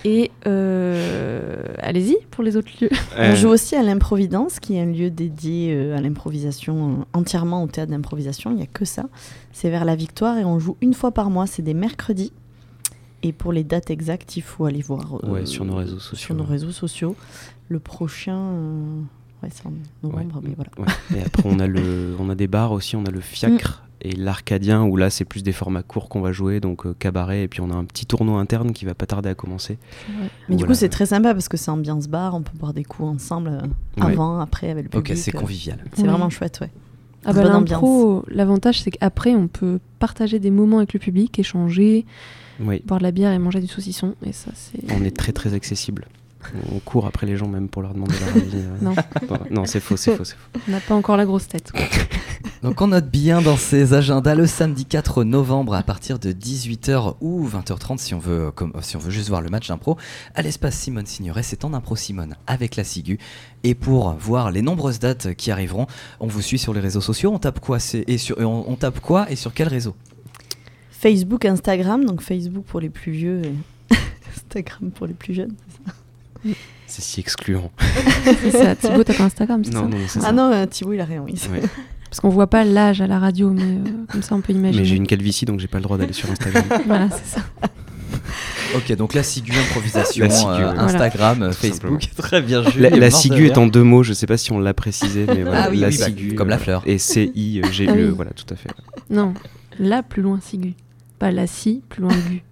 Et 0.07 0.31
euh, 0.46 1.64
allez-y 1.79 2.18
pour 2.31 2.44
les 2.44 2.59
autres 2.59 2.68
lieux. 2.79 2.90
On 3.18 3.35
joue 3.35 3.48
aussi 3.48 3.74
à 3.74 3.83
l'Improvidence, 3.83 4.61
qui 4.61 4.77
est 4.77 4.83
un 4.83 4.87
lieu 4.87 5.09
dédié 5.11 5.72
euh, 5.74 5.96
à 5.96 6.00
l'improvisation, 6.03 6.90
euh, 6.90 7.05
entièrement 7.14 7.62
au 7.62 7.66
théâtre 7.68 7.90
d'improvisation. 7.90 8.50
Il 8.50 8.57
n'y 8.59 8.62
a 8.62 8.66
que 8.66 8.85
ça. 8.85 9.05
C'est 9.53 9.70
vers 9.70 9.87
la 9.87 9.96
Victoire 9.96 10.37
et 10.37 10.44
on 10.44 10.59
joue 10.59 10.77
une 10.83 10.92
fois 10.92 11.11
par 11.12 11.31
mois. 11.31 11.46
C'est 11.46 11.62
des 11.62 11.72
mercredis. 11.72 12.33
Et 13.27 13.33
pour 13.33 13.53
les 13.53 13.65
dates 13.65 13.91
exactes, 13.91 14.37
il 14.37 14.43
faut 14.43 14.67
aller 14.67 14.83
voir 14.83 15.19
euh, 15.25 15.29
Ouais, 15.31 15.47
sur 15.47 15.65
nos 15.65 15.75
réseaux 15.77 15.99
sociaux. 15.99 16.27
Sur 16.27 16.35
nos 16.35 16.45
réseaux 16.45 16.71
sociaux. 16.73 17.17
Le 17.69 17.79
prochain, 17.81 18.37
euh, 18.39 19.01
ouais, 19.43 19.49
c'est 19.51 19.67
en 19.67 19.73
novembre, 20.03 20.37
Ouais, 20.37 20.43
mais 20.49 20.55
voilà. 20.55 20.71
ouais. 20.79 21.19
Et 21.19 21.23
après, 21.25 21.43
on 21.47 21.59
a, 21.59 21.67
le, 21.67 22.15
on 22.21 22.29
a 22.29 22.35
des 22.35 22.47
bars 22.49 22.73
aussi, 22.73 22.97
on 22.97 23.05
a 23.07 23.11
le 23.11 23.21
fiacre 23.21 23.83
Mm. 24.05 24.09
et 24.09 24.13
l'Arcadien, 24.17 24.83
où 24.85 24.97
là, 24.99 25.09
c'est 25.09 25.25
plus 25.25 25.43
des 25.43 25.53
formats 25.53 25.83
courts 25.83 26.11
qu'on 26.11 26.21
va 26.21 26.33
jouer, 26.33 26.61
donc 26.61 26.85
euh, 26.85 26.95
cabaret, 26.99 27.45
et 27.45 27.49
puis 27.49 27.63
on 27.63 27.71
a 27.71 27.75
un 27.75 27.85
petit 27.87 28.05
tournoi 28.05 28.39
interne 28.39 28.73
qui 28.75 28.85
va 28.85 28.95
pas 28.95 29.07
tarder 29.07 29.31
à 29.31 29.35
commencer. 29.35 29.79
Mais 30.51 30.57
du 30.57 30.67
coup, 30.67 30.75
c'est 30.75 30.91
très 30.91 31.07
sympa 31.07 31.33
parce 31.33 31.49
que 31.49 31.57
c'est 31.57 31.71
ambiance 31.71 32.07
bar. 32.09 32.35
On 32.35 32.43
peut 32.43 32.57
boire 32.59 32.75
des 32.75 32.85
coups 32.85 33.09
ensemble 33.09 33.49
euh, 33.49 34.03
Ouais. 34.05 34.13
avant, 34.13 34.39
après, 34.41 34.69
avec 34.69 34.93
le 34.93 34.99
Ok, 34.99 35.07
public. 35.07 35.23
c'est 35.23 35.35
euh, 35.35 35.39
convivial. 35.41 35.83
C'est 35.95 36.07
vraiment 36.07 36.29
chouette, 36.29 36.59
ouais. 36.61 36.71
Ah 37.27 37.33
bah, 37.33 37.43
l'avantage 38.29 38.83
c'est 38.83 38.91
qu'après 38.91 39.35
on 39.35 39.49
peut 39.49 39.79
partager 39.99 40.39
des 40.39 40.51
moments 40.51 40.77
avec 40.77 40.93
le 40.93 41.01
public, 41.01 41.39
échanger, 41.39 42.05
Oui, 42.61 42.83
boire 42.85 42.99
de 42.99 43.05
la 43.05 43.11
bière 43.11 43.33
et 43.33 43.38
manger 43.38 43.61
du 43.61 43.67
saucisson. 43.67 44.14
Et 44.25 44.33
ça 44.33 44.51
c'est. 44.55 44.81
on 44.93 45.03
est 45.05 45.17
très 45.17 45.33
très 45.33 45.55
accessible. 45.55 46.07
On 46.71 46.79
court 46.79 47.07
après 47.07 47.27
les 47.27 47.38
gens 47.38 47.49
même 47.49 47.69
pour 47.71 47.81
leur 47.81 47.95
demander 47.95 48.14
leur 48.21 48.37
avis. 48.37 48.51
euh. 48.57 48.77
Non, 48.83 48.95
Bon, 49.29 49.38
non, 49.51 49.64
c'est 49.64 49.81
faux, 49.81 49.97
c'est 49.97 50.14
faux, 50.14 50.25
c'est 50.25 50.35
faux. 50.37 50.61
on 50.69 50.73
n'a 50.73 50.81
pas 50.81 50.95
encore 50.95 51.17
la 51.17 51.25
grosse 51.25 51.49
tête. 51.49 51.73
Donc 52.62 52.83
on 52.83 52.88
note 52.88 53.11
bien 53.11 53.40
dans 53.40 53.57
ses 53.57 53.95
agendas 53.95 54.35
le 54.35 54.47
samedi 54.47 54.85
4 54.85 55.25
novembre 55.25 55.75
à 55.75 55.83
partir 55.83 56.19
de 56.19 56.33
18h 56.33 57.14
ou 57.23 57.49
20h30 57.49 57.97
si 57.99 58.12
on 58.14 58.19
veut, 58.19 58.51
comme, 58.55 58.73
si 58.83 58.97
on 58.97 58.99
veut 58.99 59.11
juste 59.11 59.29
voir 59.31 59.40
le 59.40 59.49
match 59.49 59.69
d'impro 59.69 59.97
à 60.35 60.43
l'espace 60.43 60.75
Simone 60.77 61.07
Signoret, 61.07 61.43
c'est 61.43 61.64
en 61.64 61.73
impro 61.73 61.97
Simone 61.97 62.37
avec 62.47 62.77
la 62.77 62.85
Sigu. 62.85 63.19
Et 63.64 63.75
pour 63.75 64.12
voir 64.14 64.51
les 64.51 64.61
nombreuses 64.61 64.99
dates 64.99 65.35
qui 65.35 65.51
arriveront, 65.51 65.87
on 66.21 66.27
vous 66.27 66.43
suit 66.43 66.59
sur 66.59 66.75
les 66.75 66.81
réseaux 66.81 67.01
sociaux, 67.01 67.33
on 67.33 67.38
tape 67.38 67.61
quoi 67.61 67.79
et 68.07 68.19
sur, 68.19 68.38
on 68.38 68.77
tape 68.77 69.01
quoi 69.01 69.31
et 69.31 69.37
sur 69.37 69.55
quel 69.55 69.69
réseau? 69.69 69.95
Facebook, 71.05 71.45
Instagram. 71.45 72.07
Donc 72.07 72.23
Facebook 72.23 72.64
pour 72.64 72.81
les 72.81 72.88
plus 72.88 73.12
vieux 73.12 73.43
et 73.45 73.95
Instagram 74.37 74.90
pour 74.90 75.07
les 75.07 75.12
plus 75.12 75.35
jeunes. 75.35 75.53
C'est 76.87 77.03
si 77.03 77.21
excluant. 77.21 77.71
C'est 78.43 78.51
ça, 78.53 78.75
Thibaut, 78.75 79.05
t'as 79.05 79.12
pas 79.14 79.25
Instagram, 79.25 79.62
c'est 79.64 79.73
Non, 79.75 79.83
ça 79.83 79.87
non, 79.88 79.97
c'est 80.09 80.19
Ah 80.21 80.23
ça. 80.23 80.33
non, 80.33 80.51
euh, 80.53 80.64
Thibaut, 80.67 80.93
il 80.95 81.01
a 81.01 81.05
rien, 81.05 81.23
oui. 81.23 81.35
Ouais. 81.53 81.61
Parce 82.11 82.21
qu'on 82.21 82.29
voit 82.31 82.47
pas 82.47 82.64
l'âge 82.64 83.03
à 83.03 83.07
la 83.07 83.19
radio, 83.19 83.51
mais 83.51 83.62
euh, 83.62 84.05
comme 84.09 84.23
ça 84.23 84.35
on 84.35 84.40
peut 84.40 84.53
imaginer. 84.55 84.81
Mais 84.83 84.88
j'ai 84.88 84.97
une 84.97 85.07
calvitie, 85.07 85.45
donc 85.45 85.61
j'ai 85.61 85.67
pas 85.67 85.77
le 85.79 85.83
droit 85.83 85.99
d'aller 85.99 86.12
sur 86.14 86.31
Instagram. 86.31 86.64
Voilà, 86.87 87.09
c'est 87.11 87.38
ça. 87.38 87.45
Ok, 88.77 88.95
donc 88.97 89.12
la 89.14 89.23
Sigu 89.23 89.53
improvisation, 89.59 90.25
La 90.25 90.31
Sigu, 90.31 90.51
euh. 90.51 90.79
Instagram, 90.79 91.43
euh, 91.43 91.53
Facebook, 91.53 92.01
très 92.17 92.40
bien. 92.40 92.62
Julie 92.62 92.83
La, 92.88 92.90
la 92.90 93.11
Sigu 93.11 93.47
est 93.47 93.59
en 93.59 93.67
deux 93.67 93.83
mots, 93.83 94.03
je 94.05 94.12
sais 94.14 94.27
pas 94.27 94.37
si 94.38 94.53
on 94.53 94.59
l'a 94.59 94.73
précisé, 94.75 95.27
mais 95.29 95.43
voilà, 95.43 95.64
Ah 95.64 95.69
oui, 95.71 95.79
la 95.81 95.88
oui, 95.88 95.99
bah, 95.99 96.07
Sigu, 96.07 96.35
comme 96.35 96.49
la 96.49 96.59
fleur. 96.59 96.83
Et 96.87 96.99
C-I-G-U-E, 96.99 97.88
Ah 97.90 97.95
oui. 97.97 98.12
voilà, 98.14 98.31
tout 98.31 98.47
à 98.53 98.57
fait. 98.57 98.71
Non, 99.11 99.35
là 99.81 100.03
plus 100.03 100.23
loin 100.23 100.38
Sigu. 100.40 100.75
Pas 101.18 101.31
la 101.31 101.46
si, 101.46 101.83
plus 101.88 102.03
loin 102.03 102.14
Gu. 102.29 102.42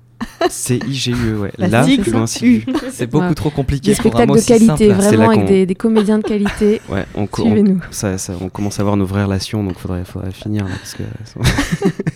C-I-G-U-E, 0.48 1.36
ouais. 1.40 1.52
La 1.58 1.66
Là, 1.68 1.84
plus 1.84 2.10
loin. 2.12 2.26
C'est 2.26 3.06
beaucoup 3.08 3.26
Ouais. 3.26 3.34
trop 3.34 3.50
compliqué 3.50 3.90
Des 3.92 3.96
pour 4.00 4.14
un 4.14 4.22
spectacles 4.22 4.38
de 4.40 4.46
qualité, 4.46 4.88
simple. 4.90 5.02
C'est 5.02 5.16
vraiment 5.16 5.30
avec 5.30 5.46
des, 5.46 5.66
des 5.66 5.74
comédiens 5.74 6.18
de 6.18 6.22
qualité. 6.24 6.80
Ouais, 6.88 7.04
on, 7.16 7.26
co- 7.26 7.42
on- 7.42 7.46
Suivez-nous. 7.46 7.80
ça, 7.90 8.18
ça- 8.18 8.34
on 8.40 8.48
commence 8.48 8.78
à 8.78 8.82
avoir 8.82 8.96
nos 8.96 9.04
vraies 9.04 9.24
relations, 9.24 9.64
donc 9.64 9.78
faudrait, 9.78 10.04
faudrait 10.04 10.30
finir 10.30 10.64
là, 10.64 10.70
parce 10.76 10.94
que 10.94 11.02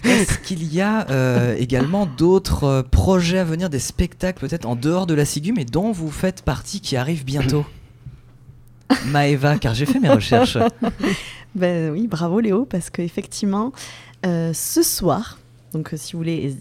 Est-ce 0.09 0.39
qu'il 0.39 0.73
y 0.73 0.81
a 0.81 1.09
euh, 1.11 1.57
également 1.59 2.07
d'autres 2.07 2.65
euh, 2.65 2.83
projets 2.85 3.39
à 3.41 3.45
venir, 3.45 3.71
des 3.71 3.81
spectacles 3.81 4.39
peut-être 4.47 4.67
en 4.67 4.77
dehors 4.77 5.07
de 5.07 5.15
la 5.15 5.25
Sigu, 5.25 5.53
mais 5.53 5.65
dont 5.65 5.91
vous 5.91 6.11
faites 6.13 6.43
partie 6.43 6.81
qui 6.81 6.97
arrivent 6.97 7.25
bientôt? 7.25 7.65
Maëva, 9.07 9.59
car 9.59 9.75
j'ai 9.75 9.87
fait 9.87 9.99
mes 9.99 10.09
recherches. 10.11 10.59
Ben 11.57 11.91
oui, 11.91 12.07
bravo 12.07 12.39
Léo, 12.41 12.65
parce 12.67 12.89
qu'effectivement, 12.91 13.73
euh, 14.25 14.53
ce 14.55 14.83
soir, 14.83 15.39
donc 15.77 15.93
euh, 15.93 15.97
si 15.97 16.13
vous 16.13 16.19
voulez, 16.19 16.57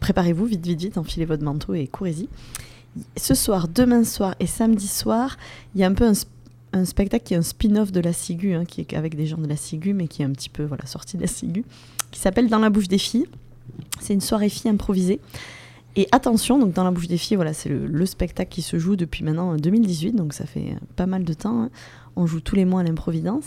préparez-vous 0.00 0.44
vite, 0.46 0.64
vite, 0.66 0.80
vite, 0.80 0.98
enfilez 0.98 1.24
votre 1.24 1.42
manteau 1.44 1.74
et 1.74 1.86
courez-y. 1.86 2.28
Ce 3.16 3.34
soir, 3.34 3.68
demain 3.68 4.04
soir 4.04 4.34
et 4.40 4.46
samedi 4.46 4.88
soir, 4.88 5.36
il 5.74 5.80
y 5.80 5.84
a 5.84 5.86
un 5.86 5.94
peu 5.94 6.04
un, 6.04 6.12
sp- 6.12 6.26
un 6.72 6.84
spectacle 6.84 7.24
qui 7.24 7.34
est 7.34 7.36
un 7.36 7.42
spin-off 7.42 7.92
de 7.92 8.00
la 8.00 8.12
Sigu, 8.12 8.54
hein, 8.54 8.64
qui 8.64 8.80
est 8.80 8.94
avec 8.94 9.14
des 9.16 9.26
gens 9.26 9.38
de 9.38 9.46
la 9.46 9.56
Sigu, 9.56 9.92
mais 9.94 10.08
qui 10.08 10.22
est 10.22 10.24
un 10.24 10.30
petit 10.32 10.48
peu 10.48 10.64
voilà, 10.64 10.86
sorti 10.86 11.16
de 11.16 11.22
la 11.22 11.28
Sigu, 11.28 11.64
qui 12.10 12.20
s'appelle 12.20 12.48
Dans 12.48 12.58
la 12.58 12.70
bouche 12.70 12.88
des 12.88 12.98
filles. 12.98 13.26
C'est 14.00 14.12
une 14.14 14.20
soirée 14.20 14.48
filles 14.48 14.70
improvisée. 14.70 15.20
Et 15.96 16.08
attention, 16.12 16.58
donc 16.58 16.72
dans 16.72 16.84
la 16.84 16.90
bouche 16.90 17.08
des 17.08 17.18
filles, 17.18 17.36
voilà, 17.36 17.52
c'est 17.52 17.68
le, 17.68 17.86
le 17.86 18.06
spectacle 18.06 18.50
qui 18.50 18.62
se 18.62 18.78
joue 18.78 18.96
depuis 18.96 19.24
maintenant 19.24 19.52
euh, 19.54 19.56
2018, 19.56 20.12
donc 20.12 20.32
ça 20.34 20.46
fait 20.46 20.70
euh, 20.72 20.78
pas 20.96 21.06
mal 21.06 21.24
de 21.24 21.32
temps. 21.34 21.62
hein. 21.62 21.70
On 22.16 22.26
joue 22.26 22.40
tous 22.40 22.54
les 22.56 22.64
mois 22.64 22.80
à 22.80 22.84
l'improvidence. 22.84 23.44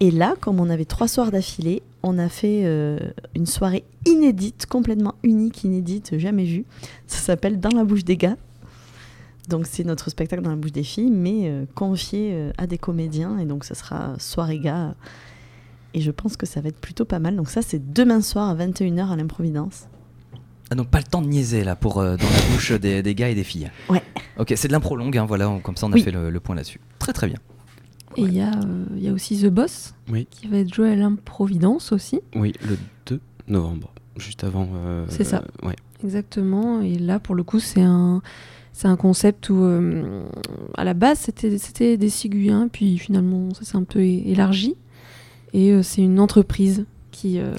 Et 0.00 0.10
là, 0.10 0.34
comme 0.40 0.60
on 0.60 0.70
avait 0.70 0.84
trois 0.84 1.08
soirs 1.08 1.30
d'affilée, 1.30 1.82
on 2.02 2.18
a 2.18 2.28
fait 2.28 2.62
euh, 2.64 2.98
une 3.34 3.46
soirée 3.46 3.84
inédite, 4.06 4.66
complètement 4.66 5.14
unique, 5.22 5.64
inédite, 5.64 6.18
jamais 6.18 6.44
vue. 6.44 6.64
Ça 7.06 7.18
s'appelle 7.18 7.58
Dans 7.60 7.70
la 7.70 7.84
bouche 7.84 8.04
des 8.04 8.16
gars. 8.16 8.36
Donc 9.48 9.66
c'est 9.66 9.84
notre 9.84 10.10
spectacle 10.10 10.42
dans 10.42 10.50
la 10.50 10.56
bouche 10.56 10.72
des 10.72 10.82
filles, 10.82 11.10
mais 11.10 11.42
euh, 11.48 11.64
confié 11.74 12.30
euh, 12.34 12.50
à 12.58 12.66
des 12.66 12.78
comédiens. 12.78 13.38
Et 13.38 13.46
donc 13.46 13.64
ça 13.64 13.74
sera 13.74 14.14
soirée 14.18 14.58
gars. 14.58 14.94
Et 15.94 16.00
je 16.02 16.10
pense 16.10 16.36
que 16.36 16.44
ça 16.46 16.60
va 16.60 16.68
être 16.68 16.78
plutôt 16.80 17.06
pas 17.06 17.18
mal. 17.18 17.34
Donc 17.34 17.48
ça, 17.48 17.62
c'est 17.62 17.92
demain 17.92 18.20
soir 18.20 18.48
à 18.50 18.54
21h 18.54 19.08
à 19.10 19.16
l'improvidence. 19.16 19.86
Ah, 20.70 20.74
donc 20.74 20.88
pas 20.88 20.98
le 20.98 21.04
temps 21.04 21.22
de 21.22 21.28
niaiser 21.28 21.64
là 21.64 21.76
pour 21.76 21.98
euh, 21.98 22.16
dans 22.18 22.24
la 22.28 22.54
bouche 22.54 22.72
des, 22.72 23.02
des 23.02 23.14
gars 23.14 23.30
et 23.30 23.34
des 23.34 23.42
filles. 23.42 23.70
Ouais. 23.88 24.02
Ok, 24.38 24.52
c'est 24.54 24.68
de 24.68 24.72
l'impro 24.74 24.96
longue, 24.96 25.16
hein, 25.16 25.24
voilà, 25.24 25.48
on- 25.48 25.60
comme 25.60 25.76
ça 25.76 25.86
on 25.86 25.92
a 25.92 25.94
Oui. 25.94 26.02
fait 26.02 26.10
le, 26.10 26.28
le 26.28 26.40
point 26.40 26.54
là-dessus. 26.54 26.78
Très 26.98 27.14
très 27.14 27.26
bien. 27.26 27.38
Et 28.18 28.22
il 28.22 28.34
y, 28.34 28.40
a, 28.40 28.52
euh, 28.52 28.84
il 28.96 29.02
y 29.02 29.08
a 29.08 29.12
aussi 29.12 29.40
The 29.40 29.46
Boss 29.46 29.94
Oui. 30.10 30.26
qui 30.30 30.46
va 30.48 30.58
être 30.58 30.72
joué 30.74 30.90
à 30.92 30.96
l'improvidence 30.96 31.92
aussi. 31.92 32.20
oui, 32.34 32.52
le 32.68 32.76
2 33.06 33.20
novembre, 33.48 33.92
juste 34.16 34.44
avant. 34.44 34.68
euh, 34.74 35.04
C'est 35.08 35.24
ça. 35.24 35.42
euh, 35.62 35.68
ouais. 35.68 35.76
Exactement. 36.04 36.80
Et 36.80 36.98
là, 36.98 37.18
pour 37.18 37.34
le 37.34 37.42
coup, 37.42 37.58
c'est 37.60 37.82
un, 37.82 38.22
c'est 38.72 38.88
un 38.88 38.96
concept 38.96 39.50
où, 39.50 39.56
euh, 39.62 40.22
à 40.76 40.84
la 40.84 40.94
base, 40.94 41.18
c'était, 41.20 41.58
c'était 41.58 41.96
des 41.96 42.08
ciguiens, 42.10 42.68
puis 42.68 42.98
finalement, 42.98 43.52
ça 43.54 43.64
s'est 43.64 43.76
un 43.76 43.84
peu 43.84 44.00
élargi. 44.02 44.74
Et 45.54 45.72
euh, 45.72 45.82
c'est 45.82 46.02
une 46.02 46.20
entreprise 46.20 46.84
qui, 47.10 47.38
euh, 47.40 47.52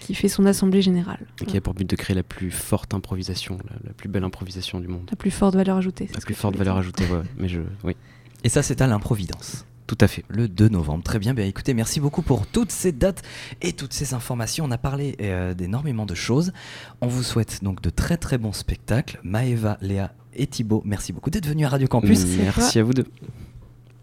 qui 0.00 0.14
fait 0.14 0.26
son 0.28 0.46
assemblée 0.46 0.82
générale. 0.82 1.26
Et 1.42 1.44
qui 1.44 1.56
a 1.56 1.60
pour 1.60 1.74
but 1.74 1.88
de 1.88 1.94
créer 1.96 2.16
la 2.16 2.22
plus 2.24 2.50
forte 2.50 2.92
improvisation, 2.94 3.58
la, 3.68 3.76
la 3.84 3.92
plus 3.92 4.08
belle 4.08 4.24
improvisation 4.24 4.80
du 4.80 4.88
monde. 4.88 5.06
La 5.10 5.16
plus 5.16 5.30
forte 5.30 5.54
valeur 5.54 5.76
ajoutée. 5.76 6.06
c'est 6.08 6.14
La 6.14 6.20
plus 6.22 6.34
forte 6.34 6.56
valeur 6.56 6.74
dire. 6.74 6.80
ajoutée, 6.80 7.04
ouais. 7.04 7.22
Mais 7.38 7.46
je, 7.48 7.60
oui, 7.84 7.94
Et 8.42 8.48
ça 8.48 8.62
c'est 8.62 8.80
à 8.80 8.86
l'improvidence. 8.88 9.64
Tout 9.90 9.98
à 10.00 10.06
fait. 10.06 10.22
Le 10.28 10.46
2 10.46 10.68
novembre. 10.68 11.02
Très 11.02 11.18
bien, 11.18 11.34
bien 11.34 11.44
écoutez, 11.44 11.74
merci 11.74 11.98
beaucoup 11.98 12.22
pour 12.22 12.46
toutes 12.46 12.70
ces 12.70 12.92
dates 12.92 13.22
et 13.60 13.72
toutes 13.72 13.92
ces 13.92 14.14
informations. 14.14 14.64
On 14.64 14.70
a 14.70 14.78
parlé 14.78 15.16
euh, 15.20 15.52
d'énormément 15.52 16.06
de 16.06 16.14
choses. 16.14 16.52
On 17.00 17.08
vous 17.08 17.24
souhaite 17.24 17.64
donc 17.64 17.82
de 17.82 17.90
très 17.90 18.16
très 18.16 18.38
bons 18.38 18.52
spectacles. 18.52 19.18
Maëva, 19.24 19.78
Léa 19.80 20.12
et 20.36 20.46
Thibaut, 20.46 20.80
merci 20.84 21.12
beaucoup 21.12 21.30
d'être 21.30 21.48
venus 21.48 21.66
à 21.66 21.70
Radio 21.70 21.88
Campus. 21.88 22.24
Merci 22.38 22.78
à 22.78 22.84
vous 22.84 22.92
deux. 22.94 23.06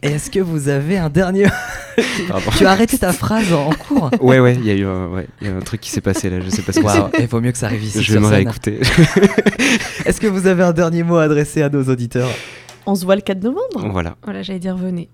Et 0.04 0.08
Est-ce 0.08 0.30
que 0.30 0.42
vous 0.42 0.68
avez 0.68 0.98
un 0.98 1.10
dernier... 1.10 1.48
Tu 2.58 2.66
as 2.66 2.72
arrêté 2.72 2.98
ta 2.98 3.14
phrase 3.14 3.54
en 3.54 3.70
cours? 3.70 4.12
Ouais, 4.20 4.40
ouais, 4.40 4.56
il 4.56 4.66
y 4.66 4.72
a 4.72 4.76
eu 4.76 4.86
un, 4.86 5.08
ouais, 5.08 5.28
il 5.42 5.48
y 5.48 5.50
a 5.50 5.56
un 5.56 5.62
truc 5.62 5.80
qui 5.80 5.90
s'est 5.90 6.02
passé 6.02 6.30
là, 6.30 6.42
je 6.42 6.50
sais 6.50 6.62
pas 6.64 6.74
ce 6.74 6.82
que 6.82 7.22
il 7.22 7.28
vaut 7.28 7.40
mieux 7.40 7.54
que 7.54 7.58
ça 7.58 7.68
arrive 7.68 7.84
ici 7.84 8.04
Je 8.04 8.14
vais 8.14 8.20
me 8.20 8.28
réécouter. 8.28 8.80
Est-ce 10.06 10.20
que 10.20 10.28
vous 10.28 10.48
avez 10.48 10.64
un 10.64 10.74
dernier 10.74 11.04
mot 11.04 11.16
à 11.16 11.24
adresser 11.24 11.62
à 11.62 11.70
nos 11.70 11.84
auditeurs? 11.86 12.30
On 12.86 12.96
se 12.96 13.04
voit 13.06 13.16
le 13.16 13.22
4 13.22 13.42
novembre? 13.42 13.90
voilà. 13.92 14.16
Voilà, 14.24 14.44
j'allais 14.44 14.60
dire 14.60 14.78
venez. 14.78 15.10